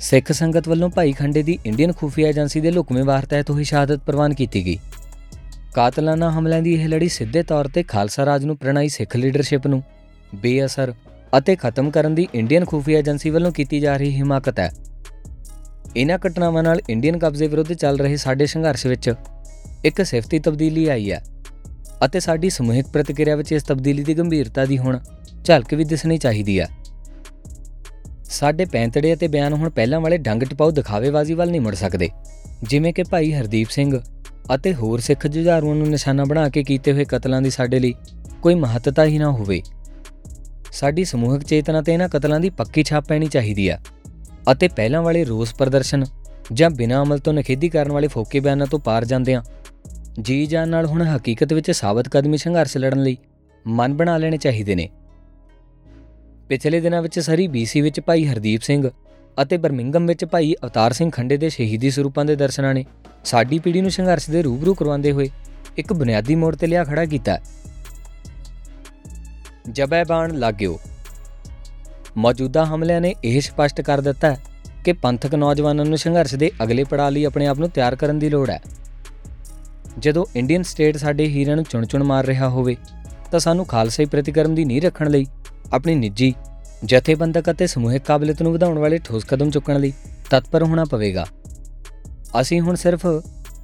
ਸਿੱਖ 0.00 0.32
ਸੰਗਤ 0.32 0.68
ਵੱਲੋਂ 0.68 0.88
ਭਾਈ 0.90 1.12
ਖੰਡੇ 1.12 1.42
ਦੀ 1.42 1.58
ਇੰਡੀਅਨ 1.66 1.92
ਖੂਫੀਆ 1.92 2.28
ਏਜੰਸੀ 2.28 2.60
ਦੇ 2.60 2.70
ਲੁਕਵੇਂ 2.70 3.04
ਵਾਰ 3.04 3.24
ਤਹਿਤ 3.24 3.50
ਹੋਈ 3.50 3.64
ਸ਼ਹਾਦਤ 3.64 4.00
ਪ੍ਰਵਾਨ 4.06 4.34
ਕੀਤੀ 4.34 4.66
ਗਈ। 4.66 4.78
ਕਾਤਲਾਨਾ 5.76 6.30
ਹਮਲਿਆਂ 6.30 6.62
ਦੀ 6.62 6.72
ਇਹ 6.74 6.88
ਲੜੀ 6.88 7.08
ਸਿੱਧੇ 7.08 7.42
ਤੌਰ 7.42 7.68
ਤੇ 7.68 7.82
ਖਾਲਸਾ 7.82 8.24
ਰਾਜ 8.26 8.44
ਨੂੰ 8.44 8.56
ਪ੍ਰਣਾਈ 8.56 8.88
ਸਿੱਖ 8.88 9.16
ਲੀਡਰਸ਼ਿਪ 9.16 9.66
ਨੂੰ। 9.66 9.82
ਬੇਅਸਰ 10.34 10.92
ਅਤੇ 11.38 11.56
ਖਤਮ 11.56 11.90
ਕਰਨ 11.90 12.14
ਦੀ 12.14 12.26
ਇੰਡੀਅਨ 12.34 12.64
ਖੂਫੀਆ 12.64 12.98
ਏਜੰਸੀ 12.98 13.30
ਵੱਲੋਂ 13.30 13.50
ਕੀਤੀ 13.52 13.80
ਜਾ 13.80 13.96
ਰਹੀ 13.96 14.10
ਹਿਮਾਕਤ 14.10 14.60
ਹੈ। 14.60 14.70
ਇਨ੍ਹਾਂ 15.96 16.18
ਘਟਨਾਵਾਂ 16.26 16.62
ਨਾਲ 16.62 16.80
ਇੰਡੀਅਨ 16.90 17.18
ਕਬਜ਼ੇ 17.18 17.46
ਵਿਰੁੱਧ 17.46 17.72
ਚੱਲ 17.72 17.98
ਰਹੇ 17.98 18.16
ਸਾਡੇ 18.16 18.46
ਸੰਘਰਸ਼ 18.46 18.86
ਵਿੱਚ 18.86 19.12
ਇੱਕ 19.84 20.02
ਸਿਫਤੀ 20.02 20.38
ਤਬਦੀਲੀ 20.38 20.86
ਆਈ 20.86 21.12
ਹੈ 21.12 21.22
ਅਤੇ 22.04 22.20
ਸਾਡੀ 22.20 22.50
ਸਮੂਹਿਕ 22.50 22.86
ਪ੍ਰਤੀਕਿਰਿਆ 22.86 23.36
ਵਿੱਚ 23.36 23.52
ਇਸ 23.52 23.62
ਤਬਦੀਲੀ 23.62 24.04
ਦੀ 24.04 24.14
ਗੰਭੀਰਤਾ 24.14 24.64
ਦੀ 24.64 24.78
ਹੁਣ 24.78 24.98
ਝਲਕ 25.44 25.74
ਵੀ 25.74 25.84
ਦਿਸਣੀ 25.84 26.18
ਚਾਹੀਦੀ 26.18 26.58
ਹੈ। 26.60 26.68
ਸਾਡੇ 28.30 28.64
ਪੈਂਤੜੇ 28.64 29.14
ਅਤੇ 29.14 29.28
ਬਿਆਨ 29.28 29.52
ਹੁਣ 29.52 29.70
ਪਹਿਲਾਂ 29.70 30.00
ਵਾਲੇ 30.00 30.18
ਡੰਗ 30.18 30.42
ਟਪਾਉ 30.42 30.70
ਦਿਖਾਵੇਬਾਜ਼ੀ 30.70 31.34
ਵੱਲ 31.34 31.50
ਨਹੀਂ 31.50 31.60
ਮੁੜ 31.60 31.74
ਸਕਦੇ, 31.74 32.08
ਜਿਵੇਂ 32.62 32.92
ਕਿ 32.92 33.02
ਭਾਈ 33.02 33.32
ਹਰਦੀਪ 33.32 33.68
ਸਿੰਘ 33.70 34.00
ਅਤੇ 34.54 34.74
ਹੋਰ 34.74 35.00
ਸਿੱਖ 35.00 35.26
ਜੁਝਾਰੂਆਂ 35.26 35.74
ਨੂੰ 35.74 35.88
ਨਿਸ਼ਾਨਾ 35.88 36.24
ਬਣਾ 36.24 36.48
ਕੇ 36.48 36.62
ਕੀਤੇ 36.62 36.92
ਹੋਏ 36.92 37.04
ਕਤਲਾਂ 37.04 37.42
ਦੀ 37.42 37.50
ਸਾਡੇ 37.50 37.78
ਲਈ 37.78 37.94
ਕੋਈ 38.42 38.54
ਮਹੱਤਤਾ 38.54 39.04
ਹੀ 39.04 39.18
ਨਾ 39.18 39.30
ਹੋਵੇ। 39.30 39.62
ਸਾਡੀ 40.72 41.04
ਸਮੂਹਿਕ 41.04 41.42
ਚੇਤਨਾ 41.42 41.82
ਤੇ 41.82 41.92
ਇਹਨਾਂ 41.92 42.08
ਕਤਲਾਂ 42.08 42.40
ਦੀ 42.40 42.50
ਪੱਕੀ 42.50 42.82
ਛਾਪ 42.82 43.04
ਪੈਣੀ 43.04 43.26
ਚਾਹੀਦੀ 43.26 43.70
ਹੈ 43.70 43.82
ਅਤੇ 44.52 44.68
ਪਹਿਲਾਂ 44.68 45.02
ਵਾਲੇ 45.02 45.24
ਰੋਸ 45.24 45.54
ਪ੍ਰਦਰਸ਼ਨ 45.54 46.04
ਜਾਂ 46.52 46.70
ਬਿਨਾਂ 46.70 47.02
ਅਮਲ 47.04 47.18
ਤੋਂ 47.18 47.32
ਨਖੇਦੀ 47.32 47.68
ਕਰਨ 47.68 47.92
ਵਾਲੇ 47.92 48.08
ਫੋਕੇ 48.08 48.40
ਬਿਆਨਾਂ 48.40 48.66
ਤੋਂ 48.66 48.78
ਪਾਰ 48.78 49.04
ਜਾਂਦਿਆਂ 49.04 49.42
ਜੀ 50.22 50.46
ਜਾਨ 50.46 50.68
ਨਾਲ 50.68 50.86
ਹੁਣ 50.86 51.02
ਹਕੀਕਤ 51.02 51.52
ਵਿੱਚ 51.52 51.70
ਸਾਬਤ 51.70 52.08
ਕਦਮੀ 52.08 52.36
ਸੰਘਰਸ਼ 52.36 52.76
ਲੜਨ 52.76 53.02
ਲਈ 53.02 53.16
ਮਨ 53.66 53.94
ਬਣਾ 53.94 54.18
ਲੈਣੇ 54.18 54.36
ਚਾਹੀਦੇ 54.36 54.74
ਨੇ। 54.74 54.88
ਪਿਛਲੇ 56.48 56.80
ਦਿਨਾਂ 56.80 57.02
ਵਿੱਚ 57.02 57.20
ਸਰੀ 57.20 57.48
ਬੀਸੀ 57.48 57.80
ਵਿੱਚ 57.80 58.00
ਭਾਈ 58.00 58.26
ਹਰਦੀਪ 58.26 58.62
ਸਿੰਘ 58.62 58.90
ਅਤੇ 59.42 59.56
ਬਰਮਿੰਗਮ 59.56 60.06
ਵਿੱਚ 60.06 60.24
ਭਾਈ 60.24 60.54
ਅਵਤਾਰ 60.62 60.92
ਸਿੰਘ 60.92 61.10
ਖੰਡੇ 61.10 61.36
ਦੇ 61.36 61.48
ਸ਼ਹੀਦੀ 61.48 61.90
ਸਰੂਪਾਂ 61.90 62.24
ਦੇ 62.24 62.36
ਦਰਸ਼ਨਾਂ 62.36 62.74
ਨੇ 62.74 62.84
ਸਾਡੀ 63.24 63.58
ਪੀੜ੍ਹੀ 63.58 63.80
ਨੂੰ 63.80 63.90
ਸੰਘਰਸ਼ 63.90 64.30
ਦੇ 64.30 64.42
ਰੂਬਰੂ 64.42 64.74
ਕਰਵਾਉਂਦੇ 64.74 65.12
ਹੋਏ 65.12 65.30
ਇੱਕ 65.76 65.92
ਬੁਨਿਆਦੀ 65.92 66.34
ਮੋੜ 66.34 66.56
ਤੇ 66.56 66.66
ਲਿਆ 66.66 66.84
ਖੜਾ 66.84 67.04
ਕੀਤਾ। 67.04 67.38
ਜਬੈ 69.72 70.04
ਬਾਣ 70.04 70.34
ਲਾਗਿਓ। 70.34 70.80
ਮੌਜੂਦਾ 72.16 72.64
ਹਮਲਿਆਂ 72.64 73.00
ਨੇ 73.00 73.14
ਇਹ 73.24 73.40
ਸਪਸ਼ਟ 73.40 73.80
ਕਰ 73.80 74.00
ਦਿੱਤਾ 74.00 74.30
ਹੈ 74.30 74.40
ਕਿ 74.84 74.92
ਪੰਥਕ 74.92 75.34
ਨੌਜਵਾਨਾਂ 75.34 75.84
ਨੂੰ 75.84 75.98
ਸੰਘਰਸ਼ 75.98 76.34
ਦੇ 76.34 76.50
ਅਗਲੇ 76.62 76.84
ਪੜਾਅ 76.84 77.10
ਲਈ 77.10 77.24
ਆਪਣੇ 77.24 77.46
ਆਪ 77.46 77.58
ਨੂੰ 77.58 77.70
ਤਿਆਰ 77.70 77.96
ਕਰਨ 77.96 78.18
ਦੀ 78.18 78.30
ਲੋੜ 78.30 78.50
ਹੈ। 78.50 78.60
ਜਦੋਂ 79.98 80.26
ਇੰਡੀਅਨ 80.36 80.62
ਸਟੇਟ 80.62 80.96
ਸਾਡੇ 80.96 81.26
ਹੀਰਿਆਂ 81.26 81.56
ਨੂੰ 81.56 81.64
ਚੁਣ-ਚੁਣ 81.64 82.02
ਮਾਰ 82.02 82.26
ਰਿਹਾ 82.26 82.48
ਹੋਵੇ, 82.48 82.76
ਤਾਂ 83.30 83.40
ਸਾਨੂੰ 83.40 83.64
ਖਾਲਸਾਈ 83.64 84.06
ਪ੍ਰਤੀਕਰਮ 84.06 84.54
ਦੀ 84.54 84.64
ਨੀਂਹ 84.64 84.82
ਰੱਖਣ 84.82 85.10
ਲਈ 85.10 85.26
ਆਪਣੀ 85.72 85.94
ਨਿੱਜੀ 85.94 86.34
ਜਥੇਬੰਦਕ 86.86 87.50
ਅਤੇ 87.50 87.66
ਸਮੂਹਿਕ 87.66 88.02
ਕਾਬਲੀਅਤ 88.02 88.42
ਨੂੰ 88.42 88.52
ਵਧਾਉਣ 88.52 88.78
ਵਾਲੇ 88.78 88.98
ਠੋਸ 88.98 89.24
ਕਦਮ 89.24 89.50
ਚੁੱਕਣ 89.50 89.80
ਲਈ 89.80 89.92
ਤਤਪਰ 90.30 90.62
ਹੋਣਾ 90.62 90.84
ਪਵੇਗਾ। 90.84 91.26
ਅਸੀਂ 92.40 92.60
ਹੁਣ 92.60 92.74
ਸਿਰਫ 92.74 93.06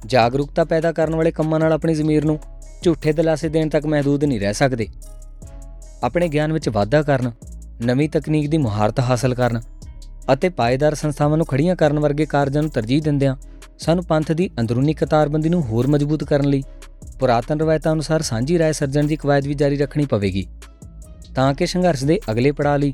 ਜਾਗਰੂਕਤਾ 0.05 0.63
ਪੈਦਾ 0.63 0.91
ਕਰਨ 0.91 1.15
ਵਾਲੇ 1.15 1.31
ਕੰਮਾਂ 1.31 1.59
ਨਾਲ 1.59 1.73
ਆਪਣੀ 1.73 1.93
ਜ਼ਮੀਰ 1.93 2.25
ਨੂੰ 2.25 2.39
ਝੂਠੇ 2.83 3.13
ਦਿਲਾਸੇ 3.13 3.49
ਦੇਣ 3.49 3.69
ਤੱਕ 3.69 3.85
ਮਹਦੂਦ 3.85 4.23
ਨਹੀਂ 4.23 4.39
ਰਹਿ 4.39 4.53
ਸਕਦੇ। 4.53 4.87
ਆਪਣੇ 6.03 6.27
ਗਿਆਨ 6.27 6.53
ਵਿੱਚ 6.53 6.69
ਵਾਧਾ 6.69 7.01
ਕਰਨ, 7.01 7.31
ਨਵੀਂ 7.85 8.09
ਤਕਨੀਕ 8.09 8.49
ਦੀ 8.49 8.57
ਮੁਹਾਰਤ 8.57 8.99
ਹਾਸਲ 8.99 9.33
ਕਰਨ 9.33 9.61
ਅਤੇ 10.33 10.49
ਪਾਏਦਾਰ 10.49 10.95
ਸੰਸਥਾਵਾਂ 10.95 11.37
ਨੂੰ 11.37 11.45
ਖੜੀਆਂ 11.45 11.75
ਕਰਨ 11.75 11.99
ਵਰਗੇ 11.99 12.25
ਕਾਰਜਾਂ 12.25 12.61
ਨੂੰ 12.61 12.71
ਤਰਜੀਹ 12.71 13.01
ਦਿੰਦਿਆਂ 13.01 13.35
ਸਾਨੂੰ 13.79 14.03
ਪੰਥ 14.03 14.31
ਦੀ 14.31 14.49
ਅੰਦਰੂਨੀ 14.59 14.93
ਕਤਾਰਬੰਦੀ 14.93 15.49
ਨੂੰ 15.49 15.61
ਹੋਰ 15.61 15.87
ਮਜ਼ਬੂਤ 15.87 16.23
ਕਰਨ 16.23 16.45
ਲਈ 16.45 16.63
ਪੁਰਾਤਨ 17.19 17.59
ਰਵਾਇਤਾਂ 17.59 17.93
ਅਨੁਸਾਰ 17.93 18.21
ਸਾਂਝੀ 18.21 18.59
ਰਾਏ 18.59 18.73
ਸਰਜਣ 18.73 19.07
ਦੀ 19.07 19.15
ਕਵਾਇਦ 19.15 19.47
ਵੀ 19.47 19.53
ਜਾਰੀ 19.53 19.77
ਰੱਖਣੀ 19.77 20.05
ਪਵੇਗੀ। 20.05 20.47
ਤਾਂ 21.35 21.53
ਕਿ 21.53 21.65
ਸੰਘਰਸ਼ 21.65 22.03
ਦੇ 22.03 22.19
ਅਗਲੇ 22.31 22.51
ਪੜਾਅ 22.51 22.77
ਲਈ 22.77 22.93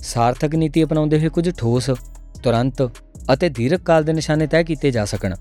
ਸਾਰਥਕ 0.00 0.54
ਨੀਤੀ 0.54 0.84
ਅਪਣਾਉਂਦੇ 0.84 1.18
ਹੋਏ 1.18 1.28
ਕੁਝ 1.28 1.50
ਠੋਸ, 1.50 1.90
ਤੁਰੰਤ 2.42 2.82
ਅਤੇ 3.32 3.48
ਦੀਰਘ 3.48 3.78
ਕਾਲ 3.78 4.04
ਦੇ 4.04 4.12
ਨਿਸ਼ਾਨੇ 4.12 4.46
ਤੈਅ 4.46 4.62
ਕੀਤੇ 4.62 4.90
ਜਾ 4.90 5.04
ਸਕਣ। 5.04 5.34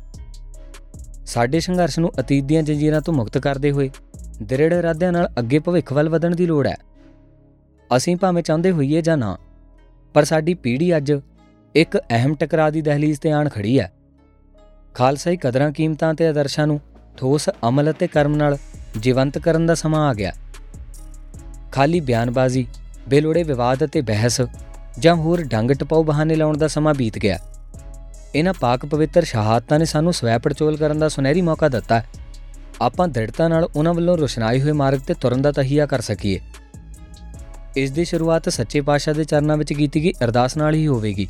ਸਾਡੇ 1.25 1.59
ਸੰਘਰਸ਼ 1.59 1.99
ਨੂੰ 1.99 2.11
ਅਤੀਤ 2.19 2.43
ਦੀਆਂ 2.43 2.63
ਜੰਜੀਰਾਂ 2.63 3.01
ਤੋਂ 3.01 3.13
ਮੁਕਤ 3.13 3.37
ਕਰਦੇ 3.37 3.71
ਹੋਏ 3.71 3.89
ਦ੍ਰਿੜ 4.43 4.73
ਇਰਾਦਿਆਂ 4.73 5.11
ਨਾਲ 5.11 5.29
ਅੱਗੇ 5.39 5.59
ਭਵਿੱਖ 5.59 5.93
ਵੱਲ 5.93 6.09
ਵਧਣ 6.09 6.35
ਦੀ 6.35 6.45
ਲੋੜ 6.45 6.67
ਹੈ। 6.67 6.75
ਅਸੀਂ 7.97 8.15
ਭਾਵੇਂ 8.15 8.43
ਚਾਹੁੰਦੇ 8.43 8.71
ਹੋਈਏ 8.71 9.01
ਜਾਂ 9.01 9.17
ਨਾ, 9.17 9.37
ਪਰ 10.13 10.23
ਸਾਡੀ 10.23 10.53
ਪੀੜ੍ਹੀ 10.53 10.97
ਅੱਜ 10.97 11.13
ਇੱਕ 11.75 11.97
ਅਹਿਮ 11.97 12.35
ਟਕਰਾਅ 12.35 12.71
ਦੀ 12.71 12.81
ਦਹਲੀਜ਼ 12.81 13.19
ਤੇ 13.19 13.31
ਆਣ 13.31 13.49
ਖੜੀ 13.49 13.79
ਹੈ। 13.79 13.91
ਖਾਲਸਾਈ 14.93 15.37
ਕਦਰਾਂ 15.37 15.71
ਕੀਮਤਾਂ 15.71 16.13
ਤੇ 16.13 16.27
ਆਦਰਸ਼ਾਂ 16.27 16.67
ਨੂੰ 16.67 16.79
ਠੋਸ 17.17 17.49
ਅਮਲ 17.69 17.91
ਅਤੇ 17.91 18.07
ਕਰਮ 18.07 18.35
ਨਾਲ 18.35 18.57
ਜੀਵੰਤ 18.99 19.37
ਕਰਨ 19.37 19.65
ਦਾ 19.65 19.75
ਸਮਾਂ 19.75 20.07
ਆ 20.09 20.13
ਗਿਆ। 20.13 20.31
ਖਾਲੀ 21.71 21.99
ਬਿਆਨਬਾਜ਼ੀ 21.99 22.67
ਬੇਲੋੜੇ 23.07 23.43
ਵਿਵਾਦ 23.43 23.83
ਅਤੇ 23.85 24.01
ਬਹਿਸ 24.01 24.41
ਜਾਂ 24.99 25.15
ਹੋਰ 25.15 25.43
ਡੰਗ 25.43 25.71
ਟਪਾਉ 25.71 26.03
ਬਹਾਨੇ 26.03 26.35
ਲਾਉਣ 26.35 26.57
ਦਾ 26.57 26.67
ਸਮਾਂ 26.67 26.93
ਬੀਤ 26.93 27.17
ਗਿਆ। 27.19 27.37
ਇਹਨਾਂ 28.35 28.53
ਪਾਕ 28.53 28.85
ਪਵਿੱਤਰ 28.85 29.23
ਸ਼ਹਾਦਤਾਂ 29.23 29.79
ਨੇ 29.79 29.85
ਸਾਨੂੰ 29.85 30.13
ਸਵੈ 30.13 30.37
ਪੜਚੋਲ 30.37 30.77
ਕਰਨ 30.77 30.99
ਦਾ 30.99 31.09
ਸੁਨਹਿਰੀ 31.09 31.41
ਮੌਕਾ 31.41 31.69
ਦਿੱਤਾ। 31.69 31.99
ਹੈ 31.99 32.05
ਆਪਾਂ 32.81 33.07
ਦ੍ਰਿੜਤਾ 33.07 33.47
ਨਾਲ 33.47 33.67
ਉਹਨਾਂ 33.75 33.93
ਵੱਲੋਂ 33.93 34.17
ਰੁਸ਼ਨਾਈ 34.17 34.61
ਹੋਏ 34.61 34.71
ਮਾਰਗ 34.71 34.99
ਤੇ 34.99 35.13
ਤੁਰਨ 35.13 35.41
ਦਾ 35.41 35.51
ਤਹੀਆ 35.51 35.85
ਕਰ 35.85 36.01
ਸਕੀਏ। 36.01 36.39
ਇਸ 37.77 37.91
ਦੀ 37.91 38.05
ਸ਼ੁਰੂਆਤ 38.05 38.49
ਸੱਚੇ 38.49 38.81
ਪਾਤਸ਼ਾਹ 38.81 39.13
ਦੇ 39.13 39.23
ਚਰਨਾਂ 39.23 39.57
ਵਿੱਚ 39.57 39.73
ਕੀਤੀ 39.73 40.03
ਗਈ 40.03 40.11
ਅਰਦਾਸ 40.23 40.57
ਨਾਲ 40.57 40.73
ਹੀ 40.73 40.87
ਹੋਵੇਗੀ, 40.87 41.27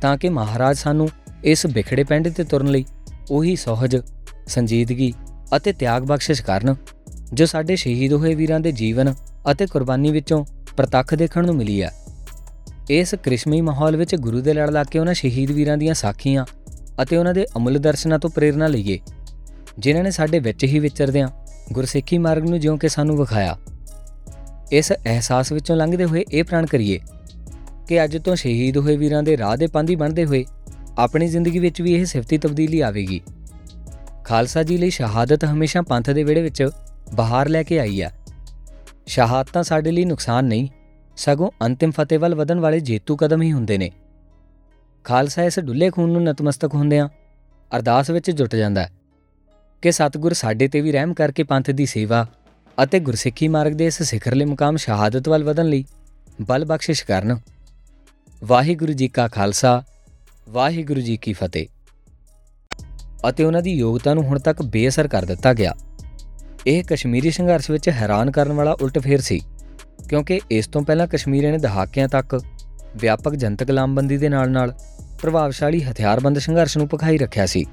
ਤਾਂ 0.00 0.16
ਕਿ 0.18 0.28
ਮਹਾਰਾਜ 0.28 0.76
ਸਾਨੂੰ 0.76 1.08
ਇਸ 1.44 1.66
ਵਿਖੜੇ 1.66 2.04
ਪੈਂਡੇ 2.04 2.30
ਤੇ 2.30 2.44
ਤੁਰਨ 2.44 2.66
ਲਈ 2.66 2.84
ਉਹੀ 3.30 3.56
ਸੋਹਜ, 3.56 3.96
ਸੰਜੀਦਗੀ 4.46 5.12
ਅਤੇ 5.56 5.72
ਤਿਆਗ 5.72 6.02
ਬਖਸ਼ਿਸ਼ 6.02 6.42
ਕਰਨ, 6.42 6.74
ਜੋ 7.32 7.46
ਸਾਡੇ 7.46 7.76
ਸ਼ਹੀਦ 7.76 8.12
ਹੋਏ 8.12 8.34
ਵੀਰਾਂ 8.34 8.60
ਦੇ 8.60 8.72
ਜੀਵਨ 8.72 9.14
ਅਤੇ 9.50 9.66
ਕੁਰਬਾਨੀ 9.66 10.10
ਵਿੱਚੋਂ 10.10 10.44
ਪ੍ਰਤੱਖ 10.78 11.14
ਦੇਖਣ 11.14 11.46
ਨੂੰ 11.46 11.54
ਮਿਲੀ 11.54 11.82
ਹੈ 11.82 11.90
ਇਸ 12.90 13.14
ਕ੍ਰਿਸ਼ਮੀ 13.14 13.60
ਮਾਹੌਲ 13.60 13.96
ਵਿੱਚ 13.96 14.14
ਗੁਰੂ 14.14 14.40
ਦੇ 14.40 14.52
ਲੜ 14.54 14.70
ਲਾ 14.70 14.84
ਕੇ 14.84 14.98
ਉਹਨਾਂ 14.98 15.14
ਸ਼ਹੀਦ 15.14 15.50
ਵੀਰਾਂ 15.50 15.76
ਦੀਆਂ 15.76 15.94
ਸਾਖੀਆਂ 15.94 16.44
ਅਤੇ 17.02 17.16
ਉਹਨਾਂ 17.16 17.34
ਦੇ 17.34 17.46
ਅਮੁੱਲ 17.56 17.78
ਦਰਸ਼ਨਾਂ 17.78 18.18
ਤੋਂ 18.18 18.30
ਪ੍ਰੇਰਣਾ 18.30 18.66
ਲਈਏ, 18.66 18.98
ਜਿਨ੍ਹਾਂ 19.78 20.04
ਨੇ 20.04 20.10
ਸਾਡੇ 20.10 20.38
ਵਿੱਚ 20.38 20.64
ਹੀ 20.64 20.78
ਵਿਚਰਦਿਆਂ 20.78 21.28
ਗੁਰਸਿੱਖੀ 21.72 22.18
ਮਾਰਗ 22.18 22.48
ਨੂੰ 22.48 22.60
ਜਿਉਂ 22.60 22.76
ਕਿ 22.78 22.88
ਸਾਨੂੰ 22.88 23.16
ਵਿਖਾਇਆ। 23.16 23.56
ਇਸ 24.72 24.92
ਅਹਿਸਾਸ 24.92 25.52
ਵਿੱਚੋਂ 25.52 25.76
ਲੰਘਦੇ 25.76 26.04
ਹੋਏ 26.04 26.24
ਇਹ 26.32 26.44
ਪ੍ਰਣ 26.44 26.66
ਕਰੀਏ 26.66 27.00
ਕਿ 27.88 28.04
ਅੱਜ 28.04 28.16
ਤੋਂ 28.16 28.36
ਸ਼ਹੀਦ 28.36 28.76
ਹੋਏ 28.76 28.96
ਵੀਰਾਂ 28.96 29.22
ਦੇ 29.22 29.36
ਰਾਹ 29.38 29.56
ਦੇ 29.56 29.66
ਪਾਂਦੀ 29.66 29.96
ਬਣਦੇ 29.96 30.24
ਹੋਏ 30.24 30.44
ਆਪਣੀ 30.98 31.28
ਜ਼ਿੰਦਗੀ 31.28 31.58
ਵਿੱਚ 31.58 31.82
ਵੀ 31.82 31.94
ਇਹ 31.94 32.04
ਸਿਫਤੀ 32.04 32.38
ਤਬਦੀਲੀ 32.38 32.80
ਆਵੇਗੀ। 32.80 33.20
ਖਾਲਸਾ 34.24 34.62
ਜੀ 34.62 34.78
ਲਈ 34.78 34.90
ਸ਼ਹਾਦਤ 34.90 35.44
ਹਮੇਸ਼ਾ 35.44 35.82
ਪੰਥ 35.82 36.10
ਦੇ 36.10 36.24
ਵਿੜੇ 36.24 36.42
ਵਿੱਚ 36.42 36.68
ਬਹਾਰ 37.14 37.48
ਲੈ 37.48 37.62
ਕੇ 37.62 37.80
ਆਈ 37.80 38.02
ਹੈ 38.02 38.12
ਸ਼ਹਾਦਤਾਂ 39.08 39.62
ਸਾਡੇ 39.62 39.90
ਲਈ 39.90 40.04
ਨੁਕਸਾਨ 40.04 40.44
ਨਹੀਂ, 40.44 40.68
ਸਗੋਂ 41.16 41.50
ਅੰਤਿਮ 41.66 41.90
ਫਤਿਹ 41.90 42.18
ਵੱਲ 42.18 42.34
ਵਧਣ 42.34 42.60
ਵਾਲੇ 42.60 42.80
ਜੇਤੂ 42.80 43.16
ਕਦਮ 43.16 43.42
ਹੀ 43.42 43.52
ਹੁੰਦੇ 43.52 43.78
ਨੇ। 43.78 43.90
ਖਾਲਸਾ 45.04 45.42
ਇਸ 45.42 45.60
ਡੁੱਲੇ 45.60 45.90
ਖੂਨ 45.90 46.10
ਨੂੰ 46.10 46.22
ਨਤਮਸਤਕ 46.24 46.74
ਹੁੰਦਿਆਂ 46.74 47.08
ਅਰਦਾਸ 47.76 48.10
ਵਿੱਚ 48.10 48.30
ਜੁਟ 48.30 48.54
ਜਾਂਦਾ 48.54 48.82
ਹੈ 48.82 48.92
ਕਿ 49.82 49.92
ਸਤਿਗੁਰ 49.92 50.32
ਸਾਡੇ 50.32 50.68
ਤੇ 50.68 50.80
ਵੀ 50.80 50.92
ਰਹਿਮ 50.92 51.14
ਕਰਕੇ 51.14 51.42
ਪੰਥ 51.42 51.70
ਦੀ 51.70 51.86
ਸੇਵਾ 51.86 52.26
ਅਤੇ 52.82 53.00
ਗੁਰਸਿੱਖੀ 53.00 53.48
ਮਾਰਗ 53.48 53.72
ਦੇ 53.72 53.86
ਇਸ 53.86 54.02
ਸਿਖਰਲੇ 54.02 54.44
ਮੁਕਾਮ 54.44 54.76
ਸ਼ਹਾਦਤ 54.76 55.28
ਵੱਲ 55.28 55.44
ਵਧਣ 55.44 55.66
ਲਈ 55.66 55.84
ਬਲ 56.42 56.64
ਬਖਸ਼ਿਸ਼ 56.64 57.04
ਕਰਨ। 57.04 57.38
ਵਾਹਿਗੁਰੂ 58.44 58.92
ਜੀ 58.92 59.08
ਕਾ 59.08 59.28
ਖਾਲਸਾ, 59.28 59.82
ਵਾਹਿਗੁਰੂ 60.48 61.00
ਜੀ 61.00 61.16
ਕੀ 61.16 61.32
ਫਤਿਹ। 61.32 61.66
ਅਤੇ 63.28 63.44
ਉਹਨਾਂ 63.44 63.62
ਦੀ 63.62 63.72
ਯੋਗਤਾ 63.72 64.14
ਨੂੰ 64.14 64.24
ਹੁਣ 64.24 64.38
ਤੱਕ 64.38 64.62
ਬੇਅਸਰ 64.62 65.08
ਕਰ 65.08 65.24
ਦਿੱਤਾ 65.24 65.54
ਗਿਆ। 65.54 65.74
ਇਹ 66.66 66.82
ਕਸ਼ਮੀਰੀ 66.84 67.30
ਸੰਘਰਸ਼ 67.30 67.70
ਵਿੱਚ 67.70 67.88
ਹੈਰਾਨ 67.88 68.30
ਕਰਨ 68.30 68.52
ਵਾਲਾ 68.52 68.72
ਉਲਟਫੇਰ 68.82 69.20
ਸੀ, 69.20 69.40
ਕਿਉਂਕਿ 70.08 70.40
ਇਸ 70.50 70.66
ਤੋਂ 70.66 70.82
ਪਹਿਲਾਂ 70.82 71.06
ਕਸ਼ਮੀਰ 71.06 71.50
ਨੇ 71.52 71.58
ਦਹਾਕਿਆਂ 71.58 72.08
ਤੱਕ 72.08 72.40
ਵਿਆਪਕ 72.96 73.34
ਜਨਤਕ 73.34 73.70
ਲਾਮਬੰਦੀ 73.70 74.16
ਦੇ 74.16 74.28
ਨਾਲ-ਨਾਲ 74.28 74.74
ਪ੍ਰਭਾਵਸ਼ਾਲੀ 75.22 75.82
ਹਥਿਆਰਬੰਦ 75.82 76.38
ਸੰਘਰਸ਼ 76.38 76.76
ਨੂੰ 76.78 76.88
ਪਖਾਈ 76.88 77.18
ਰੱਖਿਆ 77.18 77.46
ਸੀ। 77.46 77.64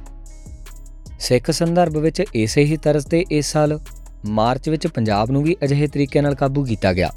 ਸਿੱਖ 1.20 1.51
ਸੰਦਰਭ 1.51 1.98
ਵਿੱਚ 1.98 2.24
ਇਸੇ 2.36 2.63
ਹੀ 2.63 2.77
ਤਰਜ਼ 2.77 3.08
ਤੇ 3.08 3.25
ਇਸ 3.32 3.51
ਸਾਲ 3.51 3.80
ਮਾਰਚ 4.25 4.70
ਵਿੱਚ 4.70 4.88
ਪੰਜਾਬ 4.88 5.32
ਨੂੰ 5.32 5.44
ਵੀ 5.44 5.56
ਅਜਿਹੇ 5.63 5.88
ਤਰੀਕੇ 5.88 6.22
ਨਾਲ 6.22 6.36
ਕਾਬੂ 6.36 6.63
ਕੀਤਾ 6.63 6.94
ਗਿਆ। 6.94 7.10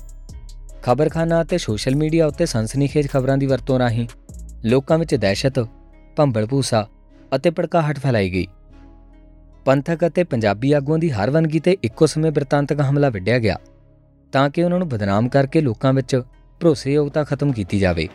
ਖਬਰਖਾਨਾ 0.83 1.43
ਅਤੇ 1.43 1.59
ਸੋਸ਼ਲ 1.59 1.97
ਮੀਡੀਆ 1.97 2.27
ਉੱਤੇ 2.27 2.47
ਸਨਸਨੀਖੇਜ 2.47 3.09
ਖਬਰਾਂ 3.09 3.39
ਦੀ 3.39 3.47
ਵਰਤੋਂ 3.47 3.79
ਰਾਹੀਂ 3.79 4.07
ਲੋਕਾਂ 4.65 4.99
ਵਿੱਚ 4.99 5.15
ਦਹਿਸ਼ਤ, 5.15 5.59
ਭੰਬਲ 6.17 6.47
ਭੂਸਾ 6.47 6.87
ਅਤੇ 7.37 7.51
ਭੜਕਾਹਟ 7.51 7.99
ਫੈਲਾਈ 7.99 8.31
ਗਈ। 8.31 8.47
ਪੰਥਕ 9.65 10.07
ਅਤੇ 10.07 10.25
ਪੰਜਾਬੀ 10.25 10.73
ਆਗੂਆਂ 10.73 10.99
ਦੀ 10.99 11.11
ਹਰ 11.11 11.31
ਵਨਗੀ 11.31 11.61
ਤੇ 11.61 11.77
ਇੱਕੋ 11.83 12.07
ਸਮੇਂ 12.07 12.31
ਬ੍ਰਿਤਾਂਤਕ 12.33 12.81
ਹਮਲਾ 12.81 13.09
ਵਿੱਢਿਆ 13.09 13.39
ਗਿਆ, 13.39 13.57
ਤਾਂ 14.33 14.49
ਕਿ 14.51 14.63
ਉਹਨਾਂ 14.63 14.79
ਨੂੰ 14.79 14.89
ਬਦਨਾਮ 14.89 15.29
ਕਰਕੇ 15.29 15.61
ਲੋਕਾਂ 15.61 15.93
ਵਿੱਚ 15.93 16.17
ਭਰੋਸੇਯੋਗਤਾ 16.61 17.25
ਖਤਮ 17.25 17.53
ਕੀਤੀ 17.53 17.79
ਜਾਵੇ। 17.79 18.09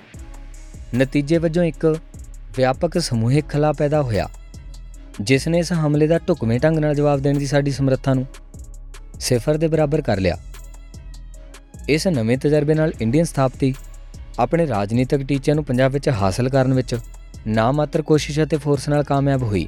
ਨਤੀਜੇ 0.96 1.38
ਵਜੋਂ 1.38 1.64
ਇੱਕ 1.64 1.86
ਵਿਆਪਕ 2.58 2.98
ਸਮੂਹਿਕ 3.00 3.48
ਖਲਾ 3.50 3.72
ਪੈਦਾ 3.72 4.02
ਹੋਇਆ, 4.02 4.28
ਜਿਸ 5.22 5.48
ਨੇ 5.48 5.60
ਇਸ 5.60 5.72
ਹਮਲੇ 5.76 6.08
ਦਾ 6.08 6.20
ਢੁਕਵੇਂ 6.20 6.60
ਢੰਗ 6.60 6.78
ਨਾਲ 6.78 6.96
ਜਵਾਬ 6.96 7.20
ਦੇਣ 7.20 7.38
ਦੀ 7.38 7.46
ਸਾਡੀ 7.46 7.72
ਸਮਰੱਥਾ 7.72 8.14
ਨੂੰ 8.14 8.26
ਸਿਫਰ 9.20 9.58
ਦੇ 9.58 9.68
ਬਰਾਬਰ 9.68 10.02
ਕਰ 10.02 10.20
ਲਿਆ। 10.20 10.38
ਇਸ 11.90 12.08
ਨਵੇਂ 12.08 12.38
ਤਜਰਬੇ 12.38 12.74
ਨਾਲ 12.74 12.92
ਇੰਡੀਅਨ 13.02 13.26
ਸਥਾਪਤੀ 13.26 13.74
ਆਪਣੇ 14.40 14.68
ਰਾਜਨੀਤਿਕ 14.68 15.24
ਟੀਚਿਆਂ 15.24 15.56
ਨੂੰ 15.56 15.64
ਪੰਜਾਬ 15.66 15.92
ਵਿੱਚ 15.92 16.10
ਹਾਸਲ 16.12 16.50
ਕਰਨ 16.50 16.74
ਵਿੱਚ 16.74 16.96
ਨਾ 17.48 17.72
ਮਾਤਰ 17.72 18.02
ਕੋਸ਼ਿਸ਼ 18.02 18.40
ਅਤੇ 18.40 18.58
ਫੋਰਸ 18.58 18.88
ਨਾਲ 18.90 19.04
ਕਾਮਯਾਬ 19.04 19.44
ਹੋਈ। 19.44 19.68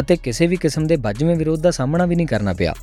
ਅਤੇ 0.00 0.16
ਕਿਸੇ 0.16 0.46
ਵੀ 0.46 0.56
ਕਿਸਮ 0.56 0.86
ਦੇ 0.86 0.96
ਵੱਜਵੇਂ 0.96 1.36
ਵਿਰੋਧ 1.36 1.60
ਦਾ 1.60 1.70
ਸਾਹਮਣਾ 1.70 2.06
ਵੀ 2.06 2.16
ਨਹੀਂ 2.16 2.26
ਕਰਨਾ 2.26 2.52
ਪਿਆ। 2.52 2.74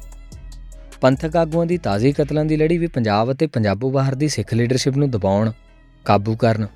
ਪੰਥਕ 1.02 1.36
ਆਗੂਆਂ 1.36 1.66
ਦੀ 1.66 1.78
ਤਾਜ਼ੀ 1.78 2.12
ਕਤਲਾਂ 2.12 2.46
ਦੀ 2.46 2.58
ਲੜੀ 2.58 2.78
ਵੀ 2.78 2.88
ਪੰਜਾਬ 2.88 3.32
ਅਤੇ 3.32 3.48
ਪੰਜਾਬੋਂ 3.48 3.92
ਬਾਹਰ 3.92 4.16
ਦੀ 4.16 4.28
ਸਿੱਖ 4.28 4.54
ਲੀਡਰਸ਼ਿਪ 4.54 4.98
ਨੂੰ 4.98 5.10
ਦਬਾਉਣ, 5.12 5.52
ਕਾਬੂ 6.06 6.36
ਕਰਨ 6.36 6.68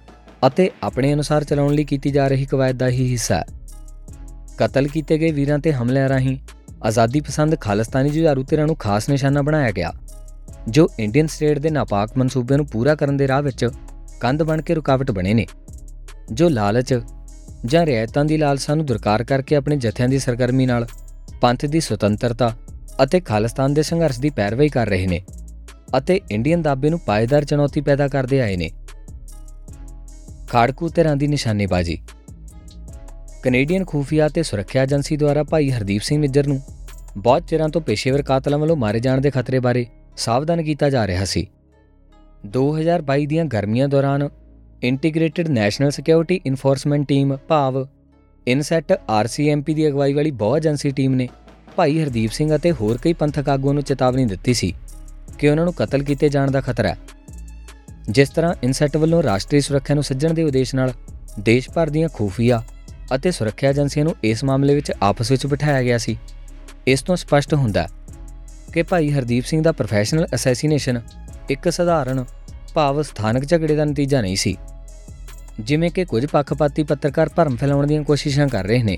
ਅਤੇ 0.48 0.70
ਆਪਣੇ 0.84 1.14
ਅਨੁਸਾਰ 1.14 1.44
ਚਲਾਉਣ 1.44 1.74
ਲਈ 1.74 1.84
ਕੀਤੀ 1.84 2.12
ਜਾ 2.12 2.28
ਰਹੀ 2.28 2.46
ਕਵਾਇਦ 2.46 2.78
ਦਾ 2.78 2.90
ਹੀ 2.90 3.10
ਹਿੱਸਾ 3.12 3.36
ਹੈ। 3.36 3.46
ਕਤਲ 4.58 4.88
ਕੀਤੇ 4.88 5.18
ਗਏ 5.18 5.32
ਵੀਰਾਂ 5.32 5.60
ਤੇ 5.60 5.74
ਹਮਲਿਆਂ 5.74 6.10
ਰਾਹੀਂ 6.10 6.38
ਆਜ਼ਾਦੀ 6.84 7.22
ਪਸੰਦ 7.22 7.60
ਖਾਲਿਸਤਾਨੀ 7.62 8.10
ਜੁਝਾਰੂ 8.10 8.44
ਧਿਰਾਂ 8.44 8.66
ਨੂੰ 8.68 8.76
ਖਾਸ 8.76 9.10
ਨਿਸ਼ਾਨਾ 9.10 9.42
ਬਣਾਇਆ 9.42 9.72
ਗਿਆ, 9.72 9.92
ਜੋ 10.70 10.88
ਇੰਡੀਅਨ 11.00 11.28
ਸਟੇਟ 11.28 11.60
ਦੇ 11.60 11.70
ਨਾਪਾਕ 11.70 12.18
ਮਨਸੂਬੇ 12.18 12.58
ਨੂੰ 12.58 12.66
ਪੂਰਾ 12.66 12.96
ਕਰਨ 12.96 13.18
ਦੇ 13.18 13.28
ਰਾਹ 13.28 13.42
ਵਿੱਚ 13.42 13.70
ਕੰਧ 14.20 14.44
ਬਣ 14.44 14.62
ਕੇ 14.62 14.74
ਰੁਕਾਵਟ 14.74 15.12
ਬਣੇ 15.12 15.34
ਨੇ, 15.34 15.46
ਜੋ 16.32 16.50
ਲਾਲਚ 16.50 16.94
ਜਾਂ 17.66 17.86
ਰਿਆਇਤਾਂ 17.86 18.26
ਦੀ 18.26 18.38
ਲਾਲਸਾ 18.38 18.76
ਨੂੰ 18.76 18.86
ਦੁਰਕਾਰ 18.86 19.24
ਕਰਕੇ 19.24 19.56
ਆਪਣੇ 19.56 19.78
ਜਥਿਆਂ 19.78 20.10
ਦੀ 20.10 20.20
ਸਰਗਰਮੀ 20.20 20.66
ਨਾਲ, 20.66 20.88
ਪੰਥ 21.42 21.66
ਦੀ 21.66 21.80
ਸੁਤੰਤਰਤਾ 21.80 22.54
ਅਤੇ 23.04 23.20
ਖਾਲਿਸਤਾਨ 23.20 23.74
ਦੇ 23.74 23.84
ਸੰਘਰਸ਼ 23.84 24.20
ਦੀ 24.20 24.30
ਪੈਰਵਾਈ 24.30 24.70
ਕਰ 24.70 24.88
ਰਹੇ 24.88 25.08
ਨੇ 25.08 25.22
ਅਤੇ 25.98 26.22
ਇੰਡੀਅਨ 26.32 26.62
ਦਾਬੇ 26.62 26.90
ਨੂੰ 26.90 27.00
ਪਾਇਦਾਰ 27.00 27.46
ਚੁਣੌਤੀ 27.46 27.82
ਪੈਦਾ 27.82 28.08
ਕਰਦੇ 28.08 28.42
ਆਏ 28.42 28.58
ਨੇ। 28.58 28.70
ਖਾੜਕੂ 30.50 30.90
ਧਿਰਾਂ 30.90 31.16
ਦੀ 31.16 31.28
ਨਿਸ਼ਾਨੇਬਾਜ਼ੀ। 31.28 31.98
ਕੈਨੇਡੀਅਨ 33.44 33.86
ਖੂਫੀਆ 33.86 34.28
ਤੇ 34.28 34.44
ਸੁਰੱਖਿਆ 34.44 34.84
ਏਜੰਸੀ 34.84 35.18
ਦੁਆਰਾ 35.18 35.44
ਭਾਈ 35.44 35.72
ਹਰਦੀਪ 35.72 36.02
ਸਿੰਘ 36.02 36.22
ਨਿੱਜਰ 36.22 36.48
ਨੂੰ 36.48 36.62
ਬਹੁਤ 37.18 37.48
ਚਿਰਾਂ 37.48 37.70
ਤੋਂ 37.70 37.82
ਪੇਸ਼ੇਵਰ 37.82 38.22
ਕਾਤਲਾਂ 38.22 38.60
ਵੱਲੋਂ 38.60 38.76
ਮਾਰੇ 38.76 39.00
ਜਾਣ 39.00 39.22
ਦੇ 39.22 39.32
ਖਤਰੇ 39.32 39.60
ਬਾਰੇ 39.60 39.86
ਸਾਵਧਾਨ 40.18 40.64
ਕੀਤਾ 40.64 40.90
ਜਾ 40.90 41.08
ਰਿਹਾ 41.08 41.26
ਸੀ। 41.26 41.48
2022 42.48 43.26
ਦੀਆਂ 43.26 43.46
ਗਰਮੀਆਂ 43.46 43.88
ਦੌਰਾਨ 43.88 44.30
integrated 44.84 45.48
national 45.48 45.92
security 45.92 46.40
enforcement 46.46 47.08
team 47.08 47.38
ਭਾਵ 47.48 47.86
ਇਨਸੈਟ 48.48 48.94
ਆਰਸੀਐਮਪੀ 49.10 49.74
ਦੀ 49.74 49.88
ਅਗਵਾਈ 49.88 50.14
ਵਾਲੀ 50.14 50.32
ਬਹੁ 50.32 50.58
ਏਜੰਸੀ 50.58 50.92
ਟੀਮ 50.92 51.16
ਨੇ। 51.16 51.28
ਭਾਈ 51.76 52.04
ਹਰਦੀਪ 52.04 52.32
ਸਿੰਘ 52.32 52.56
ਅਤੇ 52.56 52.72
ਹੋਰ 52.72 52.98
ਕਈ 52.98 53.14
ਪੰਥਕ 53.14 53.50
ਆਗੂਆਂ 53.50 53.74
ਨੂੰ 53.74 53.84
ਚੇਤਾਵਨੀ 53.84 54.26
ਦਿੱਤੀ 54.26 54.54
ਸੀ 54.54 54.74
ਕਿ 55.40 55.50
ਉਹਨਾਂ 55.50 55.66
ਨੂੰ 55.66 55.74
ਕਤਲ 55.74 56.04
ਕੀਤੇ 56.04 56.30
ਜਾਣ 56.30 56.52
ਦਾ 56.52 56.62
ਖਤਰਾ 56.62 56.90
ਹੈ। 56.90 56.98
ਜਿਸ 58.10 58.30
ਤਰ੍ਹਾਂ 58.30 58.54
ਇਨਸੈਟ 58.64 58.98
ਵੱਲੋਂ 58.98 59.24
ਰਾਸ਼ਟਰੀ 59.24 59.62
ਸੁਰੱਖਿਆ 59.62 59.94
ਨੂੰ 59.94 60.04
ਸੱਜਣ 60.04 60.34
ਦੇ 60.34 60.44
ਉਦੇਸ਼ 60.44 60.76
ਨਾਲ 60.76 60.94
ਦੇਸ਼ 61.40 61.70
ਭਰ 61.70 61.90
ਦੀਆਂ 61.90 62.10
ਖੂਫੀਆ 62.14 62.64
ਅਤੇ 63.16 63.32
ਸੁਰੱਖਿਆ 63.32 63.70
ਏਜੰਸੀਆਂ 63.70 64.06
ਨੂੰ 64.06 64.16
ਇਸ 64.24 64.44
ਮਾਮਲੇ 64.44 64.76
ਵਿੱਚ 64.76 64.92
ਆਪਸ 65.02 65.32
ਵਿੱਚ 65.32 65.46
ਬਿਠਾਇਆ 65.48 65.84
ਗਿਆ 65.84 65.98
ਸੀ। 65.98 66.18
ਇਸ 66.88 67.02
ਤੋਂ 67.02 67.16
ਸਪਸ਼ਟ 67.16 67.54
ਹੁੰਦਾ 67.54 67.88
ਕਿ 68.74 68.84
ਭਾਈ 68.84 69.12
ਹਰਦੀਪ 69.12 69.44
ਸਿੰਘ 69.44 69.62
ਦਾ 69.64 69.72
ਪ੍ਰੋਫੈਸ਼ਨਲ 69.72 70.28
ਅਸੈਸੀਨੇਸ਼ਨ 70.36 71.02
ਇੱਕ 71.50 71.70
ਸਧਾਰਨ 71.70 72.26
ਭਾਵ 72.76 73.02
ਸਥਾਨਕ 73.02 73.46
ਝਗੜੇ 73.46 73.76
ਦਾ 73.76 73.86
ਨਤੀਜਾ 73.86 74.22
ਨਹੀਂ 74.22 74.36
ਸੀ। 74.36 74.56
ਜਿਵੇਂ 75.60 75.90
ਕਿ 75.92 76.06
ਕੁਝ 76.06 76.26
ਪੱਖਪਾਤੀ 76.26 76.84
ਪੱਤਰਕਾਰ 76.84 77.30
ਭਰਮ 77.30 77.56
ਫੈਲਾਉਣ 77.56 77.88
ਦੀਆਂ 77.88 78.04
ਕੋਸ਼ਿਸ਼ਾਂ 78.04 78.48
ਕਰ 78.48 78.66
ਰਹੇ 78.66 78.84
ਨੇ। 78.84 78.98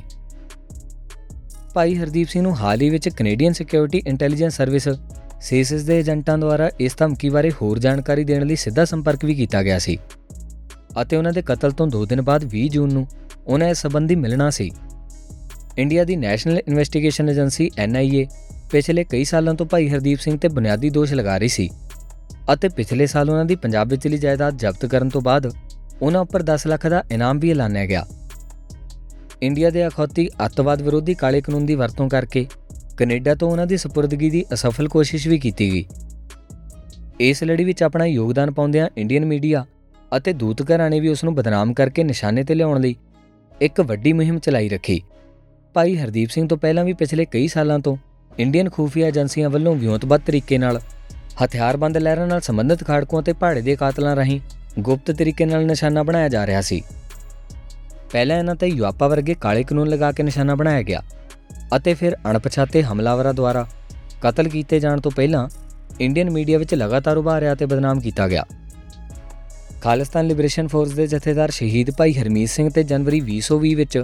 ਭਾਈ 1.74 1.96
ਹਰਦੀਪ 1.96 2.28
ਸਿੰਘ 2.28 2.44
ਨੂੰ 2.44 2.58
ਹਾਲ 2.58 2.82
ਹੀ 2.82 2.90
ਵਿੱਚ 2.90 3.10
Canadian 3.10 3.54
security 3.54 4.02
intelligence 4.08 4.58
service 4.58 4.88
CSIS 5.42 5.84
ਦੇ 5.84 6.00
ਏਜੰਟਾਂ 6.00 6.38
ਦੁਆਰਾ 6.38 6.70
ਇਸ 6.80 6.96
ਧਮਕੀ 6.98 7.30
ਬਾਰੇ 7.30 7.52
ਹੋਰ 7.52 7.80
ਜਾਣਕਾਰੀ 7.80 8.24
ਦੇਣ 8.24 8.46
ਲਈ 8.46 8.56
ਸਿੱਧਾ 8.56 8.86
ਸੰਪਰਕ 8.86 9.26
ਵੀ 9.26 9.36
ਕੀਤਾ 9.36 9.64
ਗਿਆ 9.64 9.80
ਸੀ। 9.80 9.98
ਅਤੇ 11.02 11.18
ਉਹਨਾਂ 11.18 11.34
ਦੇ 11.34 11.42
ਕਤਲ 11.42 11.72
ਤੋਂ 11.72 11.88
2 11.88 12.06
ਦਿਨ 12.06 12.22
ਬਾਅਦ 12.22 12.46
20 12.46 12.68
ਜੂਨ 12.68 12.94
ਨੂੰ 12.94 13.08
ਉਹਨਾਂ 13.48 13.70
ਇਸ 13.70 13.82
ਸੰਬੰਧੀ 13.82 14.16
ਮਿਲਣਾ 14.16 14.50
ਸੀ। 14.50 14.72
ਇੰਡੀਆ 15.78 16.04
ਦੀ 16.04 16.16
ਨੈਸ਼ਨਲ 16.16 16.58
ਇਨਵੈਸਟੀਗੇਸ਼ਨ 16.58 17.30
ਏਜੰਸੀ 17.30 17.70
ਐਨਆਈਏ 17.78 18.26
ਪਿਛਲੇ 18.72 19.04
ਕਈ 19.04 19.24
ਸਾਲਾਂ 19.24 19.54
ਤੋਂ 19.54 19.66
ਭਾਈ 19.66 19.90
ਹਰਦੀਪ 19.90 20.20
ਸਿੰਘ 20.20 20.38
ਤੇ 20.38 20.48
ਬੁਨਿਆਦੀ 20.48 20.90
ਦੋਸ਼ 20.90 21.14
ਲਗਾ 21.14 21.38
ਰਹੀ 21.38 21.48
ਸੀ। 21.48 21.70
ਅਤੇ 22.54 22.70
ਪਿਛਲੇ 22.70 23.06
ਸਾਲ 23.06 23.30
ਉਹਨਾਂ 23.30 23.46
ਦੀ 23.46 23.56
ਪੰਜਾਬ 23.56 23.90
ਵਿਚਲੀ 23.90 24.18
ਜਾਇਦਾਦ 24.18 24.58
ਜ਼ਬਤ 24.58 24.86
ਕਰਨ 24.86 25.10
ਤੋਂ 25.10 25.22
ਬਾਅਦ 25.22 25.52
ਉਹਨਾਂ 26.02 26.22
ਉੱਪਰ 26.22 26.44
10 26.44 26.68
ਲੱਖ 26.68 26.88
ਦਾ 26.88 27.04
ਇਨਾਮ 27.12 27.40
ਵੀ 27.40 27.52
ਐਲਾਨਿਆ 27.52 27.86
ਗਿਆ। 27.86 28.06
ਇੰਡੀਆ 29.42 29.70
ਦੇ 29.70 29.88
ਅਖੌਤੀ 29.88 30.30
ਅੱਤਵਾਦ 30.46 30.82
ਵਿਰੋਧੀ 30.82 31.14
ਕਾਲੇ 31.14 31.42
ਕਾਨੂੰਨ 31.42 31.66
ਦੀ 31.66 31.76
ਵਰਤੋਂ 31.76 32.10
ਕਰਕੇ 32.10 32.48
ਕੈਨੇਡਾ 32.98 33.36
ਤੋਂ 33.36 33.52
ਉਹਨਾਂ 33.52 33.68
ਦੀ 33.68 33.78
ਸਪੁਰਦਗੀ 33.78 34.30
ਦੀ 34.30 34.46
ਅਸਫਲ 34.54 34.88
ਕੋਸ਼ਿਸ਼ 34.88 35.28
ਵੀ 35.28 35.40
ਕੀਤੀ 35.40 35.72
ਗਈ। 35.74 35.86
ਇਸ 37.20 37.44
ਲੜੀ 37.44 37.64
ਵਿੱਚ 37.64 37.84
ਆਪਣਾ 37.84 38.06
ਯੋਗਦਾਨ 38.06 38.52
ਪਾਉਂਦਿਆਂ 38.52 38.90
ਇੰਡੀਅਨ 38.98 39.26
ਮੀਡੀਆ 39.26 39.66
ਅਤੇ 40.18 40.34
ਦੂਤ 40.34 40.62
ਘਰਾਣੇ 40.62 41.00
ਵੀ 41.00 41.08
ਉਸ 41.08 41.24
ਨੂੰ 41.24 41.36
ਬਦਨਾਮ 41.36 41.74
ਕਰਕੇ 41.74 42.04
ਨਿਸ਼ਾਨੇ 42.04 42.44
ਤੇ 42.44 42.56
ਲਿਆਉਣ 42.56 42.82
ਲਈ 42.82 42.96
ਇੱਕ 43.62 43.82
ਵੱਡੀ 43.82 44.14
ਮੁਹਿੰਮ 44.14 44.40
ਚਲਾਈ 44.40 44.70
ਰੱਖੀ। 44.70 45.02
ਭਾਈ 45.74 45.98
ਹਰਦੀਪ 45.98 46.30
ਸਿੰਘ 46.30 46.48
ਤੋਂ 46.48 46.58
ਪਹਿਲਾਂ 46.58 46.86
ਵੀ 46.86 46.94
ਪਿਛਲੇ 46.94 47.26
ਕਈ 47.26 47.48
ਸਾਲਾਂ 47.48 47.80
ਤੋਂ 47.80 47.98
ਇੰਡੀਅਨ 48.40 48.70
ਖੂਫੀਆ 48.70 49.08
ਏਜੰਸੀਆਂ 49.08 49.50
ਵੱਲੋਂ 49.50 49.76
ਵਿਉਂਤਬੱਧ 49.76 50.22
ਤਰੀਕੇ 50.22 50.58
ਨਾਲ 50.58 50.82
ਹਥਿਆਰਬੰਦ 51.44 51.98
ਲਹਿਰਾਂ 51.98 52.28
ਨਾਲ 52.28 52.42
ਸੰਬੰਧਿਤ 52.42 52.84
ਖਾੜਕੂਆਂ 52.84 53.22
ਤੇ 53.24 53.34
ਪਹਾੜੇ 53.34 53.62
ਦੇ 53.62 53.76
ਕਾਤਲਾਂ 53.76 54.16
ਰਾਹੀਂ 54.16 54.40
ਗੁਪਤ 54.80 55.12
ਤਰੀਕੇ 55.12 55.46
ਨਾਲ 55.46 55.66
ਨਿਸ਼ਾਨਾ 55.66 56.04
ਬਣਾਇਆ 56.04 56.30
ਜਾ 56.30 56.46
ਰਿਹਾ 56.48 56.62
ਸੀ। 56.62 56.82
ਪਹਿਲਾਂ 58.12 58.38
ਇਹਨਾਂ 58.38 58.56
ਤੇ 58.56 58.68
ਯੁਆਪਾ 58.68 59.08
ਵਰਗੇ 59.08 59.34
ਕਾਲੇ 59.34 59.64
ਕਾਨੂੰਨ 59.64 59.90
ਲਗਾ 59.90 60.12
ਕੇ 60.12 60.24
ਨਿਸ਼ਾਨਾ 60.24 60.56
ਬਣਾਇਆ 60.56 60.82
ਗਿਆ 60.82 61.02
ਅਤੇ 61.76 61.94
ਫਿਰ 61.94 62.16
ਅਣਪਛਾਤੇ 62.30 62.84
ਹਮਲਾਵਰਾਂ 62.84 63.34
ਦੁਆਰਾ 63.34 63.66
ਕਤਲ 64.22 64.50
ਕੀਤੇ 64.50 64.80
ਜਾਣ 64.80 65.00
ਤੋਂ 65.00 65.12
ਪਹਿਲਾਂ 65.12 65.48
ਇੰਡੀਅਨ 66.02 66.30
ਮੀਡੀਆ 66.30 66.58
ਵਿੱਚ 66.58 66.74
ਲਗਾਤਾਰ 66.76 67.18
ਉਭਾਰਿਆ 67.18 67.56
ਤੇ 67.56 67.66
ਬਦਨਾਮ 67.66 68.00
ਕੀਤਾ 68.00 68.28
ਗਿਆ। 68.28 68.46
ਖਾਲਿਸਤਾਨ 69.82 70.28
ਲਿਬਰੇਸ਼ਨ 70.28 70.68
ਫੋਰਸ 70.68 70.92
ਦੇ 70.92 71.08
ਜਥੇਦਾਰ 71.08 71.52
ਸ਼ਹੀਦ 71.52 71.92
ਭਾਈ 71.92 72.14
ਹਰਮੀਤ 72.14 72.50
ਸਿੰਘ 72.50 72.70
ਤੇ 72.70 72.84
ਜਨਵਰੀ 72.84 73.20
2020 73.22 73.74
ਵਿੱਚ 73.76 74.04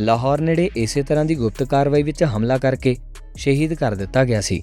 ਲਾਹੌਰ 0.00 0.40
ਨੇੜੇ 0.40 0.70
ਇਸੇ 0.76 1.02
ਤਰ੍ਹਾਂ 1.02 1.24
ਦੀ 1.24 1.34
ਗੁਪਤ 1.34 1.62
ਕਾਰਵਾਈ 1.62 2.02
ਵਿੱਚ 2.02 2.24
ਹਮਲਾ 2.24 2.58
ਕਰਕੇ 2.58 2.96
ਸ਼ਹੀਦ 3.36 3.74
ਕਰ 3.74 3.94
ਦਿੱਤਾ 3.94 4.24
ਗਿਆ 4.24 4.40
ਸੀ। 4.40 4.62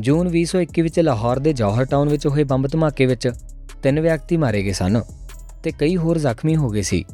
ਜੂਨ 0.00 0.28
2021 0.28 0.82
ਵਿੱਚ 0.82 1.00
ਲਾਹੌਰ 1.00 1.38
ਦੇ 1.38 1.52
ਜੌਹਰ 1.52 1.84
ਟਾਊਨ 1.84 2.08
ਵਿੱਚ 2.08 2.26
ਹੋਏ 2.26 2.44
ਬੰਬ 2.44 2.66
ਧਮਾਕੇ 2.66 3.06
ਵਿੱਚ 3.06 3.32
ਤਿੰਨ 3.82 4.00
ਵਿਅਕਤੀ 4.00 4.36
ਮਾਰੇ 4.36 4.62
ਗਏ 4.62 4.72
ਸਨ 4.72 5.02
ਤੇ 5.62 5.72
ਕਈ 5.78 5.96
ਹੋਰ 5.96 6.18
ਜ਼ਖਮੀ 6.18 6.56
ਹੋ 6.56 6.68
ਗਏ 6.68 6.82
ਸੀ। 6.82 7.04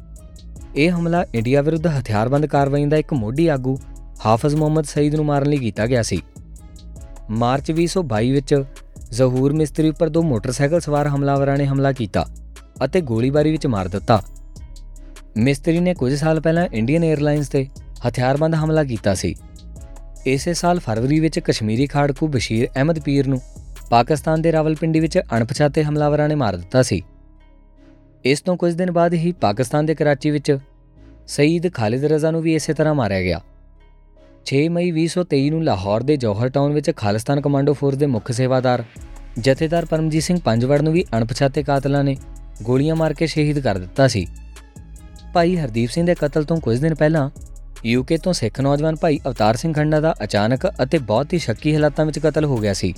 ਇਹ 0.75 0.91
ਹਮਲਾ 0.91 1.25
ਇੰਡੀਆ 1.35 1.61
ਵਿਰੁੱਧ 1.61 1.87
ਹਥਿਆਰਬੰਦ 1.87 2.45
ਕਾਰਵਾਈ 2.45 2.85
ਦਾ 2.85 2.97
ਇੱਕ 2.97 3.13
ਮੋਢੀ 3.13 3.47
ਆਗੂ 3.47 3.77
ਹਾਫਜ਼ 4.25 4.55
ਮੁਹੰਮਦ 4.55 4.85
ਸਈਦ 4.85 5.15
ਨੂੰ 5.15 5.25
ਮਾਰਨ 5.25 5.49
ਲਈ 5.49 5.57
ਕੀਤਾ 5.57 5.87
ਗਿਆ 5.87 6.03
ਸੀ। 6.03 6.21
ਮਾਰਚ 7.29 7.71
2022 7.71 8.31
ਵਿੱਚ 8.31 8.63
ਜ਼ਹੂਰ 9.11 9.53
ਮਿਸਤਰੀ 9.53 9.89
ਉੱਪਰ 9.89 10.09
ਦੋ 10.09 10.21
ਮੋਟਰਸਾਈਕਲ 10.21 10.79
ਸਵਾਰ 10.79 11.07
ਹਮਲਾਵਰਾਂ 11.07 11.57
ਨੇ 11.57 11.65
ਹਮਲਾ 11.65 11.91
ਕੀਤਾ 11.91 12.25
ਅਤੇ 12.85 13.01
ਗੋਲੀਬਾਰੀ 13.01 13.51
ਵਿੱਚ 13.51 13.67
ਮਾਰ 13.67 13.87
ਦਿੱਤਾ। 13.87 14.21
ਮਿਸਤਰੀ 15.37 15.79
ਨੇ 15.79 15.93
ਕੁਝ 15.93 16.13
ਸਾਲ 16.13 16.41
ਪਹਿਲਾਂ 16.41 16.67
ਇੰਡੀਅਨ 16.73 17.03
에ਅਰਲਾਈਨਸ 17.03 17.49
ਤੇ 17.49 17.67
ਹਥਿਆਰਬੰਦ 18.07 18.55
ਹਮਲਾ 18.55 18.83
ਕੀਤਾ 18.83 19.15
ਸੀ। 19.15 19.35
ਇਸੇ 20.25 20.53
ਸਾਲ 20.53 20.79
ਫਰਵਰੀ 20.79 21.19
ਵਿੱਚ 21.19 21.39
ਕਸ਼ਮੀਰੀ 21.39 21.87
ਖਾੜਕੂ 21.87 22.27
ਬਸ਼ੀਰ 22.27 22.67
ਅਹਿਮਦ 22.75 22.99
ਪੀਰ 22.99 23.27
ਨੂੰ 23.27 23.41
ਪਾਕਿਸਤਾਨ 23.89 24.41
ਦੇ 24.41 24.51
ਰਾਵਲਪਿੰਡੀ 24.51 24.99
ਵਿੱਚ 24.99 25.19
ਅਣਪਛਾਤੇ 25.19 25.83
ਹਮਲਾਵਰਾਂ 25.83 26.29
ਨੇ 26.29 26.35
ਮਾਰ 26.35 26.55
ਦਿੱਤਾ 26.55 26.81
ਸੀ। 26.81 27.01
ਇਸ 28.25 28.41
ਤੋਂ 28.41 28.57
ਕੁਝ 28.57 28.73
ਦਿਨ 28.73 28.91
ਬਾਅਦ 28.91 29.13
ਹੀ 29.13 29.31
ਪਾਕਿਸਤਾਨ 29.31 29.85
ਦੇ 29.85 29.95
ਕਰਾਚੀ 29.95 30.31
ਵਿੱਚ 30.31 30.57
ਸਈਦ 31.27 31.73
ਖਾਲਿਦ 31.73 32.05
ਰਜ਼ਾ 32.05 32.31
ਨੂੰ 32.31 32.41
ਵੀ 32.41 32.55
ਇਸੇ 32.55 32.73
ਤਰ੍ਹਾਂ 32.73 32.95
ਮਾਰਿਆ 32.95 33.21
ਗਿਆ। 33.21 33.41
6 34.45 34.67
ਮਈ 34.69 34.91
2023 34.91 35.49
ਨੂੰ 35.49 35.63
ਲਾਹੌਰ 35.63 36.03
ਦੇ 36.03 36.17
ਜੌਹਰ 36.17 36.49
ਟਾਊਨ 36.49 36.73
ਵਿੱਚ 36.73 36.91
ਖਾਲਿਸਤਾਨ 36.95 37.41
ਕਮਾਂਡੋ 37.41 37.73
ਫੋਰਸ 37.73 37.97
ਦੇ 37.97 38.05
ਮੁੱਖ 38.05 38.31
ਸੇਵਾਦਾਰ 38.31 38.83
ਜਥੇਦਾਰ 39.39 39.85
ਪਰਮਜੀਤ 39.85 40.23
ਸਿੰਘ 40.23 40.39
ਪੰਜਵੜ 40.45 40.81
ਨੂੰ 40.81 40.93
ਵੀ 40.93 41.05
ਅਣਪਛਾਤੇ 41.17 41.63
ਕਾਤਲਾਂ 41.63 42.03
ਨੇ 42.03 42.17
ਗੋਲੀਆਂ 42.63 42.95
ਮਾਰ 42.95 43.13
ਕੇ 43.13 43.27
ਸ਼ਹੀਦ 43.27 43.59
ਕਰ 43.59 43.77
ਦਿੱਤਾ 43.77 44.07
ਸੀ। 44.07 44.27
ਭਾਈ 45.33 45.57
ਹਰਦੀਪ 45.57 45.89
ਸਿੰਘ 45.89 46.05
ਦੇ 46.05 46.15
ਕਤਲ 46.15 46.43
ਤੋਂ 46.43 46.57
ਕੁਝ 46.57 46.77
ਦਿਨ 46.77 46.95
ਪਹਿਲਾਂ 46.95 47.29
ਯੂਕੇ 47.85 48.17
ਤੋਂ 48.17 48.33
ਸਿੱਖ 48.33 48.59
ਨੌਜਵਾਨ 48.61 48.95
ਭਾਈ 48.95 49.19
ਅਵਤਾਰ 49.27 49.55
ਸਿੰਘ 49.55 49.73
ਖੰਡਾ 49.73 49.99
ਦਾ 49.99 50.13
ਅਚਾਨਕ 50.23 50.67
ਅਤੇ 50.83 50.97
ਬਹੁਤ 50.97 51.33
ਹੀ 51.33 51.37
ਸ਼ੱਕੀ 51.39 51.73
ਹਾਲਾਤਾਂ 51.73 52.05
ਵਿੱਚ 52.05 52.19
ਕਤਲ 52.19 52.45
ਹੋ 52.45 52.57
ਗਿਆ 52.57 52.73
ਸੀ। 52.73 52.93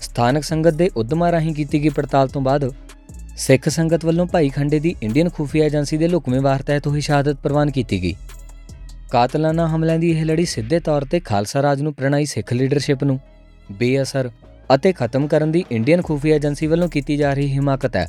ਸਥਾਨਕ 0.00 0.44
ਸੰਗਤ 0.44 0.74
ਦੇ 0.74 0.90
ਉਦਮਾਂ 0.96 1.30
ਰਾਹੀਂ 1.32 1.54
ਕੀਤੀ 1.54 1.82
ਗਈ 1.84 1.88
ਪੜਤਾਲ 1.88 2.28
ਤੋਂ 2.28 2.42
ਬਾਅਦ 2.42 2.70
ਸਿੱਖ 3.36 3.68
ਸੰਗਤ 3.68 4.04
ਵੱਲੋਂ 4.04 4.26
ਭਾਈ 4.26 4.48
ਖੰਡੇ 4.48 4.78
ਦੀ 4.80 4.94
ਇੰਡੀਅਨ 5.02 5.28
ਖੂਫੀਆ 5.28 5.64
ਏਜੰਸੀ 5.64 5.96
ਦੇ 5.96 6.08
ਲੁਕਵੇਂ 6.08 6.40
ਵਾਰ 6.40 6.62
ਤਹਿਤ 6.62 6.86
ਹੋਈ 6.86 7.00
ਸ਼ਹਾਦਤ 7.00 7.36
ਪ੍ਰਵਾਨ 7.36 7.70
ਕੀਤੀ 7.70 8.02
ਗਈ। 8.02 8.14
ਕਾਤਲਾਨਾ 9.10 9.66
ਹਮਲਿਆਂ 9.68 9.98
ਦੀ 9.98 10.10
ਇਹ 10.10 10.24
ਲੜੀ 10.24 10.44
ਸਿੱਧੇ 10.44 10.80
ਤੌਰ 10.80 11.04
ਤੇ 11.04 11.20
ਖਾਲਸਾ 11.20 11.62
ਰਾਜ 11.62 11.82
ਨੂੰ 11.82 11.94
ਪ੍ਰਣਾਈ 11.94 12.24
ਸਿੱਖ 12.24 12.52
ਲੀਡਰਸ਼ਿਪ 12.52 13.04
ਨੂੰ 13.04 13.18
ਬੇਅਸਰ 13.72 14.30
ਅਤੇ 14.74 14.92
ਖਤਮ 14.92 15.26
ਕਰਨ 15.26 15.52
ਦੀ 15.52 15.64
ਇੰਡੀਅਨ 15.70 16.02
ਖੂਫੀਆ 16.02 16.36
ਏਜੰਸੀ 16.36 16.66
ਵੱਲੋਂ 16.66 16.88
ਕੀਤੀ 16.88 17.16
ਜਾ 17.16 17.32
ਰਹੀ 17.34 17.52
ਹਿਮਾਕਤ 17.52 17.96
ਹੈ। 17.96 18.06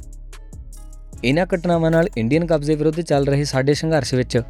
ਇਨ੍ਹਾਂ 1.23 1.45
ਘਟਨਾਵਾਂ 1.56 1.91
ਨਾਲ 1.91 2.08
ਇੰਡੀਅਨ 2.17 2.45
ਕਬਜ਼ੇ 2.45 2.76
ਵਿਰੁੱਧ 2.76 3.02
ਚੱਲ 3.02 3.26
ਰਹੇ 3.26 3.43
ਸਾਡੇ 3.43 3.73
ਸੰਘਰਸ਼ 3.73 4.13
ਵਿੱਚ 4.13 4.41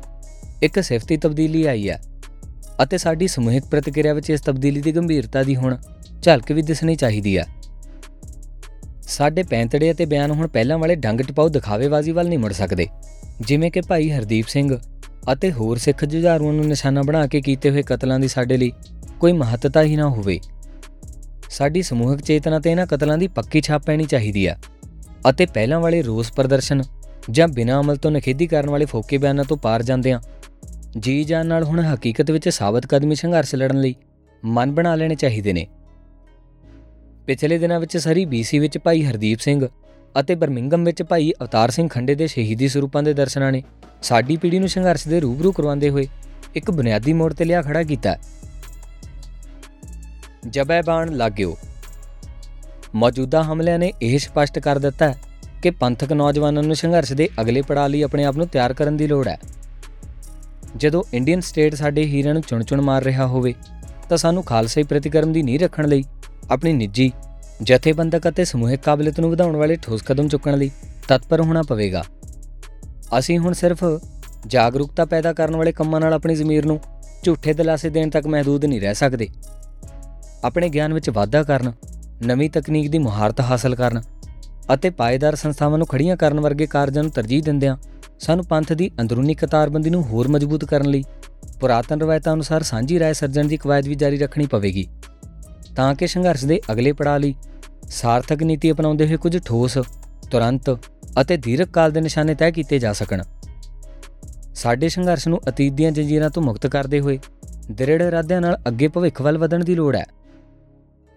ਇੱਕ 0.63 0.79
ਸਿਫਤੀ 0.79 1.17
ਤਬਦੀਲੀ 1.17 1.65
ਆਈ 1.65 1.89
ਹੈ 1.89 2.01
ਅਤੇ 2.83 2.97
ਸਾਡੀ 2.97 3.27
ਸਮੂਹਿਕ 3.27 3.65
ਪ੍ਰਤੀਕਿਰਿਆ 3.65 4.13
ਵਿੱਚ 4.13 4.29
ਇਸ 4.29 4.41
ਤਬਦੀਲੀ 4.41 4.81
ਦੀ 4.81 4.91
ਗੰਭੀਰਤਾ 4.91 5.43
ਦੀ 5.43 5.55
ਹੁਣ 5.55 5.77
ਝਲਕ 6.21 6.51
ਵੀ 6.51 6.61
ਦਿਸਣੀ 6.61 6.95
ਚਾਹੀਦੀ 6.95 7.37
ਹੈ 7.37 7.45
ਸਾਡੇ 9.01 9.43
ਪੈਂਤੜੇ 9.43 9.91
ਅਤੇ 9.91 10.05
ਬਿਆਨ 10.05 10.31
ਹੁਣ 10.31 10.47
ਪਹਿਲਾਂ 10.47 10.77
ਵਾਲੇ 10.77 10.95
ਡੰਗ 10.95 11.21
ਟਪਾਉ 11.21 11.49
ਦਿਖਾਵੇਬਾਜ਼ੀ 11.49 12.11
ਵੱਲ 12.11 12.27
ਨਹੀਂ 12.27 12.39
ਮੁੜ 12.39 12.53
ਸਕਦੇ, 12.53 12.87
ਜਿਵੇਂ 13.41 13.71
ਕਿ 13.71 13.81
ਭਾਈ 13.81 14.11
ਹਰਦੀਪ 14.11 14.47
ਸਿੰਘ 14.47 14.77
ਅਤੇ 15.33 15.51
ਹੋਰ 15.51 15.77
ਸਿੱਖ 15.77 16.05
ਜੁਝਾਰੂਆਂ 16.05 16.53
ਨੂੰ 16.53 16.65
ਨਿਸ਼ਾਨਾ 16.65 17.01
ਬਣਾ 17.01 17.27
ਕੇ 17.27 17.41
ਕੀਤੇ 17.41 17.69
ਹੋਏ 17.69 17.81
ਕਤਲਾਂ 17.81 18.19
ਦੀ 18.19 18.27
ਸਾਡੇ 18.27 18.57
ਲਈ 18.57 18.71
ਕੋਈ 19.19 19.31
ਮਹੱਤਤਾ 19.31 19.83
ਹੀ 19.83 19.95
ਨਾ 19.95 20.09
ਹੋਵੇ। 20.09 20.39
ਸਾਡੀ 21.49 21.81
ਸਮੂਹਿਕ 21.81 22.21
ਚੇਤਨਾ 22.21 22.59
ਤੇ 22.59 22.71
ਇਹਨਾਂ 22.71 22.85
ਕਤਲਾਂ 22.85 23.17
ਦੀ 23.17 23.27
ਪੱਕੀ 23.27 23.61
ਛਾਪ 23.61 23.83
ਪੈਣੀ 23.85 24.03
ਚਾਹੀਦੀ 24.03 24.47
ਹੈ 24.47 24.57
ਅਤੇ 25.29 25.45
ਪਹਿਲਾਂ 25.45 25.79
ਵਾਲੇ 25.79 26.01
ਰੋਸ 26.01 26.31
ਪ੍ਰਦਰਸ਼ਨ 26.31 26.81
ਜਾਂ 27.31 27.47
ਬਿਨਾਂ 27.47 27.81
ਅਮਲ 27.83 27.95
ਤੋਂ 27.95 28.11
ਨਖੇਦੀ 28.11 28.47
ਕਰਨ 28.47 28.69
ਵਾਲੇ 28.69 28.85
ਫੋਕੇ 28.85 29.17
ਬਿਆਨਾਂ 29.17 29.43
ਤੋਂ 29.43 29.57
ਪਾਰ 29.57 29.83
ਜਾਂਦੇ 29.83 30.11
ਆ 30.11 30.21
ਜੀ 30.99 31.23
ਜਾਨ 31.23 31.47
ਨਾਲ 31.47 31.63
ਹੁਣ 31.63 31.79
ਹਕੀਕਤ 31.79 32.31
ਵਿੱਚ 32.31 32.49
ਸਾਬਤ 32.49 32.85
ਕਦਮੀ 32.85 33.15
ਸੰਘਰਸ਼ 33.15 33.55
ਲੜਨ 33.55 33.81
ਲਈ 33.81 33.95
ਮਨ 34.45 34.71
ਬਣਾ 34.71 34.95
ਲੈਣੇ 34.95 35.15
ਚਾਹੀਦੇ 35.15 35.53
ਨੇ। 35.53 35.67
ਪਿਛਲੇ 37.25 37.57
ਦਿਨਾਂ 37.57 37.79
ਵਿੱਚ 37.79 37.97
ਸਰੀ 37.97 38.25
ਬੀਸੀ 38.25 38.59
ਵਿੱਚ 38.59 38.77
ਭਾਈ 38.77 39.03
ਹਰਦੀਪ 39.03 39.39
ਸਿੰਘ 39.39 39.67
ਅਤੇ 40.19 40.35
ਬਰਮਿੰਗਮ 40.35 40.83
ਵਿੱਚ 40.83 41.03
ਭਾਈ 41.03 41.31
ਅਵਤਾਰ 41.41 41.71
ਸਿੰਘ 41.71 41.87
ਖੰਡੇ 41.87 42.15
ਦੇ 42.15 42.27
ਸ਼ਹੀਦੀ 42.27 42.67
ਸਰੂਪਾਂ 42.67 43.03
ਦੇ 43.03 43.13
ਦਰਸ਼ਨਾਂ 43.13 43.51
ਨੇ 43.51 43.63
ਸਾਡੀ 44.01 44.37
ਪੀੜ੍ਹੀ 44.37 44.59
ਨੂੰ 44.59 44.69
ਸੰਘਰਸ਼ 44.69 45.07
ਦੇ 45.07 45.19
ਰੂਬਰੂ 45.19 45.51
ਕਰਵਾਉਂਦੇ 45.51 45.89
ਹੋਏ 45.89 46.07
ਇੱਕ 46.55 46.71
ਬੁਨਿਆਦੀ 46.71 47.13
ਮੋੜ 47.13 47.33
ਤੇ 47.33 47.45
ਲਿਆ 47.45 47.61
ਖੜਾ 47.61 47.83
ਕੀਤਾ। 47.83 48.15
ਜਬੈ 50.49 50.81
ਬਾਣ 50.81 51.13
ਲੱਗਿਓ। 51.13 51.57
ਮੌਜੂਦਾ 52.95 53.43
ਹਮਲਿਆਂ 53.43 53.79
ਨੇ 53.79 53.93
ਇਹ 54.01 54.19
ਸਪਸ਼ਟ 54.19 54.59
ਕਰ 54.59 54.79
ਦਿੱਤਾ 54.79 55.13
ਕਿ 55.61 55.69
ਪੰਥਕ 55.69 56.13
ਨੌਜਵਾਨਾਂ 56.13 56.63
ਨੂੰ 56.63 56.75
ਸੰਘਰਸ਼ 56.75 57.13
ਦੇ 57.13 57.29
ਅਗਲੇ 57.41 57.61
ਪੜਾਅ 57.61 57.87
ਲਈ 57.87 58.01
ਆਪਣੇ 58.01 58.23
ਆਪ 58.23 58.37
ਨੂੰ 58.37 58.47
ਤਿਆਰ 58.47 58.73
ਕਰਨ 58.73 58.97
ਦੀ 58.97 59.07
ਲੋੜ 59.07 59.27
ਹੈ। 59.27 59.37
ਜਦੋਂ 60.75 61.03
ਇੰਡੀਅਨ 61.13 61.39
ਸਟੇਟ 61.39 61.75
ਸਾਡੇ 61.75 62.03
ਹੀਰਿਆਂ 62.03 62.33
ਨੂੰ 62.33 62.43
ਚੁਣ-ਚੁਣ 62.43 62.81
ਮਾਰ 62.81 63.03
ਰਿਹਾ 63.03 63.27
ਹੋਵੇ, 63.27 63.53
ਤਾਂ 64.09 64.17
ਸਾਨੂੰ 64.17 64.43
ਖਾਲਸਾਈ 64.43 64.83
ਪ੍ਰਤੀਕਰਮ 64.83 65.33
ਦੀ 65.33 65.43
ਨੀਂਹ 65.43 65.59
ਰੱਖਣ 65.59 65.87
ਲਈ, 65.87 66.03
ਆਪਣੀ 66.51 66.73
ਨਿੱਜੀ, 66.73 67.11
ਜਥੇਬੰਦਕ 67.63 68.29
ਅਤੇ 68.29 68.45
ਸਮੂਹਿਕ 68.45 68.79
ਕਾਬਲੀਅਤ 68.79 69.19
ਨੂੰ 69.19 69.29
ਵਧਾਉਣ 69.29 69.55
ਵਾਲੇ 69.55 69.75
ਠੋਸ 69.75 70.01
ਕਦਮ 70.01 70.27
ਚੁੱਕਣ 70.27 70.57
ਲਈ 70.57 70.71
ਤਤਪਰ 71.07 71.41
ਹੋਣਾ 71.41 71.61
ਪਵੇਗਾ। 71.61 72.03
ਅਸੀਂ 73.19 73.39
ਹੁਣ 73.39 73.53
ਸਿਰਫ 73.53 73.85
ਜਾਗਰੂਕਤਾ 74.47 75.05
ਪੈਦਾ 75.05 75.33
ਕਰਨ 75.33 75.55
ਵਾਲੇ 75.55 75.71
ਕੰਮਾਂ 75.71 75.99
ਨਾਲ 75.99 76.13
ਆਪਣੀ 76.13 76.35
ਜ਼ਮੀਰ 76.35 76.65
ਨੂੰ 76.65 76.79
ਝੂਠੇ 77.23 77.53
ਦਿਲਾਸੇ 77.53 77.89
ਦੇਣ 77.89 78.09
ਤੱਕ 78.09 78.27
ਮਹਦੂਦ 78.27 78.65
ਨਹੀਂ 78.65 78.81
ਰਹਿ 78.81 78.93
ਸਕਦੇ। 78.93 79.27
ਆਪਣੇ 80.43 80.69
ਗਿਆਨ 80.69 80.93
ਵਿੱਚ 80.93 81.09
ਵਾਧਾ 81.09 81.43
ਕਰਨ, 81.43 81.73
ਨਵੀਂ 82.25 82.49
ਤਕਨੀਕ 82.49 82.91
ਦੀ 82.91 82.97
ਮੁਹਾਰਤ 82.97 83.41
ਹਾਸਲ 83.41 83.75
ਕਰਨ 83.75 84.01
ਅਤੇ 84.73 84.89
ਪਾਇਦਾਰ 84.89 85.35
ਸੰਸਥਾਵਾਂ 85.35 85.77
ਨੂੰ 85.77 85.87
ਖੜੀਆਂ 85.87 86.17
ਕਰਨ 86.17 86.39
ਵਰਗੇ 86.39 86.65
ਕਾਰਜਾਂ 86.65 87.03
ਨੂੰ 87.03 87.11
ਤਰਜੀਹ 87.11 87.43
ਦਿੰਦਿਆਂ 87.43 87.77
ਸਾਨੂੰ 88.19 88.45
ਪੰਥ 88.45 88.73
ਦੀ 88.73 88.89
ਅੰਦਰੂਨੀ 89.01 89.33
ਕਤਾਰਬੰਦੀ 89.33 89.89
ਨੂੰ 89.89 90.03
ਹੋਰ 90.03 90.27
ਮਜ਼ਬੂਤ 90.27 90.65
ਕਰਨ 90.65 90.89
ਲਈ 90.89 91.03
ਪੁਰਾਤਨ 91.59 92.01
ਰਵਾਇਤਾਂ 92.01 92.33
ਅਨੁਸਾਰ 92.33 92.63
ਸਾਂਝੀ 92.63 92.99
ਰਾਏ 92.99 93.13
ਸਰਜਣ 93.13 93.47
ਦੀ 93.47 93.57
ਕਵਾਇਦ 93.57 93.87
ਵੀ 93.87 93.95
ਜਾਰੀ 93.95 94.17
ਰੱਖਣੀ 94.17 94.45
ਪਵੇਗੀ। 94.47 94.87
ਤਾਂ 95.75 95.93
ਕਿ 95.95 96.07
ਸੰਘਰਸ਼ 96.07 96.45
ਦੇ 96.45 96.59
ਅਗਲੇ 96.71 96.91
ਪੜਾਅ 96.91 97.19
ਲਈ 97.19 97.35
ਸਾਰਥਕ 97.89 98.43
ਨੀਤੀ 98.43 98.71
ਅਪਣਾਉਂਦੇ 98.71 99.07
ਹੋਏ 99.07 99.17
ਕੁਝ 99.17 99.37
ਠੋਸ, 99.37 99.77
ਤੁਰੰਤ 100.31 100.69
ਅਤੇ 101.21 101.37
ਦੀਰਘ 101.37 101.65
ਕਾਲ 101.65 101.91
ਦੇ 101.91 102.01
ਨਿਸ਼ਾਨੇ 102.01 102.35
ਤੈਅ 102.35 102.51
ਕੀਤੇ 102.51 102.79
ਜਾ 102.79 102.93
ਸਕਣ। 102.93 103.21
ਸਾਡੇ 104.55 104.89
ਸੰਘਰਸ਼ 104.89 105.27
ਨੂੰ 105.27 105.39
ਅਤੀਤ 105.49 105.73
ਦੀਆਂ 105.73 105.91
ਜੰਜੀਰਾਂ 105.91 106.29
ਤੋਂ 106.29 106.43
ਮੁਕਤ 106.43 106.67
ਕਰਦੇ 106.67 106.99
ਹੋਏ 106.99 107.19
ਦ੍ਰਿੜ 107.71 108.01
ਇਰਾਦਿਆਂ 108.01 108.41
ਨਾਲ 108.41 108.57
ਅੱਗੇ 108.67 108.87
ਭਵਿੱਖ 108.87 109.21
ਵੱਲ 109.21 109.37
ਵਧਣ 109.37 109.63
ਦੀ 109.63 109.75
ਲੋੜ 109.75 109.95
ਹੈ। 109.95 110.05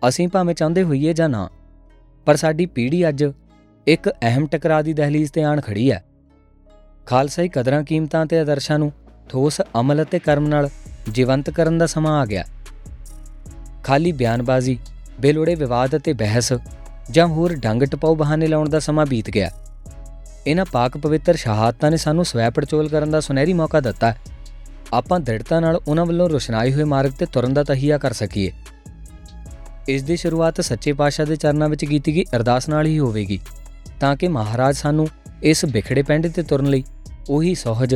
ਅਸੀਂ 0.03 0.29
ਭਾਵੇਂ 0.29 0.55
ਚਾਹੁੰਦੇ 0.55 0.83
ਹੋਈਏ 0.83 1.13
ਜਾਂ 1.13 1.29
ਨਾ, 1.29 1.49
ਪਰ 2.27 2.37
ਸਾਡੀ 2.37 2.67
ਪੀੜ੍ਹੀ 2.67 3.09
ਅੱਜ 3.09 3.25
ਇੱਕ 3.87 4.09
ਅਹਿਮ 4.09 4.47
ਟਕਰਾਅ 4.47 4.83
ਦੀ 4.83 4.93
ਦਹਲੀਜ਼ 4.93 5.33
ਤੇ 5.33 5.43
ਆਣ 5.43 5.61
ਖੜੀ 5.61 5.91
ਹੈ। 5.93 6.05
ਖਾਲਸਾਈ 7.07 7.49
ਕਦਰਾਂ 7.49 7.83
ਕੀਮਤਾਂ 7.83 8.25
ਤੇ 8.27 8.39
ਆਦਰਸ਼ਾਂ 8.39 8.79
ਨੂੰ 8.79 8.93
ਠੋਸ 9.29 9.61
ਅਮਲ 9.81 10.03
ਅਤੇ 10.03 10.19
ਕਰਮ 10.19 10.47
ਨਾਲ 10.49 10.69
ਜੀਵੰਤ 11.13 11.51
ਕਰਨ 11.51 11.79
ਦਾ 11.79 11.87
ਸਮਾਂ 11.87 12.21
ਆ 12.21 12.25
ਗਿਆ। 12.27 12.45
ਖਾਲੀ 13.85 14.13
ਬਿਆਨਬਾਜ਼ੀ, 14.13 14.79
ਬੇਲੋੜੇ 15.21 15.55
ਵਿਵਾਦ 15.55 15.97
ਅਤੇ 15.97 16.13
ਬਹਿਸ 16.13 16.53
ਜਾਂ 17.11 17.27
ਹੋਰ 17.27 17.55
ਡੰਗ 17.55 17.83
ਟਪਾਉ 17.83 18.15
ਬਹਾਨੇ 18.15 18.47
ਲਾਉਣ 18.47 18.69
ਦਾ 18.69 18.79
ਸਮਾਂ 18.79 19.07
ਬੀਤ 19.07 19.31
ਗਿਆ। 19.31 19.51
ਇਹਨਾਂ 20.47 20.65
ਪਾਕ 20.65 20.97
ਪਵਿੱਤਰ 20.97 21.37
ਸ਼ਹਾਦਤਾਂ 21.37 21.91
ਨੇ 21.91 21.97
ਸਾਨੂੰ 21.97 22.25
ਸਵੈ 22.25 22.51
ਪੜਚੋਲ 22.51 22.89
ਕਰਨ 22.89 23.11
ਦਾ 23.11 23.21
ਸੁਨਹਿਰੀ 23.21 23.53
ਮੌਕਾ 23.53 23.81
ਦਿੱਤਾ। 23.81 24.15
ਆਪਾਂ 24.95 25.21
ਦ੍ਰਿੜਤਾ 25.21 25.61
ਨਾਲ 25.61 25.81
ਉਹਨਾਂ 25.89 26.07
ਵੱਲੋਂ 26.07 26.29
ਰੋਸ਼ਨਾਈ 26.29 26.73
ਹੋਏ 26.73 26.85
ਮਾਰਗ 26.85 27.11
ਤੇ 27.11 27.27
ਤੁਰਨ 27.27 27.55
ਦਾ 27.55 27.63
ਤਹੀਆ 27.65 27.99
ਕਰ 27.99 28.13
ਸਕੀਏ। 28.13 28.53
ਇਸ 29.89 30.03
ਦੀ 30.03 30.17
ਸ਼ੁਰੂਆਤ 30.17 30.61
ਸੱਚੇ 30.61 30.93
ਪਾਤਸ਼ਾਹ 30.93 31.27
ਦੇ 31.27 31.37
ਚਰਨਾਂ 31.37 31.69
ਵਿੱਚ 31.69 31.85
ਕੀਤੀ 31.85 32.15
ਗਈ 32.15 32.25
ਅਰਦਾਸ 32.37 32.69
ਨਾਲ 32.69 32.87
ਹੀ 32.87 32.99
ਹੋਵੇਗੀ, 32.99 33.41
ਤਾਂ 34.01 34.15
ਕਿ 34.17 34.29
ਮਹਾਰਾਜ 34.29 34.77
ਸਾਨੂੰ 34.77 35.07
ਇਸ 35.43 35.65
ਵਿਖੜੇ 35.65 36.03
ਪਿੰਡ 36.03 36.27
ਤੇ 36.27 36.43
ਤੁਰਨ 36.43 36.67
ਲਈ 36.67 36.85
ਉਹੀ 37.31 37.55
ਸਹਜ, 37.55 37.95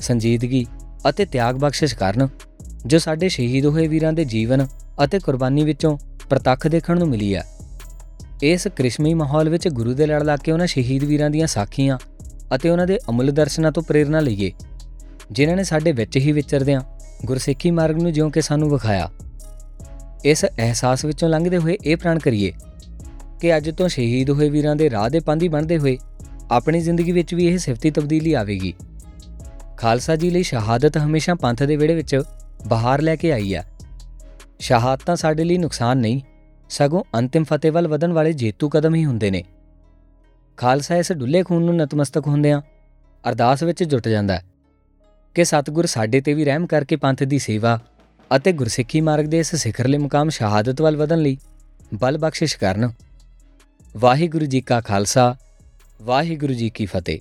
ਸੰਜੀਦਗੀ 0.00 0.64
ਅਤੇ 1.08 1.24
ਤਿਆਗ 1.24 1.56
ਬਖਸ਼ਿਸ਼ 1.56 1.94
ਕਰਨ, 1.94 2.28
ਜੋ 2.86 2.98
ਸਾਡੇ 2.98 3.28
ਸ਼ਹੀਦ 3.28 3.66
ਹੋਏ 3.66 3.86
ਵੀਰਾਂ 3.88 4.12
ਦੇ 4.12 4.24
ਜੀਵਨ 4.24 4.66
ਅਤੇ 5.04 5.18
ਕੁਰਬਾਨੀ 5.18 5.64
ਵਿੱਚੋਂ 5.64 5.96
ਪ੍ਰਤੱਖ 6.30 6.66
ਦੇਖਣ 6.66 6.98
ਨੂੰ 6.98 7.08
ਮਿਲੀ 7.08 7.34
ਹੈ। 7.34 7.44
ਇਸ 8.42 8.66
ਕ੍ਰਿਸ਼ਮੀ 8.68 9.14
ਮਾਹੌਲ 9.14 9.48
ਵਿੱਚ 9.48 9.68
ਗੁਰੂ 9.68 9.94
ਦੇ 9.94 10.06
ਲੜ 10.06 10.22
ਲਾ 10.22 10.36
ਕੇ 10.36 10.52
ਉਹਨਾਂ 10.52 10.66
ਸ਼ਹੀਦ 10.66 11.04
ਵੀਰਾਂ 11.04 11.30
ਦੀਆਂ 11.30 11.46
ਸਾਖੀਆਂ 11.46 11.98
ਅਤੇ 12.54 12.70
ਉਹਨਾਂ 12.70 12.86
ਦੇ 12.86 12.98
ਅਮੁੱਲ 13.10 13.30
ਦਰਸ਼ਨਾਂ 13.30 13.72
ਤੋਂ 13.72 13.82
ਪ੍ਰੇਰਣਾ 13.82 14.20
ਲਈਏ, 14.20 14.52
ਜਿਨ੍ਹਾਂ 15.32 15.56
ਨੇ 15.56 15.64
ਸਾਡੇ 15.64 15.92
ਵਿੱਚ 15.92 16.16
ਹੀ 16.16 16.32
ਵਿਚਰਦਿਆਂ 16.32 16.80
ਗੁਰਸਿੱਖੀ 17.24 17.70
ਮਾਰਗ 17.70 17.98
ਨੂੰ 17.98 18.12
ਜਿਉਂ 18.12 18.30
ਕਿ 18.30 18.42
ਸਾਨੂੰ 18.42 18.70
ਵਿਖਾਇਆ। 18.70 19.10
ਇਸ 20.24 20.44
ਅਹਿਸਾਸ 20.44 21.04
ਵਿੱਚੋਂ 21.04 21.28
ਲੰਘਦੇ 21.28 21.58
ਹੋਏ 21.58 21.76
ਇਹ 21.84 21.96
ਪ੍ਰਣ 21.96 22.18
ਕਰੀਏ 22.18 22.52
ਕਿ 23.40 23.56
ਅੱਜ 23.56 23.70
ਤੋਂ 23.70 23.88
ਸ਼ਹੀਦ 23.88 24.30
ਹੋਏ 24.30 24.48
ਵੀਰਾਂ 24.48 24.76
ਦੇ 24.76 24.90
ਰਾਹ 24.90 25.08
ਦੇ 25.10 25.20
ਪੰਧੀ 25.20 25.48
ਬਣਦੇ 25.48 25.78
ਹੋਏ 25.78 25.96
ਆਪਣੀ 26.50 26.80
ਜ਼ਿੰਦਗੀ 26.80 27.12
ਵਿੱਚ 27.12 27.34
ਵੀ 27.34 27.46
ਇਹ 27.46 27.58
ਸਿਫਤੀ 27.58 27.90
ਤਬਦੀਲੀ 27.90 28.32
ਆਵੇਗੀ। 28.32 28.74
ਖਾਲਸਾ 29.76 30.16
ਜੀ 30.16 30.30
ਲਈ 30.30 30.42
ਸ਼ਹਾਦਤ 30.42 30.98
ਹਮੇਸ਼ਾ 30.98 31.34
ਪੰਥ 31.34 31.62
ਦੇ 31.62 31.76
ਵਿੜੇ 31.76 31.94
ਵਿੱਚ 31.94 32.22
ਬਾਹਰ 32.66 33.00
ਲੈ 33.00 33.16
ਕੇ 33.16 33.32
ਆਈ 33.32 33.54
ਹੈ 33.54 33.66
ਸ਼ਹਾਦਤਾਂ 34.58 35.16
ਸਾਡੇ 35.16 35.44
ਲਈ 35.44 35.58
ਨੁਕਸਾਨ 35.58 35.98
ਨਹੀਂ, 35.98 36.20
ਸਗੋਂ 36.70 37.02
ਅੰਤਿਮ 37.18 37.44
ਫਤਿਹ 37.44 37.72
ਵੱਲ 37.72 37.88
ਵਧਣ 37.88 38.12
ਵਾਲੇ 38.12 38.32
ਜੇਤੂ 38.32 38.68
ਕਦਮ 38.68 38.94
ਹੀ 38.94 39.04
ਹੁੰਦੇ 39.04 39.30
ਨੇ। 39.30 39.44
ਖਾਲਸਾ 40.56 40.96
ਇਸ 40.96 41.12
ਡੁੱਲੇ 41.12 41.42
ਖੂਨ 41.42 41.62
ਨੂੰ 41.62 41.76
ਨਤਮਸਤਕ 41.76 42.26
ਹੁੰਦਿਆਂ 42.26 42.62
ਅਰਦਾਸ 43.28 43.62
ਵਿੱਚ 43.62 43.84
ਜੁਟ 43.84 44.08
ਜਾਂਦਾ 44.08 44.36
ਹੈ 44.36 44.44
ਕਿ 45.34 45.44
ਸਤਿਗੁਰ 45.44 45.86
ਸਾਡੇ 45.86 46.20
ਤੇ 46.20 46.34
ਵੀ 46.34 46.44
ਰਹਿਮ 46.44 46.66
ਕਰਕੇ 46.66 46.96
ਪੰਥ 46.96 47.22
ਦੀ 47.22 47.38
ਸੇਵਾ 47.38 47.80
ਅਤੇ 48.36 48.52
ਗੁਰਸਿੱਖੀ 48.52 49.00
ਮਾਰਗ 49.00 49.24
ਦੇ 49.24 49.38
ਇਸ 49.38 49.54
ਸਿਖਰਲੇ 49.54 49.98
ਮੁਕਾਮ 49.98 50.28
ਸ਼ਹਾਦਤ 50.28 50.80
ਵੱਲ 50.80 50.96
ਵਧਣ 50.96 51.18
ਲਈ 51.18 51.36
ਬਲ 51.94 52.18
ਬਖਸ਼ਿਸ਼ 52.18 52.58
ਕਰਨ। 52.58 52.92
ਵਾਹਿਗੁਰੂ 53.96 54.46
ਜੀ 54.46 54.60
ਕਾ 54.60 54.80
ਖਾਲਸਾ 54.80 55.36
ਵਾਹਿਗੁਰੂ 56.02 56.54
ਜੀ 56.54 56.70
ਕੀ 56.70 56.86
ਫਤਿਹ। 56.86 57.18